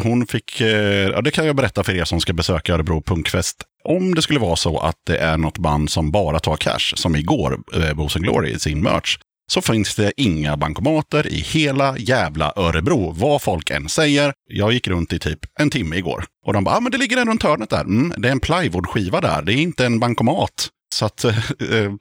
hon 0.02 0.26
fick, 0.26 0.60
eh, 0.60 1.08
ja, 1.08 1.20
det 1.20 1.30
kan 1.30 1.46
jag 1.46 1.56
berätta 1.56 1.84
för 1.84 1.96
er 1.96 2.04
som 2.04 2.20
ska 2.20 2.32
besöka 2.32 2.74
Örebro 2.74 3.02
Punkfest. 3.02 3.62
Om 3.84 4.14
det 4.14 4.22
skulle 4.22 4.40
vara 4.40 4.56
så 4.56 4.78
att 4.78 4.96
det 5.06 5.16
är 5.16 5.36
något 5.36 5.58
band 5.58 5.90
som 5.90 6.10
bara 6.10 6.40
tar 6.40 6.56
cash, 6.56 6.94
som 6.96 7.16
igår, 7.16 7.58
eh, 7.74 7.94
Bose 7.94 8.18
Glory, 8.18 8.50
i 8.50 8.58
sin 8.58 8.82
merch, 8.82 9.18
så 9.52 9.62
finns 9.62 9.94
det 9.94 10.12
inga 10.16 10.56
bankomater 10.56 11.26
i 11.26 11.36
hela 11.36 11.98
jävla 11.98 12.52
Örebro, 12.56 13.12
vad 13.16 13.42
folk 13.42 13.70
än 13.70 13.88
säger. 13.88 14.32
Jag 14.50 14.72
gick 14.72 14.88
runt 14.88 15.12
i 15.12 15.18
typ 15.18 15.38
en 15.60 15.70
timme 15.70 15.96
igår 15.96 16.24
och 16.46 16.52
de 16.52 16.64
bara, 16.64 16.76
ah, 16.76 16.80
men 16.80 16.92
det 16.92 16.98
ligger 16.98 17.16
en 17.16 17.28
runt 17.28 17.42
hörnet 17.42 17.70
där. 17.70 17.80
Mm, 17.80 18.12
det 18.16 18.28
är 18.28 18.32
en 18.32 18.40
plywoodskiva 18.40 19.20
där, 19.20 19.42
det 19.42 19.52
är 19.52 19.56
inte 19.56 19.86
en 19.86 20.00
bankomat. 20.00 20.68
Så 20.94 21.06
att, 21.06 21.24
eh, 21.24 21.32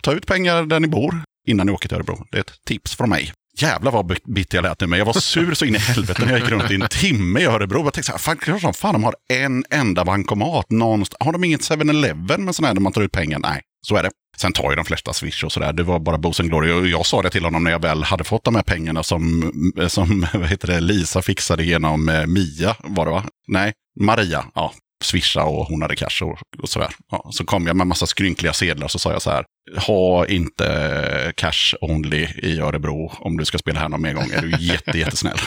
ta 0.02 0.14
ut 0.14 0.26
pengar 0.26 0.64
där 0.64 0.80
ni 0.80 0.88
bor 0.88 1.22
innan 1.48 1.68
ni 1.68 1.74
åker 1.74 1.90
till 1.90 1.98
Örebro. 1.98 2.26
Det 2.32 2.38
är 2.38 2.42
ett 2.42 2.66
tips 2.66 2.96
från 2.96 3.10
mig. 3.10 3.34
Jävlar 3.62 3.92
vad 3.92 4.18
bitter 4.26 4.58
jag 4.58 4.64
lät 4.64 4.82
nu, 4.82 4.88
men 4.88 5.00
jag 5.00 5.06
var 5.06 5.14
sur 5.14 5.54
så 5.54 5.66
in 5.66 5.76
i 5.76 5.80
helvete 5.80 6.26
när 6.26 6.32
jag 6.32 6.40
gick 6.40 6.50
runt 6.50 6.72
i 6.72 6.76
en 6.76 6.88
timme 6.90 7.40
i 7.40 7.46
Örebro. 7.46 7.84
Jag 7.84 7.94
tänkte 7.94 8.12
så 8.12 8.12
här, 8.12 8.20
fan, 8.20 8.38
klart 8.38 8.62
som 8.62 8.74
fan 8.74 8.94
de 8.94 9.04
har 9.04 9.16
en 9.30 9.66
enda 9.70 10.06
bankomat 10.06 10.72
någonstans. 10.72 11.18
Har 11.20 11.32
de 11.32 11.44
inget 11.44 11.62
7-Eleven 11.62 12.46
med 12.46 12.56
sån 12.56 12.66
här 12.66 12.74
där 12.74 12.82
man 12.82 12.92
tar 12.94 13.02
ut 13.02 13.12
pengar? 13.12 13.40
Nej, 13.40 13.62
så 13.88 13.96
är 13.96 14.04
det. 14.04 14.10
Sen 14.38 14.54
tar 14.54 14.70
ju 14.70 14.76
de 14.76 14.86
flesta 14.86 15.14
Swish 15.14 15.44
och 15.44 15.52
sådär. 15.52 15.74
Det 15.74 15.84
var 15.84 16.00
bara 16.00 16.18
Bosen 16.18 16.48
Glory. 16.48 16.72
Och 16.72 16.88
jag 16.88 17.06
sa 17.06 17.22
det 17.22 17.30
till 17.30 17.44
honom 17.44 17.64
när 17.64 17.72
jag 17.72 17.82
väl 17.82 18.04
hade 18.04 18.24
fått 18.24 18.44
de 18.44 18.56
här 18.56 18.64
pengarna 18.64 19.04
som, 19.04 19.52
som 19.88 20.28
vad 20.34 20.48
heter 20.48 20.68
det, 20.68 20.80
Lisa 20.80 21.22
fixade 21.22 21.64
genom 21.64 22.10
eh, 22.10 22.26
Mia, 22.26 22.76
var 22.84 23.06
det 23.06 23.12
va? 23.12 23.24
Nej, 23.48 23.74
Maria. 24.00 24.46
Ja, 24.56 24.74
swisha 25.04 25.44
och 25.44 25.66
hon 25.66 25.82
hade 25.82 25.96
cash 25.96 26.24
och, 26.24 26.40
och 26.62 26.70
sådär. 26.70 26.90
Ja, 27.12 27.30
så 27.32 27.46
kom 27.46 27.68
jag 27.68 27.76
med 27.76 27.88
massa 27.88 28.06
skrynkliga 28.06 28.54
sedlar 28.54 28.88
så 28.88 29.00
sa 29.00 29.12
jag 29.12 29.22
så 29.22 29.32
här. 29.32 29.46
Ha 29.88 30.26
inte 30.28 31.34
cash 31.38 31.76
only 31.82 32.28
i 32.44 32.60
Örebro 32.60 33.12
om 33.20 33.38
du 33.38 33.46
ska 33.46 33.58
spela 33.58 33.80
här 33.80 33.90
någon 33.90 34.02
mer 34.02 34.14
gång. 34.14 34.32
Är 34.32 34.42
du 34.42 34.52
jätte, 34.60 34.98
jättesnäll. 35.00 35.38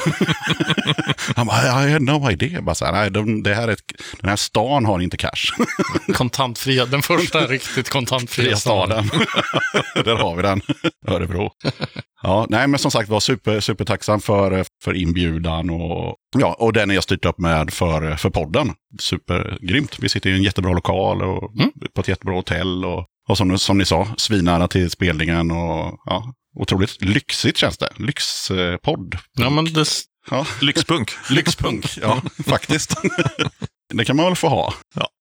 Han 1.37 1.47
bara, 1.47 1.89
I 1.89 1.93
had 1.93 2.03
no 2.03 2.31
idea. 2.31 2.63
Bara 2.63 2.75
så 2.75 2.85
här, 2.85 3.11
de, 3.11 3.43
det 3.43 3.55
här 3.55 3.69
är 3.69 3.73
ett, 3.73 3.93
den 4.21 4.29
här 4.31 4.37
stan 4.37 4.85
har 4.85 5.01
inte 5.01 5.17
cash. 5.17 5.65
Kontantfria, 6.15 6.87
den 6.87 7.03
första 7.03 7.47
riktigt 7.47 7.91
kontantfria 7.91 8.45
Fria 8.45 8.57
staden. 8.57 9.11
Där 10.05 10.17
har 10.17 10.37
vi 10.37 10.43
den. 10.43 10.61
Örebro. 11.09 11.51
Ja, 12.23 12.47
nej, 12.49 12.67
men 12.69 12.79
som 12.79 12.91
sagt 12.91 13.09
var 13.09 13.21
super, 13.21 13.61
super 13.61 13.85
tacksam 13.85 14.21
för, 14.21 14.65
för 14.85 14.95
inbjudan 14.95 15.71
och, 15.71 16.17
ja, 16.39 16.57
och 16.59 16.73
den 16.73 16.91
är 16.91 16.95
jag 16.95 17.05
styrt 17.05 17.25
upp 17.25 17.39
med 17.39 17.73
för, 17.73 18.17
för 18.17 18.31
podden. 18.31 18.73
Supergrymt. 19.01 19.97
Vi 19.99 20.09
sitter 20.09 20.31
i 20.31 20.33
en 20.33 20.43
jättebra 20.43 20.73
lokal 20.73 21.23
och 21.23 21.53
Mm. 21.59 21.71
på 21.95 22.01
ett 22.01 22.09
jättebra 22.09 22.35
hotell. 22.35 22.85
Och, 22.85 23.07
och 23.29 23.37
som, 23.39 23.59
som 23.59 23.79
ni 23.79 23.85
sa, 23.85 24.09
svinnära 24.16 24.68
till 24.68 24.91
spelningen. 24.91 25.51
Och, 25.51 26.01
ja, 26.05 26.35
otroligt 26.59 27.05
lyxigt 27.05 27.59
känns 27.59 27.79
det. 27.79 27.89
Lyxpodd. 27.97 29.18
Ja, 29.39 29.51
men 29.51 29.64
det, 29.64 29.87
Ja, 30.31 30.47
Lyxpunk. 30.61 31.11
lyxpunk, 31.31 31.87
ja, 32.03 32.23
faktiskt. 32.47 32.95
det 33.95 34.05
kan 34.05 34.16
man 34.16 34.27
väl 34.27 34.37
få 34.37 34.49
ha. 34.49 34.75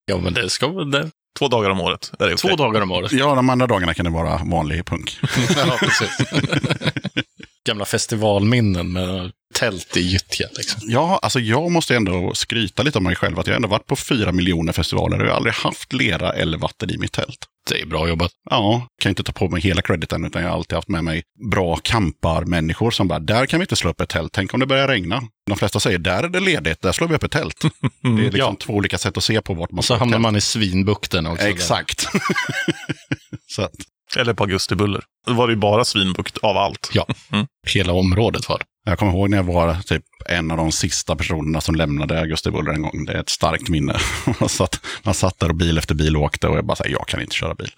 ja, 0.05 0.17
men 0.17 0.33
det 0.33 0.49
ska 0.49 0.67
väl 0.67 0.91
det. 0.91 1.11
Två 1.39 1.47
dagar 1.47 1.69
om 1.69 1.81
året. 1.81 2.11
Är 2.19 2.27
det 2.27 2.37
Två 2.37 2.55
dagar 2.55 2.81
om 2.81 2.91
året. 2.91 3.11
Ja, 3.11 3.35
de 3.35 3.49
andra 3.49 3.67
dagarna 3.67 3.93
kan 3.93 4.05
det 4.05 4.11
vara 4.11 4.41
vanlig 4.43 4.85
punk. 4.85 5.19
Ja, 5.55 5.77
precis. 5.79 6.17
Gamla 7.67 7.85
festivalminnen 7.85 8.91
med 8.91 9.31
tält 9.53 9.97
i 9.97 10.01
gyttja. 10.01 10.47
Liksom. 10.57 10.81
Ja, 10.83 11.19
alltså 11.21 11.39
jag 11.39 11.71
måste 11.71 11.95
ändå 11.95 12.33
skryta 12.33 12.83
lite 12.83 12.97
om 12.97 13.03
mig 13.03 13.15
själv. 13.15 13.39
Att 13.39 13.47
jag 13.47 13.55
ändå 13.55 13.67
varit 13.67 13.85
på 13.85 13.95
fyra 13.95 14.31
miljoner 14.31 14.73
festivaler 14.73 15.19
och 15.19 15.25
jag 15.25 15.31
har 15.31 15.37
aldrig 15.37 15.53
haft 15.53 15.93
lera 15.93 16.33
eller 16.33 16.57
vatten 16.57 16.89
i 16.89 16.97
mitt 16.97 17.11
tält. 17.11 17.45
Det 17.69 17.81
är 17.81 17.85
bra 17.85 18.07
jobbat. 18.09 18.31
Ja, 18.49 18.87
kan 19.01 19.09
inte 19.09 19.23
ta 19.23 19.31
på 19.31 19.49
mig 19.49 19.61
hela 19.61 19.81
crediten 19.81 20.25
utan 20.25 20.41
jag 20.41 20.49
har 20.49 20.55
alltid 20.57 20.75
haft 20.75 20.87
med 20.87 21.03
mig 21.03 21.23
bra 21.51 21.75
kamparmänniskor 21.75 22.91
som 22.91 23.07
bara, 23.07 23.19
där 23.19 23.45
kan 23.45 23.59
vi 23.59 23.63
inte 23.63 23.75
slå 23.75 23.89
upp 23.89 24.01
ett 24.01 24.09
tält, 24.09 24.31
tänk 24.33 24.53
om 24.53 24.59
det 24.59 24.65
börjar 24.65 24.87
regna. 24.87 25.21
De 25.49 25.57
flesta 25.57 25.79
säger, 25.79 25.97
där 25.99 26.23
är 26.23 26.27
det 26.29 26.39
ledigt, 26.39 26.81
där 26.81 26.91
slår 26.91 27.07
vi 27.07 27.15
upp 27.15 27.23
ett 27.23 27.31
tält. 27.31 27.61
Det 28.01 28.07
är 28.07 28.13
liksom 28.15 28.39
Ja. 28.39 28.55
två 28.59 28.73
olika 28.73 28.97
sätt 28.97 29.17
att 29.17 29.23
se 29.23 29.41
på 29.41 29.53
vart 29.53 29.71
man 29.71 29.77
Och 29.77 29.85
så 29.85 29.95
hamnar 29.95 30.13
tält. 30.17 30.21
man 30.21 30.35
i 30.35 30.41
svinbukten 30.41 31.27
också. 31.27 31.45
Exakt. 31.47 32.05
så 33.47 33.61
att, 33.61 33.71
Eller 34.17 34.33
på 34.33 34.43
Augustibuller. 34.43 35.03
Då 35.27 35.33
var 35.33 35.47
det 35.47 35.53
ju 35.53 35.59
bara 35.59 35.85
svinbukt 35.85 36.37
av 36.37 36.57
allt. 36.57 36.89
Ja, 36.93 37.05
Mm. 37.31 37.45
hela 37.67 37.93
området 37.93 38.49
var 38.49 38.57
det. 38.57 38.65
Jag 38.83 38.99
kommer 38.99 39.11
ihåg 39.11 39.29
när 39.29 39.37
jag 39.37 39.43
var 39.43 39.73
typ 39.73 40.03
en 40.25 40.51
av 40.51 40.57
de 40.57 40.71
sista 40.71 41.15
personerna 41.15 41.61
som 41.61 41.75
lämnade 41.75 42.19
Augustibuller 42.19 42.71
en 42.71 42.81
gång. 42.81 43.05
Det 43.05 43.13
är 43.13 43.19
ett 43.19 43.29
starkt 43.29 43.69
minne. 43.69 43.95
Man 44.39 44.49
satt, 44.49 44.79
man 45.03 45.13
satt 45.13 45.39
där 45.39 45.49
och 45.49 45.55
bil 45.55 45.77
efter 45.77 45.95
bil 45.95 46.17
åkte 46.17 46.47
och 46.47 46.57
jag 46.57 46.65
bara 46.65 46.75
säger 46.75 46.91
jag 46.91 47.07
kan 47.07 47.21
inte 47.21 47.35
köra 47.35 47.55
bil. 47.55 47.71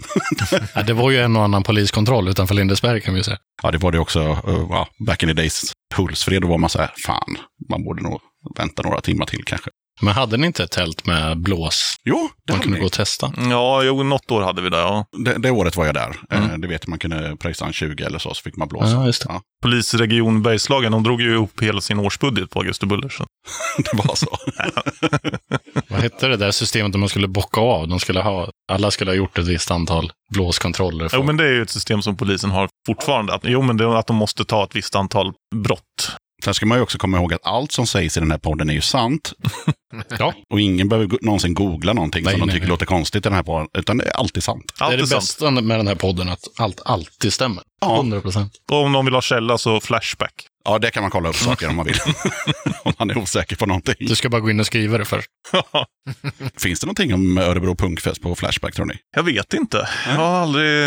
Ja, 0.75 0.83
det 0.83 0.93
var 0.93 1.11
ju 1.11 1.21
en 1.21 1.35
och 1.35 1.43
annan 1.43 1.63
poliskontroll 1.63 2.27
utanför 2.27 2.55
Lindesberg 2.55 3.01
kan 3.01 3.13
vi 3.13 3.23
säga. 3.23 3.37
Ja, 3.63 3.71
det 3.71 3.77
var 3.77 3.91
det 3.91 3.99
också. 3.99 4.19
Uh, 4.47 4.85
back 5.07 5.23
in 5.23 5.29
the 5.29 5.33
days. 5.33 5.71
Hultsfred, 5.95 6.41
då 6.41 6.47
var 6.47 6.57
man 6.57 6.69
så 6.69 6.79
här, 6.79 6.91
fan, 7.05 7.37
man 7.69 7.83
borde 7.83 8.03
nog 8.03 8.21
vänta 8.57 8.81
några 8.81 9.01
timmar 9.01 9.25
till 9.25 9.43
kanske. 9.45 9.69
Men 10.01 10.13
hade 10.13 10.37
ni 10.37 10.47
inte 10.47 10.63
ett 10.63 10.71
tält 10.71 11.05
med 11.05 11.37
blås? 11.41 11.95
Jo, 12.03 12.29
det, 12.47 12.53
Man 12.53 12.61
kunde 12.61 12.75
ni. 12.77 12.79
gå 12.79 12.85
och 12.85 12.91
testa. 12.91 13.33
Ja, 13.49 13.83
jo, 13.83 14.03
något 14.03 14.31
år 14.31 14.41
hade 14.41 14.61
vi 14.61 14.69
det. 14.69 14.77
Ja. 14.77 15.05
det, 15.25 15.37
det 15.37 15.51
året 15.51 15.77
var 15.77 15.85
jag 15.85 15.95
där. 15.95 16.15
Mm. 16.31 16.49
Eh, 16.51 16.57
Det 16.57 16.67
vet 16.67 16.87
man 16.87 16.99
kunde 16.99 17.35
pröjsa 17.39 17.65
en 17.65 17.73
20 17.73 18.03
eller 18.03 18.19
så, 18.19 18.33
så 18.33 18.41
fick 18.43 18.55
man 18.57 18.67
blåsa. 18.67 18.91
Ja, 18.91 19.05
just 19.05 19.21
det. 19.27 19.33
Ja, 19.33 19.41
Polisregion 19.63 20.41
Bergslagen, 20.41 20.91
de 20.91 21.03
drog 21.03 21.21
ju 21.21 21.33
ihop 21.33 21.61
hela 21.61 21.81
sin 21.81 21.99
årsbudget 21.99 22.49
på 22.49 22.59
Augustibuller. 22.59 23.09
Så. 23.09 23.25
det 23.77 23.93
var 24.07 24.15
så. 24.15 24.37
Vad 25.87 25.99
hette 26.01 26.27
det 26.27 26.37
där 26.37 26.51
systemet 26.51 26.91
där 26.91 26.99
man 26.99 27.09
skulle 27.09 27.27
bocka 27.27 27.61
av? 27.61 27.87
De 27.87 27.99
skulle 27.99 28.19
ha, 28.21 28.49
alla 28.71 28.91
skulle 28.91 29.11
ha 29.11 29.15
gjort 29.15 29.37
ett 29.37 29.47
visst 29.47 29.71
antal 29.71 30.11
blåskontroller. 30.33 31.09
För. 31.09 31.17
Jo, 31.17 31.23
men 31.23 31.37
det 31.37 31.43
är 31.43 31.51
ju 31.51 31.61
ett 31.61 31.69
system 31.69 32.01
som 32.01 32.17
polisen 32.17 32.51
har 32.51 32.69
fortfarande. 32.87 33.33
Att, 33.33 33.41
jo, 33.43 33.61
men 33.61 33.77
det 33.77 33.83
är 33.83 33.95
att 33.95 34.07
de 34.07 34.15
måste 34.15 34.45
ta 34.45 34.63
ett 34.63 34.75
visst 34.75 34.95
antal 34.95 35.33
brott. 35.55 36.15
Sen 36.43 36.53
ska 36.53 36.65
man 36.65 36.77
ju 36.77 36.81
också 36.81 36.97
komma 36.97 37.17
ihåg 37.17 37.33
att 37.33 37.45
allt 37.47 37.71
som 37.71 37.87
sägs 37.87 38.17
i 38.17 38.19
den 38.19 38.31
här 38.31 38.37
podden 38.37 38.69
är 38.69 38.73
ju 38.73 38.81
sant. 38.81 39.33
Ja. 40.19 40.33
Och 40.49 40.61
ingen 40.61 40.89
behöver 40.89 41.07
go- 41.07 41.17
någonsin 41.21 41.53
googla 41.53 41.93
någonting 41.93 42.23
Nej, 42.23 42.31
som 42.33 42.39
de 42.39 42.45
nej, 42.45 42.53
tycker 42.53 42.65
nej. 42.65 42.69
låter 42.69 42.85
konstigt 42.85 43.25
i 43.25 43.29
den 43.29 43.33
här 43.33 43.43
podden, 43.43 43.67
utan 43.77 43.97
det 43.97 44.03
är 44.05 44.11
alltid 44.11 44.43
sant. 44.43 44.73
det 44.79 44.83
Allt 44.85 44.93
är 44.93 44.97
det 44.97 45.07
sant. 45.07 45.21
bästa 45.21 45.51
med 45.51 45.79
den 45.79 45.87
här 45.87 45.95
podden, 45.95 46.29
att 46.29 46.39
allt 46.57 46.81
alltid 46.85 47.33
stämmer. 47.33 47.63
Ja. 47.81 47.95
100 47.95 48.21
procent. 48.21 48.53
Och 48.71 48.77
om 48.77 48.91
någon 48.91 49.05
vill 49.05 49.13
ha 49.13 49.21
källa 49.21 49.57
så 49.57 49.79
Flashback. 49.79 50.33
Ja, 50.65 50.79
det 50.79 50.91
kan 50.91 51.03
man 51.03 51.11
kolla 51.11 51.29
upp 51.29 51.35
saker 51.35 51.69
om 51.69 51.75
man 51.75 51.85
vill. 51.85 51.95
om 52.83 52.93
man 52.99 53.09
är 53.09 53.17
osäker 53.17 53.55
på 53.55 53.65
någonting. 53.65 53.95
Du 53.99 54.15
ska 54.15 54.29
bara 54.29 54.41
gå 54.41 54.49
in 54.49 54.59
och 54.59 54.65
skriva 54.65 54.97
det 54.97 55.05
först. 55.05 55.27
Finns 56.61 56.79
det 56.79 56.85
någonting 56.85 57.13
om 57.13 57.37
Örebro 57.37 57.75
Punkfest 57.75 58.21
på 58.21 58.35
Flashback 58.35 58.75
tror 58.75 58.85
ni? 58.85 58.93
Jag 59.15 59.23
vet 59.23 59.53
inte. 59.53 59.89
Jag 60.07 60.15
har 60.15 60.25
aldrig... 60.41 60.83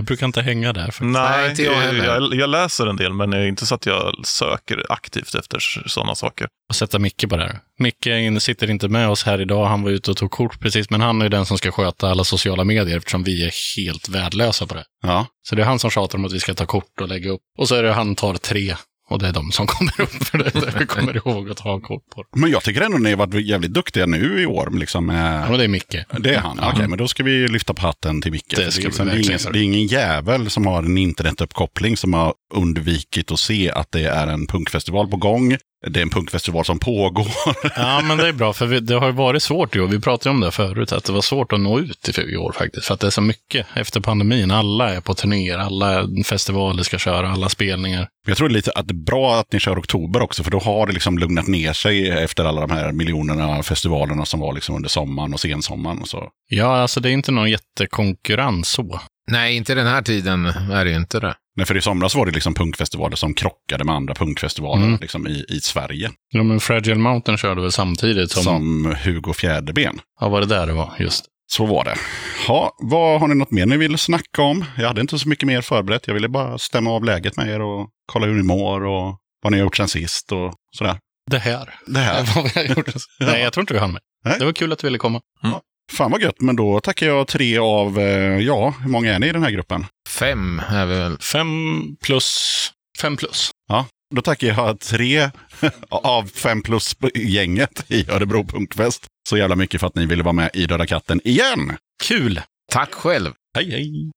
Jag 0.00 0.04
brukar 0.04 0.26
inte 0.26 0.42
hänga 0.42 0.72
där. 0.72 0.90
För... 0.90 1.04
Nej, 1.04 1.50
inte 1.50 1.62
jag 1.62 1.74
heller. 1.74 2.04
jag, 2.04 2.34
jag 2.34 2.50
läser 2.50 2.86
en 2.86 2.96
del, 2.96 3.12
men 3.12 3.30
det 3.30 3.38
är 3.38 3.46
inte 3.46 3.66
så 3.66 3.74
att 3.74 3.86
jag 3.86 4.26
söker 4.26 4.86
aktivt 4.88 5.34
efter 5.34 5.58
sådana 5.86 6.14
saker. 6.14 6.48
Och 6.68 6.76
sätta 6.76 6.98
Micke 6.98 7.28
på 7.28 7.36
det 7.36 7.42
här. 7.42 7.58
Micke 7.78 8.42
sitter 8.42 8.70
inte 8.70 8.88
med 8.88 9.08
oss 9.08 9.24
här 9.24 9.40
idag. 9.40 9.66
Han 9.66 9.82
var 9.82 9.90
ute 9.90 10.10
och 10.10 10.16
tog 10.16 10.30
kort 10.30 10.60
precis, 10.60 10.90
men 10.90 11.00
han 11.00 11.20
är 11.20 11.24
ju 11.24 11.28
den 11.28 11.46
som 11.46 11.58
ska 11.58 11.70
sköta 11.70 12.10
alla 12.10 12.24
sociala 12.24 12.64
medier 12.64 12.96
eftersom 12.96 13.22
vi 13.24 13.44
är 13.44 13.76
helt 13.76 14.08
värdelösa 14.08 14.66
på 14.66 14.74
det. 14.74 14.84
Ja. 15.02 15.26
Så 15.48 15.54
det 15.54 15.62
är 15.62 15.66
han 15.66 15.78
som 15.78 15.90
tjatar 15.90 16.18
om 16.18 16.24
att 16.24 16.32
vi 16.32 16.40
ska 16.40 16.54
ta 16.54 16.66
kort 16.66 17.00
och 17.00 17.08
lägga 17.08 17.30
upp. 17.30 17.40
Och 17.58 17.68
så 17.68 17.74
är 17.74 17.82
det 17.82 17.92
han 17.92 18.14
tar 18.14 18.34
tre. 18.34 18.74
Och 19.10 19.18
det 19.18 19.28
är 19.28 19.32
de 19.32 19.52
som 19.52 19.66
kommer 19.66 20.00
upp 20.00 20.24
för 20.24 20.38
det. 20.38 20.50
Där 20.50 20.74
vi 20.78 20.86
kommer 20.86 21.16
ihåg 21.16 21.50
att 21.50 21.56
ta 21.56 21.80
kort 21.80 22.10
på. 22.14 22.24
Men 22.36 22.50
jag 22.50 22.62
tycker 22.62 22.80
ändå 22.80 22.98
ni 22.98 23.10
har 23.10 23.16
varit 23.16 23.46
jävligt 23.46 23.72
duktiga 23.72 24.06
nu 24.06 24.42
i 24.42 24.46
år. 24.46 24.70
Liksom, 24.70 25.06
med... 25.06 25.42
Ja, 25.42 25.48
men 25.48 25.58
det 25.58 25.64
är 25.64 25.68
Micke. 25.68 25.96
Det 26.18 26.34
är 26.34 26.38
han? 26.38 26.58
Ja. 26.62 26.72
Okej, 26.74 26.88
men 26.88 26.98
då 26.98 27.08
ska 27.08 27.22
vi 27.22 27.48
lyfta 27.48 27.74
på 27.74 27.82
hatten 27.82 28.22
till 28.22 28.32
Micke. 28.32 28.54
Det 28.56 28.70
ska 28.70 28.80
är 28.80 28.82
vi 28.82 28.86
liksom- 28.86 29.06
det, 29.06 29.12
är 29.12 29.16
verkligen 29.16 29.40
ingen, 29.40 29.52
det 29.52 29.58
är 29.58 29.62
ingen 29.62 29.86
jävel 29.86 30.50
som 30.50 30.66
har 30.66 30.82
en 30.82 30.98
internetuppkoppling 30.98 31.96
som 31.96 32.14
har 32.14 32.34
undvikit 32.54 33.30
att 33.32 33.40
se 33.40 33.70
att 33.70 33.92
det 33.92 34.04
är 34.04 34.26
en 34.26 34.46
punkfestival 34.46 35.08
på 35.08 35.16
gång. 35.16 35.56
Det 35.86 36.00
är 36.00 36.02
en 36.02 36.10
punkfestival 36.10 36.64
som 36.64 36.78
pågår. 36.78 37.26
Ja, 37.76 38.00
men 38.04 38.16
det 38.18 38.28
är 38.28 38.32
bra, 38.32 38.52
för 38.52 38.66
vi, 38.66 38.80
det 38.80 38.94
har 38.94 39.06
ju 39.06 39.12
varit 39.12 39.42
svårt 39.42 39.76
i 39.76 39.80
år. 39.80 39.86
Vi 39.86 40.00
pratade 40.00 40.30
om 40.30 40.40
det 40.40 40.50
förut, 40.50 40.92
att 40.92 41.04
det 41.04 41.12
var 41.12 41.20
svårt 41.20 41.52
att 41.52 41.60
nå 41.60 41.78
ut 41.78 42.08
i 42.08 42.20
i 42.20 42.36
år 42.36 42.52
faktiskt. 42.52 42.86
För 42.86 42.94
att 42.94 43.00
det 43.00 43.06
är 43.06 43.10
så 43.10 43.20
mycket 43.20 43.66
efter 43.74 44.00
pandemin. 44.00 44.50
Alla 44.50 44.94
är 44.94 45.00
på 45.00 45.14
turnéer, 45.14 45.58
alla 45.58 46.08
festivaler 46.24 46.82
ska 46.82 46.98
köra, 46.98 47.30
alla 47.30 47.48
spelningar. 47.48 48.08
Jag 48.26 48.36
tror 48.36 48.48
lite 48.48 48.70
att 48.70 48.88
det 48.88 48.92
är 48.92 49.04
bra 49.04 49.40
att 49.40 49.52
ni 49.52 49.60
kör 49.60 49.78
oktober 49.78 50.22
också, 50.22 50.44
för 50.44 50.50
då 50.50 50.58
har 50.58 50.86
det 50.86 50.92
liksom 50.92 51.18
lugnat 51.18 51.46
ner 51.46 51.72
sig 51.72 52.10
efter 52.10 52.44
alla 52.44 52.60
de 52.60 52.70
här 52.70 52.92
miljonerna 52.92 53.62
festivalerna 53.62 54.24
som 54.24 54.40
var 54.40 54.52
liksom 54.52 54.76
under 54.76 54.88
sommaren 54.88 55.34
och 55.34 55.40
sensommaren. 55.40 55.98
Och 55.98 56.08
så. 56.08 56.28
Ja, 56.48 56.76
alltså 56.80 57.00
det 57.00 57.10
är 57.10 57.12
inte 57.12 57.32
någon 57.32 57.50
jättekonkurrens 57.50 58.68
så. 58.68 59.00
Nej, 59.30 59.56
inte 59.56 59.74
den 59.74 59.86
här 59.86 60.02
tiden 60.02 60.46
är 60.46 60.84
det 60.84 60.92
inte 60.92 61.20
det. 61.20 61.34
Nej, 61.60 61.66
för 61.66 61.76
i 61.76 61.80
somras 61.82 62.14
var 62.14 62.26
det 62.26 62.32
liksom 62.32 62.54
punkfestivaler 62.54 63.16
som 63.16 63.34
krockade 63.34 63.84
med 63.84 63.94
andra 63.94 64.14
punkfestivaler 64.14 64.86
Mm. 64.86 64.98
liksom 65.00 65.26
i, 65.26 65.44
i 65.48 65.60
Sverige. 65.60 66.10
Ja, 66.32 66.42
men 66.42 66.60
Fragile 66.60 66.94
Mountain 66.98 67.38
körde 67.38 67.60
väl 67.60 67.72
samtidigt 67.72 68.30
som... 68.30 68.42
Som 68.42 68.94
Hugo 69.04 69.32
Fjäderben. 69.32 70.00
Ja, 70.20 70.28
var 70.28 70.40
det 70.40 70.46
där 70.46 70.66
det 70.66 70.72
var? 70.72 70.94
Just. 70.98 71.24
Så 71.52 71.66
var 71.66 71.84
det. 71.84 71.94
Ja, 72.48 72.72
vad, 72.82 73.20
har 73.20 73.28
ni 73.28 73.34
något 73.34 73.50
mer 73.50 73.66
ni 73.66 73.76
vill 73.76 73.98
snacka 73.98 74.42
om? 74.42 74.64
Jag 74.78 74.86
hade 74.88 75.00
inte 75.00 75.18
så 75.18 75.28
mycket 75.28 75.46
mer 75.46 75.60
förberett. 75.60 76.06
Jag 76.06 76.14
ville 76.14 76.28
bara 76.28 76.58
stämma 76.58 76.90
av 76.90 77.04
läget 77.04 77.36
med 77.36 77.48
er 77.48 77.60
och 77.60 77.88
kolla 78.12 78.26
hur 78.26 78.34
ni 78.34 78.42
mår 78.42 78.84
och 78.84 79.16
vad 79.42 79.52
ni 79.52 79.58
har 79.58 79.64
gjort 79.64 79.76
sen 79.76 79.88
sist 79.88 80.32
och 80.32 80.54
sådär. 80.78 80.98
Det 81.30 81.38
här. 81.38 81.74
Det 81.86 81.98
här. 82.00 82.24
Nej, 83.20 83.42
jag 83.42 83.52
tror 83.52 83.62
inte 83.62 83.74
vi 83.74 83.80
hann 83.80 83.92
med. 83.92 84.00
Nej. 84.24 84.36
Det 84.38 84.44
var 84.44 84.52
kul 84.52 84.72
att 84.72 84.78
du 84.78 84.86
ville 84.86 84.98
komma. 84.98 85.20
Fan 85.90 86.10
vad 86.10 86.22
gött, 86.22 86.40
men 86.40 86.56
då 86.56 86.80
tackar 86.80 87.06
jag 87.06 87.28
tre 87.28 87.58
av, 87.58 87.98
eh, 87.98 88.38
ja, 88.38 88.74
hur 88.82 88.90
många 88.90 89.14
är 89.14 89.18
ni 89.18 89.26
i 89.26 89.32
den 89.32 89.42
här 89.42 89.50
gruppen? 89.50 89.86
Fem 90.08 90.62
är 90.70 90.86
vi 90.86 90.94
väl. 90.94 91.18
Fem 91.18 91.48
plus... 92.02 92.72
Fem 93.00 93.16
plus. 93.16 93.50
Ja, 93.68 93.86
då 94.14 94.22
tackar 94.22 94.46
jag 94.46 94.80
tre 94.80 95.30
av 95.90 96.26
fem 96.26 96.62
plus 96.62 96.96
gänget 97.14 97.90
i 97.90 98.10
Örebro 98.10 98.44
Punkfest. 98.44 99.06
Så 99.28 99.36
jävla 99.36 99.56
mycket 99.56 99.80
för 99.80 99.86
att 99.86 99.94
ni 99.94 100.06
ville 100.06 100.22
vara 100.22 100.32
med 100.32 100.50
i 100.54 100.66
Döda 100.66 100.86
katten 100.86 101.20
igen. 101.24 101.76
Kul! 102.04 102.40
Tack 102.72 102.94
själv. 102.94 103.32
Hej, 103.56 103.70
hej! 103.70 104.10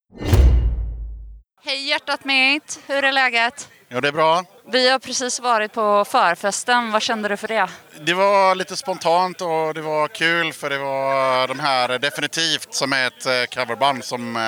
Hej 1.66 1.90
hjärtat 1.90 2.26
mitt, 2.26 2.80
hur 2.88 3.04
är 3.04 3.12
läget? 3.12 3.70
Ja, 3.94 4.02
det 4.02 4.08
är 4.08 4.12
bra. 4.12 4.44
Vi 4.72 4.90
har 4.90 5.00
precis 5.00 5.40
varit 5.40 5.74
på 5.74 6.06
förfesten, 6.06 6.92
vad 6.92 7.02
kände 7.02 7.30
du 7.30 7.38
för 7.38 7.48
det? 7.48 7.68
Det 8.02 8.14
var 8.14 8.56
lite 8.56 8.76
spontant 8.76 9.42
och 9.42 9.74
det 9.74 9.82
var 9.82 10.08
kul 10.08 10.54
för 10.54 10.70
det 10.70 10.78
var 10.78 11.48
de 11.48 11.60
här 11.60 12.00
definitivt 12.00 12.74
som 12.74 12.94
är 12.94 13.08
ett 13.08 13.26
eh, 13.26 13.64
coverband 13.64 14.04
som 14.04 14.36
eh, 14.36 14.42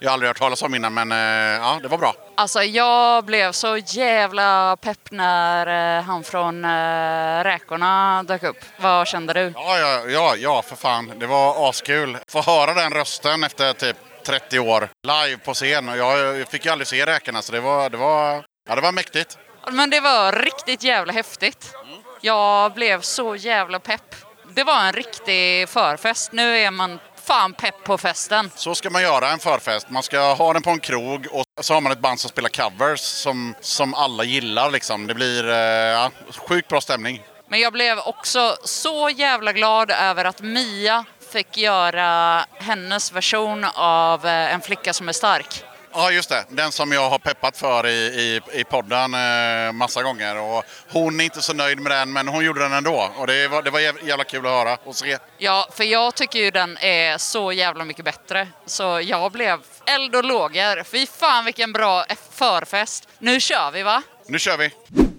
jag 0.00 0.12
aldrig 0.12 0.28
hört 0.28 0.38
talas 0.38 0.62
om 0.62 0.74
innan 0.74 0.94
men 0.94 1.12
eh, 1.12 1.18
ja, 1.62 1.78
det 1.82 1.88
var 1.88 1.98
bra. 1.98 2.14
Alltså 2.34 2.62
jag 2.62 3.24
blev 3.24 3.52
så 3.52 3.76
jävla 3.76 4.76
pepp 4.76 5.10
när 5.10 5.98
eh, 5.98 6.04
han 6.04 6.24
från 6.24 6.64
eh, 6.64 7.44
Räkorna 7.44 8.22
dök 8.22 8.42
upp. 8.42 8.64
Vad 8.76 9.06
kände 9.06 9.32
du? 9.32 9.52
Ja, 9.54 9.78
ja, 9.78 10.04
ja, 10.08 10.34
ja 10.36 10.62
för 10.62 10.76
fan. 10.76 11.12
Det 11.18 11.26
var 11.26 11.68
askul. 11.68 12.18
Få 12.28 12.42
höra 12.42 12.74
den 12.74 12.92
rösten 12.92 13.44
efter 13.44 13.72
typ 13.72 13.96
30 14.26 14.58
år 14.58 14.88
live 15.02 15.38
på 15.44 15.54
scen 15.54 15.88
och 15.88 15.96
jag, 15.96 16.38
jag 16.38 16.48
fick 16.48 16.64
ju 16.64 16.70
aldrig 16.70 16.86
se 16.88 17.06
Räkorna 17.06 17.42
så 17.42 17.52
det 17.52 17.60
var, 17.60 17.90
det 17.90 17.96
var, 17.96 18.44
ja, 18.68 18.74
det 18.74 18.80
var 18.80 18.92
mäktigt. 18.92 19.38
Men 19.70 19.90
det 19.90 20.00
var 20.00 20.32
riktigt 20.32 20.82
jävla 20.82 21.12
häftigt. 21.12 21.74
Jag 22.20 22.74
blev 22.74 23.00
så 23.00 23.36
jävla 23.36 23.78
pepp. 23.78 24.14
Det 24.54 24.64
var 24.64 24.80
en 24.84 24.92
riktig 24.92 25.68
förfest. 25.68 26.32
Nu 26.32 26.58
är 26.58 26.70
man 26.70 26.98
fan 27.24 27.52
pepp 27.54 27.84
på 27.84 27.98
festen. 27.98 28.50
Så 28.54 28.74
ska 28.74 28.90
man 28.90 29.02
göra 29.02 29.30
en 29.30 29.38
förfest. 29.38 29.90
Man 29.90 30.02
ska 30.02 30.34
ha 30.34 30.52
den 30.52 30.62
på 30.62 30.70
en 30.70 30.80
krog 30.80 31.26
och 31.30 31.44
så 31.60 31.74
har 31.74 31.80
man 31.80 31.92
ett 31.92 32.00
band 32.00 32.20
som 32.20 32.30
spelar 32.30 32.48
covers 32.48 33.00
som, 33.00 33.54
som 33.60 33.94
alla 33.94 34.24
gillar 34.24 34.70
liksom. 34.70 35.06
Det 35.06 35.14
blir 35.14 35.48
eh, 35.48 35.56
ja, 35.56 36.10
sjukt 36.48 36.68
bra 36.68 36.80
stämning. 36.80 37.22
Men 37.48 37.60
jag 37.60 37.72
blev 37.72 37.98
också 37.98 38.56
så 38.64 39.10
jävla 39.10 39.52
glad 39.52 39.90
över 39.90 40.24
att 40.24 40.42
Mia 40.42 41.04
fick 41.32 41.56
göra 41.56 42.44
hennes 42.58 43.12
version 43.12 43.66
av 43.74 44.26
eh, 44.26 44.54
En 44.54 44.60
flicka 44.60 44.92
som 44.92 45.08
är 45.08 45.12
stark. 45.12 45.64
Ja, 45.92 46.10
just 46.10 46.28
det. 46.28 46.44
Den 46.48 46.72
som 46.72 46.92
jag 46.92 47.10
har 47.10 47.18
peppat 47.18 47.56
för 47.56 47.86
i, 47.86 47.90
i, 47.90 48.40
i 48.60 48.64
podden 48.64 49.14
eh, 49.14 49.72
massa 49.72 50.02
gånger. 50.02 50.36
Och 50.38 50.64
hon 50.88 51.20
är 51.20 51.24
inte 51.24 51.42
så 51.42 51.52
nöjd 51.52 51.78
med 51.80 51.92
den, 51.92 52.12
men 52.12 52.28
hon 52.28 52.44
gjorde 52.44 52.60
den 52.60 52.72
ändå. 52.72 53.10
Och 53.16 53.26
det 53.26 53.48
var, 53.48 53.62
det 53.62 53.70
var 53.70 53.80
jäv- 53.80 54.06
jävla 54.06 54.24
kul 54.24 54.46
att 54.46 54.52
höra 54.52 54.76
och 54.84 54.96
se. 54.96 55.18
Ja, 55.38 55.68
för 55.76 55.84
jag 55.84 56.14
tycker 56.14 56.38
ju 56.38 56.50
den 56.50 56.78
är 56.78 57.18
så 57.18 57.52
jävla 57.52 57.84
mycket 57.84 58.04
bättre. 58.04 58.48
Så 58.66 59.00
jag 59.04 59.32
blev 59.32 59.58
eld 59.86 60.14
och 60.16 60.24
lågor. 60.24 60.84
Fy 60.84 61.06
fan 61.06 61.44
vilken 61.44 61.72
bra 61.72 62.04
förfest. 62.32 63.08
Nu 63.18 63.40
kör 63.40 63.70
vi 63.70 63.82
va? 63.82 64.02
Nu 64.26 64.38
kör 64.38 64.56
vi! 64.56 64.70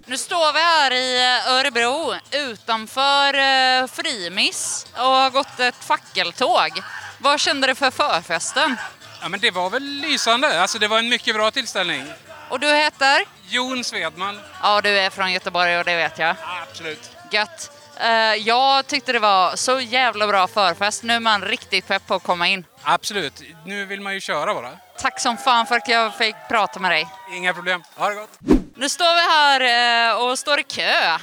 Nu 0.06 0.18
står 0.18 0.54
vi 0.54 0.60
här 0.60 0.92
i 0.94 1.22
eh, 1.48 1.54
Örebro 1.54 2.14
utanför 2.32 3.34
eh, 3.34 3.88
Frimis 3.88 4.88
och 4.94 5.00
har 5.00 5.30
gått 5.30 5.60
ett 5.60 5.76
fackeltåg. 5.84 6.70
Vad 7.18 7.40
kände 7.40 7.68
du 7.68 7.76
för 7.76 7.92
förfesten? 7.92 8.78
Ja, 9.22 9.30
men 9.30 9.40
det 9.40 9.52
var 9.52 9.70
väl 9.70 9.84
lysande. 9.84 10.62
Alltså, 10.62 10.80
det 10.80 10.88
var 10.88 11.00
en 11.00 11.10
mycket 11.10 11.36
bra 11.36 11.52
tillställning. 11.52 12.04
Och 12.50 12.60
du 12.60 12.68
heter? 12.68 13.26
Jon 13.50 13.84
Svedman. 13.84 14.40
Ja, 14.62 14.82
du 14.82 14.90
är 15.00 15.10
från 15.10 15.32
Göteborg 15.32 15.78
och 15.80 15.86
det 15.86 15.96
vet 15.96 16.20
jag. 16.20 16.36
Absolut. 16.70 17.12
Gött. 17.32 17.72
Eh, 18.00 18.10
jag 18.36 18.88
tyckte 18.88 19.14
det 19.14 19.20
var 19.20 19.56
så 19.56 19.80
jävla 19.80 20.28
bra 20.28 20.48
förfest. 20.48 21.04
Nu 21.04 21.14
är 21.14 21.20
man 21.20 21.42
riktigt 21.42 21.88
pepp 21.88 22.08
på 22.08 22.14
att 22.16 22.24
komma 22.24 22.48
in. 22.48 22.66
Absolut. 22.84 23.42
Nu 23.66 23.86
vill 23.86 24.02
man 24.02 24.14
ju 24.14 24.20
köra 24.20 24.54
bara. 24.54 24.70
Tack 25.00 25.20
som 25.20 25.38
fan 25.38 25.68
för 25.68 25.76
att 25.76 25.88
jag 25.88 26.18
fick 26.18 26.36
prata 26.50 26.80
med 26.80 26.92
dig. 26.92 27.08
Inga 27.34 27.54
problem. 27.54 27.84
Ha 27.96 28.10
det 28.10 28.16
gott. 28.16 28.30
Nu 28.76 28.90
står 28.90 29.16
vi 29.16 29.22
här 29.32 30.10
eh, 30.12 30.22
och 30.24 30.40
står 30.40 30.60
i 30.60 30.64
kö. 30.64 31.18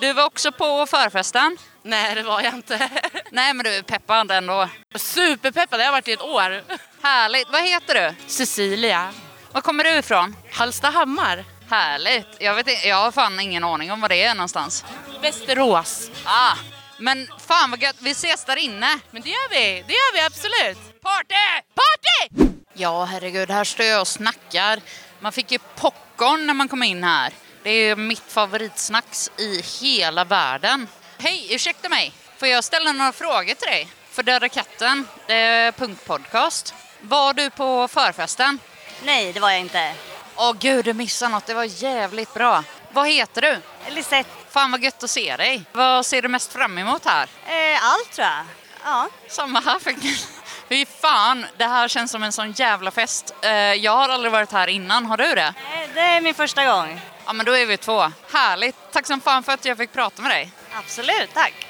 Du 0.00 0.12
var 0.12 0.24
också 0.24 0.52
på 0.52 0.86
förfesten? 0.86 1.56
Nej, 1.88 2.14
det 2.14 2.22
var 2.22 2.40
jag 2.40 2.54
inte. 2.54 2.90
Nej, 3.30 3.54
men 3.54 3.64
du 3.64 3.70
är 3.74 3.82
peppad 3.82 4.30
ändå. 4.30 4.68
Superpeppad, 4.94 5.80
jag 5.80 5.84
har 5.84 5.92
varit 5.92 6.08
i 6.08 6.12
ett 6.12 6.22
år. 6.22 6.62
Härligt. 7.02 7.48
Vad 7.50 7.62
heter 7.68 7.94
du? 7.94 8.14
Cecilia. 8.32 9.12
Var 9.52 9.60
kommer 9.60 9.84
du 9.84 9.90
ifrån? 9.90 10.36
Hallstahammar. 10.52 11.44
Härligt. 11.70 12.26
Jag, 12.40 12.54
vet, 12.54 12.68
inte- 12.68 12.88
jag 12.88 12.96
har 12.96 13.12
fan 13.12 13.40
ingen 13.40 13.64
aning 13.64 13.92
om 13.92 14.00
vad 14.00 14.10
det 14.10 14.22
är 14.22 14.34
någonstans. 14.34 14.84
Västerås. 15.22 16.10
Ah, 16.24 16.54
men 16.98 17.28
fan 17.48 17.70
vad 17.70 17.82
gött. 17.82 17.96
Vi 18.00 18.10
ses 18.10 18.44
där 18.44 18.56
inne. 18.56 18.98
Men 19.10 19.22
det 19.22 19.28
gör 19.30 19.48
vi. 19.50 19.84
Det 19.86 19.92
gör 19.92 20.14
vi 20.14 20.20
absolut. 20.20 21.02
Party! 21.02 21.62
Party! 21.74 22.50
Ja, 22.74 23.04
herregud. 23.04 23.50
Här 23.50 23.64
står 23.64 23.86
jag 23.86 24.00
och 24.00 24.08
snackar. 24.08 24.80
Man 25.20 25.32
fick 25.32 25.52
ju 25.52 25.58
popcorn 25.58 26.46
när 26.46 26.54
man 26.54 26.68
kom 26.68 26.82
in 26.82 27.04
här. 27.04 27.32
Det 27.62 27.70
är 27.70 27.84
ju 27.88 27.96
mitt 27.96 28.32
favoritsnacks 28.32 29.30
i 29.38 29.62
hela 29.80 30.24
världen. 30.24 30.86
Hej, 31.18 31.46
ursäkta 31.54 31.88
mig. 31.88 32.12
Får 32.38 32.48
jag 32.48 32.64
ställa 32.64 32.92
några 32.92 33.12
frågor 33.12 33.54
till 33.54 33.68
dig? 33.68 33.88
För 34.10 34.22
Döda 34.22 34.48
katten, 34.48 35.06
det 35.26 35.34
är 35.34 35.72
punktpodcast. 35.72 36.74
Var 37.00 37.32
du 37.34 37.50
på 37.50 37.88
förfesten? 37.88 38.58
Nej, 39.04 39.32
det 39.32 39.40
var 39.40 39.50
jag 39.50 39.60
inte. 39.60 39.92
Åh 40.36 40.52
gud, 40.60 40.84
du 40.84 40.92
missade 40.94 41.32
något. 41.32 41.46
Det 41.46 41.54
var 41.54 41.64
jävligt 41.82 42.34
bra. 42.34 42.64
Vad 42.92 43.08
heter 43.08 43.42
du? 43.42 43.58
Lisette. 43.90 44.30
Fan 44.50 44.70
vad 44.70 44.82
gött 44.84 45.02
att 45.02 45.10
se 45.10 45.36
dig. 45.36 45.62
Vad 45.72 46.06
ser 46.06 46.22
du 46.22 46.28
mest 46.28 46.52
fram 46.52 46.78
emot 46.78 47.04
här? 47.06 47.28
Eh, 47.46 47.84
allt 47.84 48.12
tror 48.12 48.26
jag. 48.26 48.44
Ja. 48.84 49.08
Samma 49.28 49.60
här 49.60 49.78
faktiskt. 49.78 50.28
Fy 50.68 50.86
fan, 50.86 51.46
det 51.56 51.64
här 51.66 51.88
känns 51.88 52.10
som 52.10 52.22
en 52.22 52.32
sån 52.32 52.52
jävla 52.52 52.90
fest. 52.90 53.34
Eh, 53.42 53.50
jag 53.52 53.92
har 53.96 54.08
aldrig 54.08 54.32
varit 54.32 54.52
här 54.52 54.66
innan, 54.68 55.06
har 55.06 55.16
du 55.16 55.34
det? 55.34 55.54
Eh, 55.74 55.88
Det 55.94 56.00
är 56.00 56.20
min 56.20 56.34
första 56.34 56.64
gång. 56.64 57.00
Ja 57.28 57.34
men 57.34 57.46
då 57.46 57.52
är 57.52 57.66
vi 57.66 57.76
två. 57.76 58.12
Härligt. 58.32 58.76
Tack 58.92 59.06
som 59.06 59.20
fan 59.20 59.42
för 59.42 59.52
att 59.52 59.64
jag 59.64 59.78
fick 59.78 59.92
prata 59.92 60.22
med 60.22 60.30
dig. 60.30 60.52
Absolut, 60.72 61.30
tack. 61.34 61.66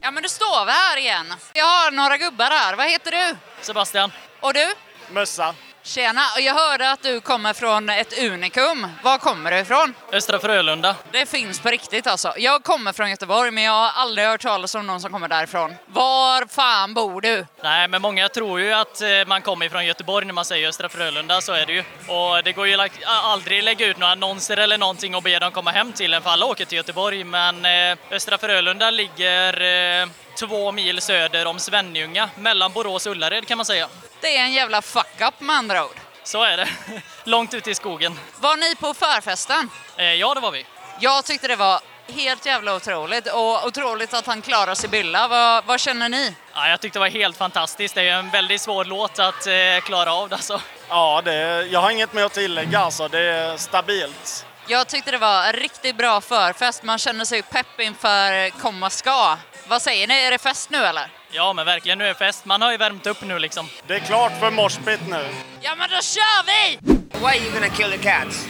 Ja 0.00 0.10
men 0.10 0.22
då 0.22 0.28
står 0.28 0.66
vi 0.66 0.72
här 0.72 0.96
igen. 0.96 1.34
Jag 1.52 1.64
har 1.64 1.90
några 1.90 2.16
gubbar 2.16 2.50
här. 2.50 2.76
Vad 2.76 2.90
heter 2.90 3.10
du? 3.10 3.36
Sebastian. 3.60 4.12
Och 4.40 4.54
du? 4.54 4.74
Mössa. 5.10 5.54
Tjena, 5.84 6.20
jag 6.40 6.54
hörde 6.54 6.90
att 6.90 7.02
du 7.02 7.20
kommer 7.20 7.52
från 7.52 7.88
ett 7.88 8.18
unikum. 8.18 8.88
Var 9.02 9.18
kommer 9.18 9.50
du 9.50 9.58
ifrån? 9.58 9.94
Östra 10.12 10.38
Frölunda. 10.38 10.96
Det 11.12 11.26
finns 11.26 11.60
på 11.60 11.68
riktigt 11.68 12.06
alltså. 12.06 12.34
Jag 12.36 12.62
kommer 12.62 12.92
från 12.92 13.10
Göteborg 13.10 13.50
men 13.50 13.64
jag 13.64 13.72
har 13.72 13.90
aldrig 13.90 14.26
hört 14.28 14.40
talas 14.40 14.74
om 14.74 14.86
någon 14.86 15.00
som 15.00 15.12
kommer 15.12 15.28
därifrån. 15.28 15.74
Var 15.86 16.46
fan 16.46 16.94
bor 16.94 17.20
du? 17.20 17.46
Nej, 17.62 17.88
men 17.88 18.02
många 18.02 18.28
tror 18.28 18.60
ju 18.60 18.72
att 18.72 19.00
eh, 19.00 19.08
man 19.26 19.42
kommer 19.42 19.68
från 19.68 19.86
Göteborg 19.86 20.26
när 20.26 20.32
man 20.34 20.44
säger 20.44 20.68
Östra 20.68 20.88
Frölunda, 20.88 21.40
så 21.40 21.52
är 21.52 21.66
det 21.66 21.72
ju. 21.72 21.84
Och 22.08 22.44
det 22.44 22.52
går 22.52 22.68
ju 22.68 22.78
aldrig 23.06 23.62
lägga 23.62 23.86
ut 23.86 23.98
några 23.98 24.12
annonser 24.12 24.56
eller 24.56 24.78
någonting 24.78 25.14
och 25.14 25.22
be 25.22 25.38
dem 25.38 25.50
komma 25.52 25.70
hem 25.70 25.92
till 25.92 26.14
en, 26.14 26.22
för 26.22 26.30
alla 26.30 26.46
åker 26.46 26.64
till 26.64 26.76
Göteborg. 26.76 27.24
Men 27.24 27.64
eh, 27.64 27.98
Östra 28.10 28.38
Frölunda 28.38 28.90
ligger 28.90 29.60
eh, 30.02 30.08
två 30.38 30.72
mil 30.72 31.00
söder 31.00 31.46
om 31.46 31.58
Svenljunga, 31.58 32.30
mellan 32.36 32.72
Borås 32.72 33.06
och 33.06 33.12
Ullared 33.12 33.48
kan 33.48 33.58
man 33.58 33.66
säga. 33.66 33.88
Det 34.22 34.36
är 34.36 34.42
en 34.42 34.52
jävla 34.52 34.82
fuck-up 34.82 35.40
med 35.40 35.56
andra 35.56 35.84
ord. 35.84 35.96
Så 36.24 36.42
är 36.42 36.56
det. 36.56 36.68
Långt 37.24 37.54
ute 37.54 37.70
i 37.70 37.74
skogen. 37.74 38.18
Var 38.40 38.56
ni 38.56 38.74
på 38.76 38.94
förfesten? 38.94 39.70
Eh, 39.96 40.04
ja, 40.04 40.34
det 40.34 40.40
var 40.40 40.50
vi. 40.50 40.66
Jag 41.00 41.24
tyckte 41.24 41.48
det 41.48 41.56
var 41.56 41.80
helt 42.08 42.46
jävla 42.46 42.74
otroligt 42.74 43.26
och 43.26 43.66
otroligt 43.66 44.14
att 44.14 44.26
han 44.26 44.42
klarar 44.42 44.74
Sibylla. 44.74 45.28
Vad, 45.28 45.64
vad 45.64 45.80
känner 45.80 46.08
ni? 46.08 46.34
Ja, 46.54 46.68
jag 46.68 46.80
tyckte 46.80 46.98
det 46.98 47.00
var 47.00 47.08
helt 47.08 47.36
fantastiskt. 47.36 47.94
Det 47.94 48.00
är 48.00 48.04
ju 48.04 48.10
en 48.10 48.30
väldigt 48.30 48.60
svår 48.60 48.84
låt 48.84 49.18
att 49.18 49.46
eh, 49.46 49.84
klara 49.84 50.14
av. 50.14 50.32
Alltså. 50.32 50.60
Ja, 50.88 51.22
det, 51.24 51.66
jag 51.66 51.80
har 51.80 51.90
inget 51.90 52.12
mer 52.12 52.24
att 52.24 52.32
tillägga 52.32 52.78
alltså. 52.78 53.08
Det 53.08 53.20
är 53.20 53.56
stabilt. 53.56 54.46
Jag 54.66 54.88
tyckte 54.88 55.10
det 55.10 55.18
var 55.18 55.46
en 55.46 55.52
riktigt 55.52 55.96
bra 55.96 56.20
förfest. 56.20 56.82
Man 56.82 56.98
känner 56.98 57.24
sig 57.24 57.42
pepp 57.42 57.80
inför 57.80 58.50
komma 58.50 58.90
ska. 58.90 59.36
Vad 59.68 59.82
säger 59.82 60.06
ni? 60.06 60.14
Är 60.14 60.30
det 60.30 60.38
fest 60.38 60.70
nu 60.70 60.78
eller? 60.78 61.10
Ja, 61.30 61.52
men 61.52 61.66
verkligen, 61.66 61.98
nu 61.98 62.04
är 62.04 62.08
det 62.08 62.14
fest. 62.14 62.44
Man 62.44 62.62
har 62.62 62.70
ju 62.70 62.76
värmt 62.76 63.06
upp 63.06 63.22
nu 63.22 63.38
liksom. 63.38 63.68
Det 63.86 63.94
är 63.94 64.00
klart 64.00 64.32
för 64.40 64.50
morspit 64.50 65.00
nu. 65.08 65.24
Ja, 65.60 65.74
men 65.74 65.90
då 65.90 65.96
kör 66.02 66.46
vi! 66.46 66.78
Why 67.18 67.26
are 67.26 67.36
you 67.36 67.52
gonna 67.52 67.68
kill 67.68 67.90
the 67.90 67.98
cats? 67.98 68.46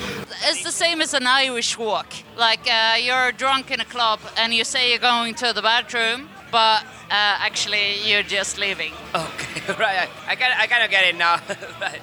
It's 0.51 0.63
the 0.65 0.73
same 0.73 1.05
as 1.05 1.15
an 1.15 1.27
Irish 1.27 1.79
walk. 1.79 2.25
Like 2.37 2.67
uh, 2.71 2.97
you're 3.07 3.33
drunk 3.33 3.71
in 3.71 3.81
a 3.81 3.85
club 3.85 4.21
and 4.37 4.53
you 4.55 4.65
say 4.65 4.91
you're 4.91 5.11
going 5.13 5.35
to 5.35 5.53
the 5.53 5.63
bathroom, 5.63 6.29
but 6.51 6.83
uh, 7.11 7.47
actually 7.47 8.11
you're 8.11 8.23
just 8.39 8.59
leaving. 8.59 8.93
Okay, 9.15 9.42
right. 9.79 10.09
I, 10.27 10.33
I 10.33 10.37
kind 10.37 10.55
I 10.59 10.67
kind 10.67 10.85
of 10.85 10.91
get 10.91 11.05
it 11.05 11.17
now. 11.17 11.39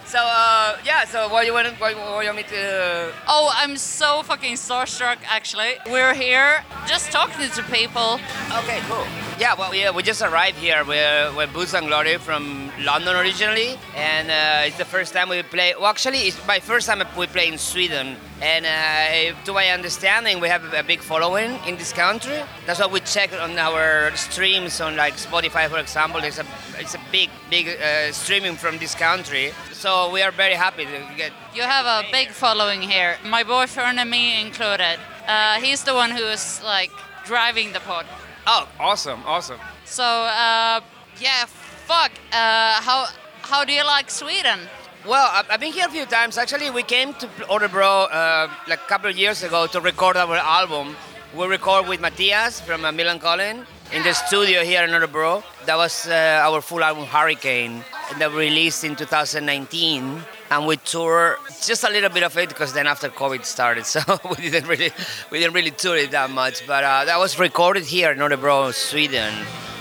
So 0.05 0.17
uh, 0.19 0.77
yeah. 0.85 1.05
So 1.05 1.29
what 1.29 1.45
you 1.45 1.53
want? 1.53 1.67
What, 1.79 1.95
what 1.95 2.21
you 2.21 2.29
want 2.29 2.37
me 2.37 2.43
to? 2.43 3.11
Oh, 3.27 3.51
I'm 3.53 3.77
so 3.77 4.23
fucking 4.23 4.55
starstruck 4.55 5.17
actually. 5.27 5.73
We're 5.87 6.13
here 6.13 6.63
just 6.87 7.11
talking 7.11 7.49
to 7.49 7.63
people. 7.63 8.19
Okay, 8.59 8.79
cool. 8.89 9.05
Yeah, 9.39 9.55
well, 9.57 9.73
yeah, 9.73 9.91
we 9.91 10.03
just 10.03 10.21
arrived 10.21 10.57
here. 10.57 10.83
We're, 10.83 11.31
we're 11.33 11.47
Boots 11.47 11.73
and 11.73 11.87
Glory 11.87 12.17
from 12.17 12.71
London 12.81 13.15
originally, 13.15 13.79
and 13.95 14.29
uh, 14.29 14.67
it's 14.67 14.77
the 14.77 14.83
first 14.83 15.13
time 15.13 15.29
we 15.29 15.41
play. 15.43 15.73
Well, 15.79 15.87
actually, 15.87 16.27
it's 16.27 16.45
my 16.45 16.59
first 16.59 16.87
time 16.87 17.01
we 17.17 17.27
play 17.27 17.47
in 17.47 17.57
Sweden, 17.57 18.17
and 18.41 18.65
uh, 18.65 19.43
to 19.45 19.53
my 19.53 19.67
understanding, 19.69 20.39
we 20.39 20.47
have 20.47 20.73
a 20.73 20.83
big 20.83 21.01
following 21.01 21.59
in 21.67 21.75
this 21.77 21.91
country. 21.91 22.41
That's 22.65 22.79
what 22.79 22.91
we 22.91 23.01
check 23.01 23.33
on 23.33 23.57
our 23.57 24.15
streams 24.15 24.79
on 24.79 24.95
like 24.95 25.15
Spotify, 25.15 25.67
for 25.67 25.79
example. 25.79 26.23
It's 26.23 26.39
a 26.39 26.45
it's 26.77 26.95
a 26.95 27.01
big 27.11 27.29
big 27.49 27.67
uh, 27.67 28.11
streaming 28.13 28.55
from 28.55 28.77
this 28.77 28.95
country, 28.95 29.51
so 29.73 30.09
we 30.11 30.21
are 30.21 30.31
very 30.31 30.53
happy 30.55 30.85
to 30.85 30.99
get. 31.17 31.31
You 31.53 31.63
have 31.63 31.85
a 31.85 32.09
big 32.11 32.29
following 32.29 32.81
here. 32.81 33.17
My 33.25 33.43
boyfriend 33.43 33.99
and 33.99 34.09
me 34.09 34.41
included. 34.41 34.99
Uh, 35.27 35.59
he's 35.59 35.83
the 35.83 35.93
one 35.93 36.11
who 36.11 36.23
is 36.23 36.61
like 36.63 36.91
driving 37.25 37.73
the 37.73 37.79
pod. 37.81 38.05
Oh, 38.47 38.67
awesome, 38.79 39.21
awesome. 39.25 39.59
So 39.85 40.03
uh, 40.03 40.79
yeah, 41.19 41.45
fuck. 41.45 42.11
Uh, 42.31 42.81
how 42.81 43.07
how 43.41 43.65
do 43.65 43.73
you 43.73 43.85
like 43.85 44.09
Sweden? 44.09 44.59
Well, 45.07 45.45
I've 45.49 45.61
been 45.61 45.71
here 45.71 45.87
a 45.87 45.91
few 45.91 46.05
times. 46.05 46.37
Actually, 46.37 46.71
we 46.71 46.83
came 46.83 47.13
to 47.13 47.27
Oderbro 47.47 48.09
uh, 48.11 48.49
like 48.67 48.79
a 48.81 48.87
couple 48.89 49.09
of 49.09 49.17
years 49.17 49.43
ago 49.43 49.65
to 49.67 49.79
record 49.79 50.17
our 50.17 50.35
album. 50.35 50.93
We 51.33 51.45
record 51.47 51.87
with 51.87 52.01
Matthias 52.01 52.59
from 52.59 52.83
uh, 52.83 52.91
Milan 52.91 53.19
Collin 53.19 53.65
in 53.93 54.03
the 54.03 54.11
studio 54.11 54.61
here 54.61 54.83
in 54.83 54.89
Oderbro. 54.89 55.41
That 55.65 55.77
was 55.77 56.05
uh, 56.05 56.43
our 56.43 56.59
full 56.59 56.83
album 56.83 57.05
Hurricane 57.05 57.81
that 58.17 58.29
we 58.31 58.49
released 58.49 58.83
in 58.83 58.97
2019. 58.97 60.21
And 60.51 60.67
we 60.67 60.75
tour 60.75 61.37
just 61.63 61.85
a 61.85 61.89
little 61.89 62.09
bit 62.09 62.23
of 62.23 62.37
it 62.37 62.49
because 62.49 62.73
then 62.73 62.85
after 62.85 63.07
COVID 63.07 63.45
started, 63.45 63.85
so 63.93 64.01
we 64.29 64.49
didn't 64.49 64.67
really 64.67 64.91
we 65.31 65.39
didn't 65.39 65.53
really 65.53 65.71
tour 65.71 65.95
it 65.95 66.11
that 66.11 66.29
much. 66.29 66.67
But 66.67 66.83
uh, 66.83 67.05
that 67.05 67.19
was 67.19 67.39
recorded 67.39 67.85
here 67.85 68.11
in 68.11 68.17
Oderbro, 68.17 68.73
Sweden. 68.73 69.33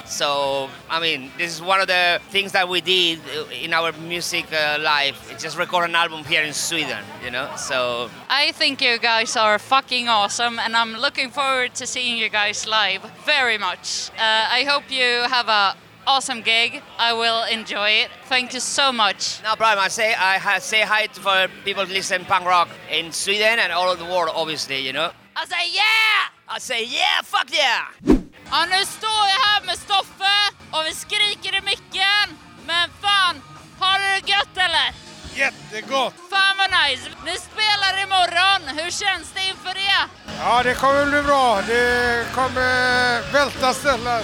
So, 0.08 0.70
I 0.88 1.00
mean, 1.00 1.30
this 1.36 1.52
is 1.54 1.62
one 1.62 1.80
of 1.80 1.86
the 1.86 2.20
things 2.30 2.52
that 2.52 2.68
we 2.68 2.80
did 2.80 3.20
in 3.62 3.72
our 3.74 3.92
music 3.92 4.46
uh, 4.52 4.78
life. 4.80 5.30
It's 5.30 5.42
just 5.42 5.58
record 5.58 5.88
an 5.88 5.94
album 5.94 6.24
here 6.24 6.42
in 6.42 6.54
Sweden, 6.54 7.04
you 7.22 7.30
know? 7.30 7.48
So, 7.56 8.10
I 8.28 8.52
think 8.52 8.80
you 8.80 8.98
guys 8.98 9.36
are 9.36 9.58
fucking 9.58 10.08
awesome, 10.08 10.58
and 10.58 10.74
I'm 10.74 10.94
looking 10.94 11.30
forward 11.30 11.74
to 11.74 11.86
seeing 11.86 12.16
you 12.16 12.30
guys 12.30 12.66
live 12.66 13.02
very 13.26 13.58
much. 13.58 14.10
Uh, 14.16 14.58
I 14.58 14.64
hope 14.64 14.90
you 14.90 15.04
have 15.28 15.48
a 15.48 15.76
awesome 16.06 16.40
gig. 16.40 16.82
I 16.98 17.12
will 17.12 17.44
enjoy 17.44 17.90
it. 17.90 18.08
Thank 18.24 18.54
you 18.54 18.60
so 18.60 18.90
much. 18.90 19.42
no 19.42 19.54
problem. 19.56 19.84
I 19.84 19.88
say 19.88 20.14
I 20.14 20.38
ha- 20.38 20.58
say 20.58 20.80
hi 20.80 21.06
to 21.06 21.20
for 21.20 21.48
people 21.64 21.84
listen 21.84 22.24
punk 22.24 22.46
rock 22.46 22.70
in 22.90 23.12
Sweden 23.12 23.58
and 23.58 23.72
all 23.72 23.90
over 23.90 24.02
the 24.02 24.10
world, 24.10 24.30
obviously, 24.34 24.78
you 24.78 24.94
know? 24.94 25.10
I 25.36 25.44
say 25.44 25.70
yeah! 25.74 26.54
I 26.54 26.58
say 26.58 26.84
yeah, 26.86 27.20
fuck 27.22 27.48
yeah! 27.52 28.17
Ja, 28.50 28.64
nu 28.70 28.84
står 28.84 29.24
jag 29.34 29.40
här 29.48 29.62
med 29.66 29.78
Stoffe 29.78 30.36
och 30.70 30.82
vi 30.86 30.92
skriker 30.94 31.58
i 31.58 31.60
micken. 31.60 32.26
Men 32.66 32.90
fan, 33.02 33.42
har 33.80 33.98
du 33.98 34.06
det 34.20 34.28
gött 34.32 34.56
eller? 34.56 34.88
Jättegott! 35.34 36.14
Fan 36.30 36.56
vad 36.58 36.70
nice! 36.70 37.10
Ni 37.24 37.36
spelar 37.36 38.02
imorgon. 38.02 38.78
Hur 38.78 38.90
känns 38.90 39.32
det 39.34 39.48
inför 39.48 39.74
det? 39.74 40.00
Ja, 40.40 40.62
det 40.62 40.74
kommer 40.74 41.06
bli 41.06 41.22
bra. 41.22 41.62
Det 41.66 42.26
kommer 42.34 43.32
välta 43.32 43.74
ställen. 43.74 44.22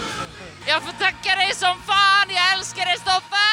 Jag 0.67 0.83
får 0.83 0.93
tacka 0.93 1.37
dig 1.37 1.55
som 1.55 1.77
fan. 1.87 2.27
Jag 2.29 2.53
älskar 2.53 2.85
dig 2.87 2.97
Stoffe! 2.99 3.47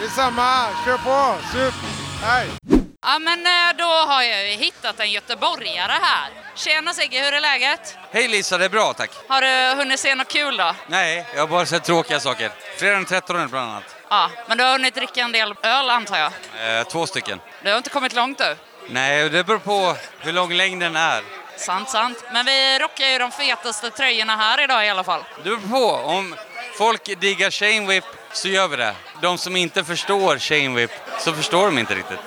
Detsamma. 0.00 0.68
Kör 0.84 0.98
på. 0.98 1.34
Sup. 1.52 1.74
Hej. 2.22 2.81
Ja 3.04 3.18
men 3.18 3.46
eh, 3.46 3.76
då 3.78 3.84
har 3.84 4.22
jag 4.22 4.50
ju 4.50 4.56
hittat 4.56 5.00
en 5.00 5.10
göteborgare 5.10 5.92
här. 6.02 6.30
Tjena 6.54 6.94
Sigge, 6.94 7.24
hur 7.24 7.32
är 7.32 7.40
läget? 7.40 7.96
Hej 8.10 8.28
Lisa, 8.28 8.58
det 8.58 8.64
är 8.64 8.68
bra 8.68 8.92
tack. 8.92 9.10
Har 9.28 9.40
du 9.42 9.76
hunnit 9.76 10.00
se 10.00 10.14
något 10.14 10.28
kul 10.28 10.56
då? 10.56 10.74
Nej, 10.86 11.26
jag 11.34 11.40
har 11.40 11.46
bara 11.46 11.66
sett 11.66 11.84
tråkiga 11.84 12.20
saker. 12.20 12.50
Fredag 12.78 12.94
den 12.94 13.04
13 13.04 13.48
bland 13.48 13.70
annat. 13.70 13.96
Ja, 14.08 14.30
men 14.46 14.58
du 14.58 14.64
har 14.64 14.72
hunnit 14.72 14.94
dricka 14.94 15.20
en 15.22 15.32
del 15.32 15.54
öl 15.62 15.90
antar 15.90 16.18
jag? 16.18 16.32
Eh, 16.78 16.84
två 16.84 17.06
stycken. 17.06 17.40
Du 17.62 17.70
har 17.70 17.76
inte 17.76 17.90
kommit 17.90 18.14
långt 18.14 18.38
du? 18.38 18.56
Nej, 18.88 19.28
det 19.30 19.44
beror 19.44 19.58
på 19.58 19.96
hur 20.20 20.32
lång 20.32 20.52
längden 20.52 20.96
är. 20.96 21.22
Sant, 21.56 21.90
sant. 21.90 22.24
Men 22.32 22.46
vi 22.46 22.78
rockar 22.78 23.06
ju 23.06 23.18
de 23.18 23.30
fetaste 23.30 23.90
tröjorna 23.90 24.36
här 24.36 24.64
idag 24.64 24.86
i 24.86 24.88
alla 24.88 25.04
fall. 25.04 25.24
Det 25.36 25.42
beror 25.42 25.58
på. 25.70 25.86
Om 25.90 26.34
folk 26.78 27.20
diggar 27.20 27.50
Shane 27.50 27.86
Whip 27.86 28.04
så 28.32 28.48
gör 28.48 28.68
vi 28.68 28.76
det. 28.76 28.94
De 29.22 29.38
som 29.38 29.56
inte 29.56 29.84
förstår 29.84 30.38
Shane 30.38 30.68
Whip 30.76 30.90
så 31.18 31.32
förstår 31.32 31.64
de 31.66 31.78
inte 31.78 31.94
riktigt. 31.94 32.18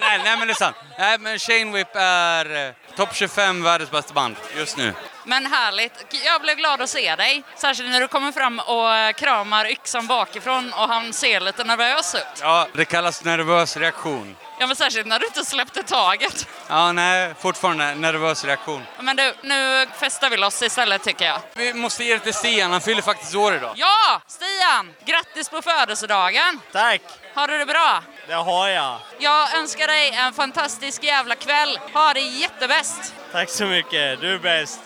Nej, 0.00 0.20
nej, 0.24 0.36
men 0.36 0.48
det 0.48 0.52
är 0.52 0.54
sant. 0.54 0.76
Nej, 0.98 1.18
men 1.18 1.38
Shane 1.38 1.72
Whip 1.72 1.88
är 1.94 2.66
eh, 2.68 2.74
topp 2.96 3.08
25 3.12 3.62
världens 3.62 3.90
bästa 3.90 4.14
band 4.14 4.36
just 4.56 4.76
nu. 4.76 4.94
Men 5.24 5.46
härligt. 5.46 6.06
Jag 6.24 6.40
blev 6.42 6.56
glad 6.56 6.82
att 6.82 6.90
se 6.90 7.16
dig. 7.16 7.42
Särskilt 7.56 7.90
när 7.90 8.00
du 8.00 8.08
kommer 8.08 8.32
fram 8.32 8.58
och 8.58 8.94
eh, 8.94 9.12
kramar 9.12 9.70
yxan 9.70 10.06
bakifrån 10.06 10.72
och 10.72 10.88
han 10.88 11.12
ser 11.12 11.40
lite 11.40 11.64
nervös 11.64 12.14
ut. 12.14 12.40
Ja, 12.40 12.68
det 12.74 12.84
kallas 12.84 13.24
nervös 13.24 13.76
reaktion. 13.76 14.36
Ja, 14.60 14.66
men 14.66 14.76
särskilt 14.76 15.06
när 15.06 15.18
du 15.18 15.26
inte 15.26 15.44
släppte 15.44 15.82
taget. 15.82 16.48
Ja, 16.68 16.92
nej, 16.92 17.34
fortfarande 17.40 17.94
nervös 17.94 18.44
reaktion. 18.44 18.82
Men 19.00 19.16
du, 19.16 19.34
nu 19.42 19.86
festar 20.00 20.30
vi 20.30 20.36
loss 20.36 20.62
istället 20.62 21.02
tycker 21.02 21.24
jag. 21.24 21.40
Vi 21.54 21.74
måste 21.74 22.04
ge 22.04 22.14
det 22.14 22.20
till 22.20 22.34
Stian, 22.34 22.70
han 22.70 22.80
fyller 22.80 23.02
faktiskt 23.02 23.34
år 23.34 23.54
idag. 23.54 23.72
Ja! 23.76 24.22
Stian! 24.26 24.94
Grattis 25.04 25.48
på 25.48 25.62
födelsedagen! 25.62 26.60
Tack! 26.72 27.00
Har 27.34 27.48
du 27.48 27.58
det 27.58 27.66
bra? 27.66 28.02
Det 28.28 28.34
har 28.34 28.68
jag. 28.68 28.98
Jag 29.18 29.54
önskar 29.54 29.86
dig 29.86 30.10
en 30.10 30.32
fantastisk 30.32 31.04
jävla 31.04 31.34
kväll. 31.34 31.78
Ha 31.94 32.14
det 32.14 32.20
jättebäst! 32.20 33.14
Tack 33.32 33.50
så 33.50 33.64
mycket, 33.64 34.20
du 34.20 34.34
är 34.34 34.38
bäst. 34.38 34.80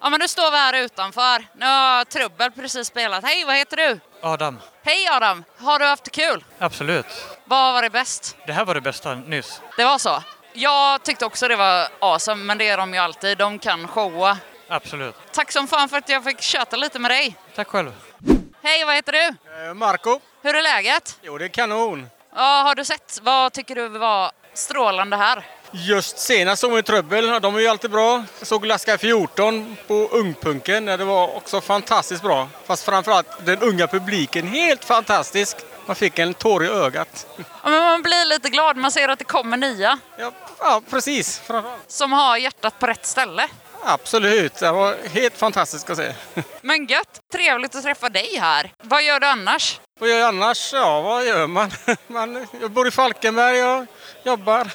Ja, 0.00 0.10
men 0.10 0.20
nu 0.20 0.28
står 0.28 0.50
vi 0.50 0.56
här 0.56 0.72
utanför. 0.72 1.44
Nu 1.56 1.66
har 1.66 2.04
Trubbel 2.04 2.50
precis 2.50 2.86
spelat. 2.86 3.24
Hej, 3.24 3.44
vad 3.44 3.56
heter 3.56 3.76
du? 3.76 4.00
Adam, 4.26 4.58
Hej 4.84 5.08
Adam! 5.08 5.44
Har 5.58 5.78
du 5.78 5.84
haft 5.84 6.10
kul? 6.12 6.44
absolut. 6.58 7.06
Vad 7.44 7.74
var 7.74 7.82
det 7.82 7.90
bäst? 7.90 8.36
Det 8.46 8.52
här 8.52 8.64
var 8.64 8.74
det 8.74 8.80
bästa 8.80 9.14
nyss. 9.14 9.60
Det 9.76 9.84
var 9.84 9.98
så? 9.98 10.22
Jag 10.52 11.02
tyckte 11.02 11.26
också 11.26 11.48
det 11.48 11.56
var 11.56 11.88
awesome, 12.00 12.44
men 12.44 12.58
det 12.58 12.68
är 12.68 12.76
de 12.76 12.94
ju 12.94 12.98
alltid. 13.00 13.38
De 13.38 13.58
kan 13.58 13.88
showa. 13.88 14.38
Absolut. 14.68 15.14
Tack 15.32 15.52
som 15.52 15.66
fan 15.68 15.88
för 15.88 15.96
att 15.96 16.08
jag 16.08 16.24
fick 16.24 16.40
köta 16.40 16.76
lite 16.76 16.98
med 16.98 17.10
dig. 17.10 17.36
Tack 17.54 17.68
själv. 17.68 17.92
Hej, 18.62 18.84
vad 18.84 18.94
heter 18.94 19.12
du? 19.12 19.74
Marco. 19.74 20.20
Hur 20.42 20.54
är 20.56 20.62
läget? 20.62 21.18
Jo, 21.22 21.38
det 21.38 21.44
är 21.44 21.48
kanon. 21.48 22.06
Ja, 22.34 22.62
har 22.66 22.74
du 22.74 22.84
sett? 22.84 23.18
Vad 23.22 23.52
tycker 23.52 23.74
du 23.74 23.88
var 23.88 24.30
strålande 24.54 25.16
här? 25.16 25.46
Just 25.76 26.18
senast 26.18 26.60
såg 26.60 26.72
vi 26.72 26.82
Trubbel, 26.82 27.40
de 27.40 27.56
är 27.56 27.60
ju 27.60 27.68
alltid 27.68 27.90
bra. 27.90 28.24
Jag 28.38 28.46
såg 28.46 28.66
Laska 28.66 28.98
14 28.98 29.76
på 29.86 29.94
Ungpunken, 29.94 30.84
det 30.84 31.04
var 31.04 31.36
också 31.36 31.60
fantastiskt 31.60 32.22
bra. 32.22 32.48
Fast 32.66 32.84
framförallt 32.84 33.26
den 33.46 33.58
unga 33.58 33.86
publiken, 33.86 34.46
helt 34.46 34.84
fantastisk. 34.84 35.56
Man 35.86 35.96
fick 35.96 36.18
en 36.18 36.34
tår 36.34 36.64
i 36.64 36.68
ögat. 36.68 37.26
Ja, 37.36 37.70
men 37.70 37.82
man 37.82 38.02
blir 38.02 38.24
lite 38.24 38.50
glad. 38.50 38.76
Man 38.76 38.90
ser 38.90 39.08
att 39.08 39.18
det 39.18 39.24
kommer 39.24 39.56
nya. 39.56 39.98
Ja, 40.18 40.32
ja 40.58 40.82
precis. 40.90 41.42
Som 41.86 42.12
har 42.12 42.36
hjärtat 42.36 42.78
på 42.78 42.86
rätt 42.86 43.06
ställe. 43.06 43.48
Absolut, 43.84 44.54
det 44.54 44.72
var 44.72 44.96
helt 45.08 45.36
fantastiskt 45.36 45.90
att 45.90 45.96
se. 45.96 46.14
Men 46.60 46.86
gött! 46.86 47.20
Trevligt 47.32 47.74
att 47.74 47.82
träffa 47.82 48.08
dig 48.08 48.38
här. 48.40 48.72
Vad 48.82 49.02
gör 49.02 49.20
du 49.20 49.26
annars? 49.26 49.80
Vad 50.00 50.10
gör 50.10 50.16
jag 50.16 50.28
annars? 50.28 50.72
Ja, 50.72 51.00
vad 51.00 51.26
gör 51.26 51.46
man? 51.46 51.70
man 52.06 52.46
jag 52.60 52.70
bor 52.70 52.88
i 52.88 52.90
Falkenberg 52.90 53.64
och 53.64 53.86
jobbar. 54.24 54.70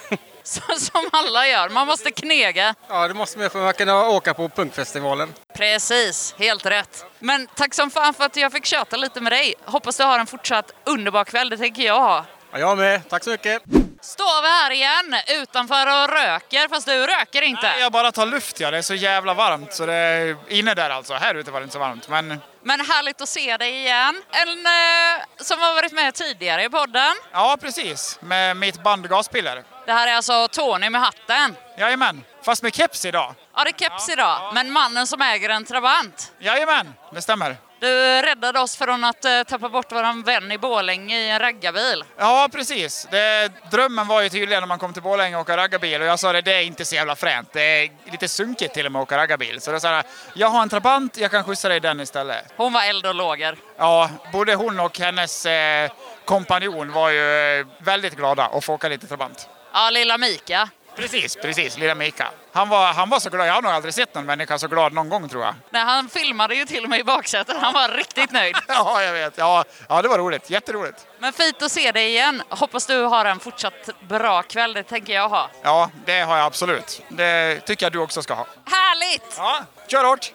Som 0.80 1.10
alla 1.12 1.48
gör. 1.48 1.70
Man 1.70 1.88
måste 1.88 2.12
knega. 2.12 2.76
Ja, 2.90 3.08
det 3.08 3.14
måste 3.14 3.40
man 3.40 3.50
för 3.50 3.60
att 3.60 3.66
man 3.66 3.74
kan 3.74 3.90
åka 3.90 4.34
på 4.34 4.50
punkfestivalen. 4.50 5.34
Precis, 5.58 6.36
helt 6.38 6.66
rätt. 6.66 7.06
Men 7.20 7.48
tack 7.56 7.74
som 7.74 7.92
fan 7.92 8.14
för 8.14 8.24
att 8.24 8.36
jag 8.36 8.52
fick 8.52 8.66
köta 8.66 8.98
lite 8.98 9.22
med 9.22 9.32
dig. 9.32 9.54
Hoppas 9.66 9.98
du 9.98 10.04
har 10.04 10.20
en 10.20 10.28
fortsatt 10.28 10.72
underbar 10.86 11.24
kväll, 11.24 11.50
det 11.50 11.58
tänker 11.58 11.84
jag 11.84 12.00
ha. 12.02 12.26
Ja, 12.52 12.60
jag 12.60 12.78
med. 12.78 13.10
Tack 13.10 13.24
så 13.24 13.30
mycket. 13.30 13.62
Står 14.02 14.42
vi 14.42 14.48
här 14.48 14.72
igen 14.72 15.16
utanför 15.42 15.88
och 15.88 16.10
röker, 16.10 16.68
fast 16.68 16.88
du 16.88 17.08
röker 17.08 17.42
inte. 17.42 17.62
Nej, 17.68 17.82
jag 17.82 17.92
bara 17.92 18.12
tar 18.12 18.26
luft 18.26 18.60
ja. 18.60 18.72
Det 18.72 18.78
är 18.78 18.82
så 18.82 18.94
jävla 18.94 19.34
varmt. 19.34 19.74
Så 19.74 19.86
det 19.86 19.94
är 19.94 20.36
inne 20.48 20.74
där 20.74 20.90
alltså. 20.90 21.14
Här 21.14 21.36
ute 21.36 21.52
var 21.52 21.60
det 21.60 21.64
inte 21.64 21.74
så 21.74 21.80
varmt. 21.80 22.08
Men 22.10 22.42
Men 22.64 22.80
härligt 22.80 23.22
att 23.22 23.30
se 23.30 23.58
dig 23.58 23.76
igen. 23.76 24.22
En 24.32 24.50
eh, 24.66 25.44
som 25.44 25.60
har 25.60 25.74
varit 25.74 25.92
med 25.92 26.14
tidigare 26.14 26.64
i 26.64 26.70
podden. 26.70 27.16
ja, 27.32 27.58
precis. 27.62 28.18
Med 28.22 28.58
mitt 28.58 28.84
band 28.84 29.10
Gaspiller. 29.10 29.64
Det 29.90 29.94
här 29.94 30.08
är 30.08 30.16
alltså 30.16 30.48
Tony 30.48 30.90
med 30.90 31.02
hatten. 31.02 31.56
Jajamän. 31.78 32.24
Fast 32.42 32.64
med 32.64 32.76
keps 32.76 33.06
idag. 33.06 33.36
Ja, 33.56 33.64
det 33.64 33.70
är 33.70 33.90
keps 33.90 34.10
idag. 34.10 34.52
Men 34.54 34.72
mannen 34.72 35.08
som 35.08 35.22
äger 35.22 35.50
en 35.50 35.66
Trabant. 35.66 36.32
Jajamän, 36.40 36.94
det 37.12 37.22
stämmer. 37.22 37.58
Du 37.80 38.22
räddade 38.22 38.60
oss 38.60 38.78
från 38.78 39.04
att 39.04 39.26
eh, 39.26 39.44
tappa 39.48 39.70
bort 39.70 39.92
våran 39.92 40.24
vän 40.24 40.52
i 40.52 40.58
Borlänge 40.58 41.20
i 41.20 41.30
en 41.30 41.40
raggarbil. 41.40 42.04
Ja, 42.18 42.50
precis. 42.52 43.08
Det, 43.12 43.52
drömmen 43.72 44.08
var 44.08 44.22
ju 44.22 44.30
tydligen 44.30 44.62
när 44.62 44.68
man 44.68 44.80
kom 44.80 44.94
till 44.94 45.04
Borlänge 45.04 45.36
och 45.36 45.42
åka 45.42 45.58
raggarbil 45.58 46.02
och 46.02 46.08
jag 46.08 46.20
sa 46.20 46.34
det, 46.34 46.42
det 46.42 46.54
är 46.54 46.62
inte 46.62 46.86
så 46.86 46.96
jävla 46.96 47.16
fränt. 47.16 47.50
Det 47.54 47.62
är 47.62 47.92
lite 48.12 48.28
sunkigt 48.28 48.74
till 48.74 48.86
och 48.86 48.92
med 48.92 49.00
att 49.00 49.08
åka 49.08 49.18
raggarbil. 49.18 49.62
Så 49.62 49.72
då 49.72 49.80
sa 49.80 49.96
jag, 49.96 50.06
jag 50.34 50.48
har 50.48 50.62
en 50.62 50.70
Trabant, 50.70 51.18
jag 51.18 51.32
kan 51.32 51.44
skjutsa 51.44 51.68
dig 51.68 51.78
i 51.78 51.80
den 51.80 52.00
istället. 52.00 52.46
Hon 52.58 52.74
var 52.74 52.84
eld 52.84 53.06
och 53.06 53.16
lågor. 53.16 53.58
Ja, 53.78 54.10
både 54.32 54.56
hon 54.56 54.80
och 54.80 55.00
hennes 55.00 55.46
eh, 55.46 55.92
kompanjon 56.26 56.92
var 56.92 57.10
ju 57.10 57.60
eh, 57.60 57.68
väldigt 57.78 58.16
glada 58.16 58.46
att 58.46 58.66
få 58.66 58.74
åka 58.74 58.88
lite 58.88 59.08
Trabant. 59.08 59.50
Ja, 59.74 59.90
lilla 59.90 60.18
Mika. 60.18 60.70
Precis, 60.96 61.36
precis. 61.36 61.78
Lilla 61.78 61.96
Mika. 61.96 62.28
Han 62.54 62.70
var, 62.70 62.94
han 62.94 63.10
var 63.10 63.20
så 63.20 63.30
glad. 63.30 63.48
Jag 63.48 63.54
har 63.54 63.62
nog 63.62 63.72
aldrig 63.72 63.94
sett 63.94 64.16
någon 64.16 64.26
människa 64.26 64.60
så 64.60 64.68
glad 64.68 64.94
någon 64.94 65.10
gång 65.10 65.30
tror 65.30 65.44
jag. 65.44 65.56
Nej, 65.70 65.82
han 65.84 66.10
filmade 66.10 66.56
ju 66.56 66.66
till 66.66 66.84
och 66.84 66.90
med 66.90 67.00
i 67.00 67.04
baksätet. 67.04 67.58
Han 67.58 67.74
var 67.74 67.90
riktigt 67.90 68.32
nöjd. 68.32 68.56
Ja, 68.68 69.04
jag 69.04 69.14
vet. 69.14 69.38
Ja, 69.38 69.64
ja, 69.90 70.02
det 70.02 70.08
var 70.08 70.18
roligt. 70.18 70.50
Jätteroligt. 70.50 71.08
Men 71.20 71.34
fint 71.34 71.62
att 71.62 71.72
se 71.72 71.92
dig 71.92 72.08
igen. 72.10 72.44
Hoppas 72.50 72.86
du 72.86 73.02
har 73.04 73.26
en 73.26 73.40
fortsatt 73.40 73.90
bra 74.08 74.44
kväll, 74.44 74.74
det 74.74 74.84
tänker 74.84 75.14
jag 75.14 75.30
ha. 75.30 75.50
Ja, 75.64 75.90
det 76.06 76.20
har 76.22 76.38
jag 76.38 76.46
absolut. 76.46 77.02
Det 77.10 77.60
tycker 77.66 77.86
jag 77.86 77.94
du 77.94 78.00
också 78.00 78.22
ska 78.22 78.34
ha. 78.34 78.46
Härligt! 78.66 79.34
Ja, 79.38 79.60
kör 79.88 80.04
hårt! 80.04 80.32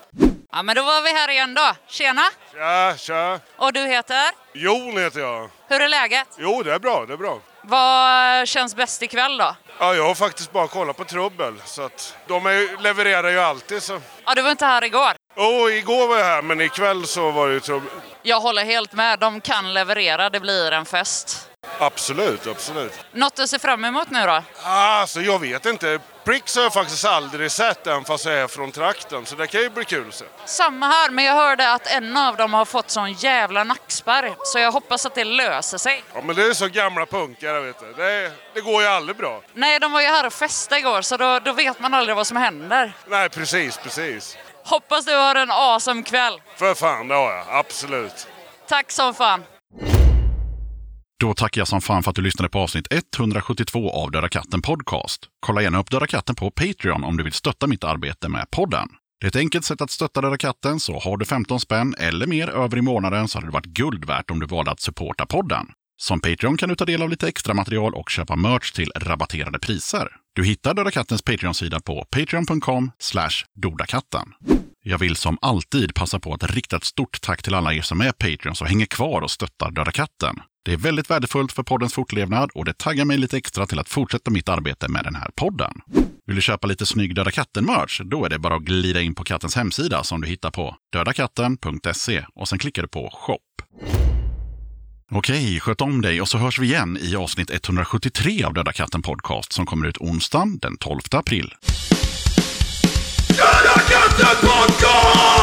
Ja, 0.53 0.62
men 0.62 0.76
då 0.76 0.82
var 0.82 1.03
vi 1.03 1.12
här 1.12 1.28
igen 1.30 1.55
då. 1.55 1.72
Tjena! 1.87 2.22
Tja, 2.53 2.97
tja. 2.97 3.41
Och 3.57 3.72
du 3.72 3.80
heter? 3.80 4.30
Jon 4.53 4.99
heter 4.99 5.20
jag. 5.20 5.51
Hur 5.68 5.80
är 5.80 5.89
läget? 5.89 6.28
Jo, 6.39 6.62
det 6.62 6.74
är 6.74 6.78
bra, 6.78 7.05
det 7.07 7.12
är 7.12 7.16
bra. 7.16 7.39
Vad 7.67 8.49
känns 8.49 8.77
bäst 8.77 9.03
ikväll 9.03 9.37
då? 9.37 9.57
Ja, 9.79 9.95
jag 9.95 10.07
har 10.07 10.15
faktiskt 10.15 10.53
bara 10.53 10.69
kollat 10.69 10.97
på 10.97 11.05
Trubbel, 11.05 11.55
så 11.65 11.83
att 11.83 12.17
de 12.27 12.47
är, 12.47 12.83
levererar 12.83 13.29
ju 13.31 13.39
alltid 13.41 13.83
så. 13.83 14.01
Ja, 14.25 14.35
du 14.35 14.43
var 14.43 14.51
inte 14.51 14.67
här 14.67 14.85
igår. 14.85 15.12
Oh, 15.37 15.73
igår 15.73 16.09
var 16.09 16.19
jag 16.19 16.25
här, 16.25 16.43
men 16.43 16.61
ikväll 16.61 17.07
så 17.07 17.31
var 17.31 17.49
det 17.49 17.55
ju 17.55 17.61
Trubbel. 17.61 17.91
Jag 18.23 18.41
håller 18.41 18.65
helt 18.65 18.93
med. 18.93 19.19
De 19.19 19.41
kan 19.41 19.75
leverera. 19.75 20.31
Det 20.31 20.41
blir 20.41 20.73
en 20.73 20.85
fest. 20.85 21.51
Absolut, 21.79 22.47
absolut. 22.47 22.93
Något 23.12 23.39
att 23.39 23.51
se 23.51 23.59
fram 23.59 23.85
emot 23.85 24.11
nu 24.11 24.27
då? 24.27 24.43
Alltså, 24.62 25.21
jag 25.21 25.39
vet 25.39 25.67
inte. 25.67 25.99
Pricks 26.25 26.57
har 26.57 26.62
jag 26.62 26.73
faktiskt 26.73 27.05
aldrig 27.05 27.51
sett 27.51 27.87
än, 27.87 28.05
fast 28.05 28.25
jag 28.25 28.35
är 28.35 28.47
från 28.47 28.73
trakten, 28.73 29.27
så 29.27 29.35
det 29.37 29.47
kan 29.47 29.61
ju 29.61 29.71
bli 29.71 29.85
kul 29.85 30.09
att 30.09 30.15
se. 30.15 30.25
Samma 30.45 30.87
här, 30.87 31.11
men 31.11 31.25
jag 31.25 31.35
hörde 31.35 31.73
att 31.73 31.87
en 31.87 32.17
av 32.17 32.37
dem 32.37 32.55
har 32.55 32.65
fått 32.65 32.91
sån 32.91 33.12
jävla 33.12 33.65
nackspärr. 33.65 34.35
Så 34.45 34.59
jag 34.59 34.73
hoppas 34.73 35.07
att 35.07 35.15
det 35.15 35.25
löser 35.25 35.79
sig. 35.79 36.05
Ja, 36.15 36.21
men 36.25 36.37
det 36.37 36.43
är 36.43 36.53
så 36.55 36.69
gamla 36.69 37.07
punkare, 37.07 37.61
vet 37.61 37.81
du. 37.81 37.93
Det, 37.93 38.33
det 38.55 38.61
går 38.61 38.83
ju 38.83 38.89
aldrig 38.89 39.17
bra. 39.17 39.43
Nej, 39.55 39.81
de 39.81 39.93
var 39.93 40.01
ju 40.01 40.07
här 40.07 40.27
och 40.27 40.33
festade 40.33 40.81
igår, 40.81 41.03
så 41.03 41.17
då, 41.17 41.39
då 41.39 41.53
vet 41.53 41.81
man 41.81 41.95
aldrig 41.95 42.17
vad 42.17 42.27
som 42.27 42.37
händer. 42.37 42.93
Nej, 43.07 43.29
precis, 43.29 43.77
precis. 43.77 44.37
Hoppas 44.65 45.05
du 45.05 45.15
har 45.15 45.35
en 45.35 45.51
awesome 45.51 46.03
kväll. 46.03 46.41
För 46.57 46.75
fan, 46.75 47.09
det 47.09 47.15
har 47.15 47.33
jag. 47.33 47.45
Absolut. 47.49 48.29
Tack 48.69 48.93
som 48.93 49.15
fan. 49.15 49.45
Då 51.25 51.35
tackar 51.35 51.61
jag 51.61 51.68
som 51.68 51.81
fan 51.81 52.03
för 52.03 52.11
att 52.11 52.16
du 52.16 52.22
lyssnade 52.22 52.49
på 52.49 52.59
avsnitt 52.59 52.87
172 52.91 53.91
av 53.91 54.11
Döda 54.11 54.29
katten 54.29 54.62
Podcast. 54.62 55.20
Kolla 55.41 55.62
gärna 55.62 55.81
upp 55.81 55.91
Döda 55.91 56.07
katten 56.07 56.35
på 56.35 56.51
Patreon 56.51 57.05
om 57.05 57.16
du 57.16 57.25
vill 57.25 57.33
stötta 57.33 57.66
mitt 57.66 57.85
arbete 57.85 58.29
med 58.29 58.51
podden. 58.51 58.89
Det 59.20 59.27
är 59.27 59.29
ett 59.29 59.37
enkelt 59.37 59.64
sätt 59.64 59.81
att 59.81 59.91
stötta 59.91 60.20
Döda 60.20 60.37
katten, 60.37 60.81
så 60.81 60.99
har 60.99 61.16
du 61.16 61.25
15 61.25 61.61
spänn 61.61 61.95
eller 61.99 62.27
mer 62.27 62.49
över 62.49 62.79
i 62.79 62.83
månaden 62.83 63.29
så 63.29 63.39
hade 63.39 63.47
det 63.47 63.53
varit 63.53 63.66
guld 63.66 64.05
värt 64.05 64.31
om 64.31 64.41
du 64.41 64.47
valde 64.47 64.70
att 64.70 64.81
supporta 64.81 65.27
podden. 65.27 65.66
Som 65.97 66.20
Patreon 66.20 66.57
kan 66.57 66.68
du 66.68 66.75
ta 66.75 66.85
del 66.85 67.03
av 67.03 67.11
lite 67.11 67.29
extra 67.29 67.55
material 67.55 67.95
och 67.95 68.11
köpa 68.11 68.37
merch 68.37 68.72
till 68.72 68.93
rabatterade 68.97 69.59
priser. 69.59 70.09
Du 70.35 70.45
hittar 70.45 70.75
Döda 70.75 70.91
kattens 70.91 71.22
Patreon-sida 71.22 71.81
på 71.81 72.07
patreon.com 72.11 72.91
dodakatten. 73.55 74.29
Jag 74.83 74.99
vill 74.99 75.16
som 75.16 75.39
alltid 75.41 75.95
passa 75.95 76.20
på 76.20 76.35
att 76.35 76.55
rikta 76.55 76.77
ett 76.77 76.85
stort 76.85 77.20
tack 77.20 77.43
till 77.43 77.55
alla 77.55 77.75
er 77.75 77.83
som 77.83 78.01
är 78.01 78.12
Patreons 78.12 78.61
och 78.61 78.68
hänger 78.68 78.87
kvar 78.87 79.20
och 79.20 79.31
stöttar 79.31 79.70
Döda 79.70 79.93
katten. 79.93 80.41
Det 80.65 80.73
är 80.73 80.77
väldigt 80.77 81.11
värdefullt 81.11 81.53
för 81.53 81.62
poddens 81.62 81.95
fortlevnad 81.95 82.51
och 82.55 82.65
det 82.65 82.79
taggar 82.79 83.05
mig 83.05 83.17
lite 83.17 83.37
extra 83.37 83.67
till 83.67 83.79
att 83.79 83.89
fortsätta 83.89 84.31
mitt 84.31 84.49
arbete 84.49 84.89
med 84.89 85.05
den 85.05 85.15
här 85.15 85.31
podden. 85.35 85.73
Vill 86.27 86.37
du 86.37 86.43
köpa 86.43 86.67
lite 86.67 86.87
snygg 86.87 87.15
Döda 87.15 87.31
katten-merch? 87.31 88.01
Då 88.05 88.25
är 88.25 88.29
det 88.29 88.39
bara 88.39 88.57
att 88.57 88.62
glida 88.62 89.01
in 89.01 89.15
på 89.15 89.25
kattens 89.25 89.57
hemsida 89.57 90.05
som 90.05 90.21
du 90.21 90.29
hittar 90.29 90.51
på 90.51 90.77
dödakatten.se 90.93 92.25
och 92.35 92.49
sen 92.49 92.59
klickar 92.59 92.83
du 92.83 92.89
på 92.89 93.11
shop. 93.12 93.39
Okej, 95.12 95.61
sköt 95.61 95.81
om 95.81 96.03
dig 96.03 96.21
och 96.21 96.29
så 96.29 96.39
hörs 96.39 96.59
vi 96.59 96.67
igen 96.67 96.99
i 97.01 97.17
avsnitt 97.17 97.51
173 97.51 98.45
av 98.45 98.55
Döda 98.55 98.73
katten 98.73 99.03
Podcast 99.03 99.53
som 99.53 99.67
kommer 99.67 99.87
ut 99.87 99.99
onsdagen 99.99 100.59
den 100.59 100.77
12 100.77 101.01
april. 101.11 101.55
Döda 103.29 103.81
katten 103.89 104.37
podcast! 104.41 105.34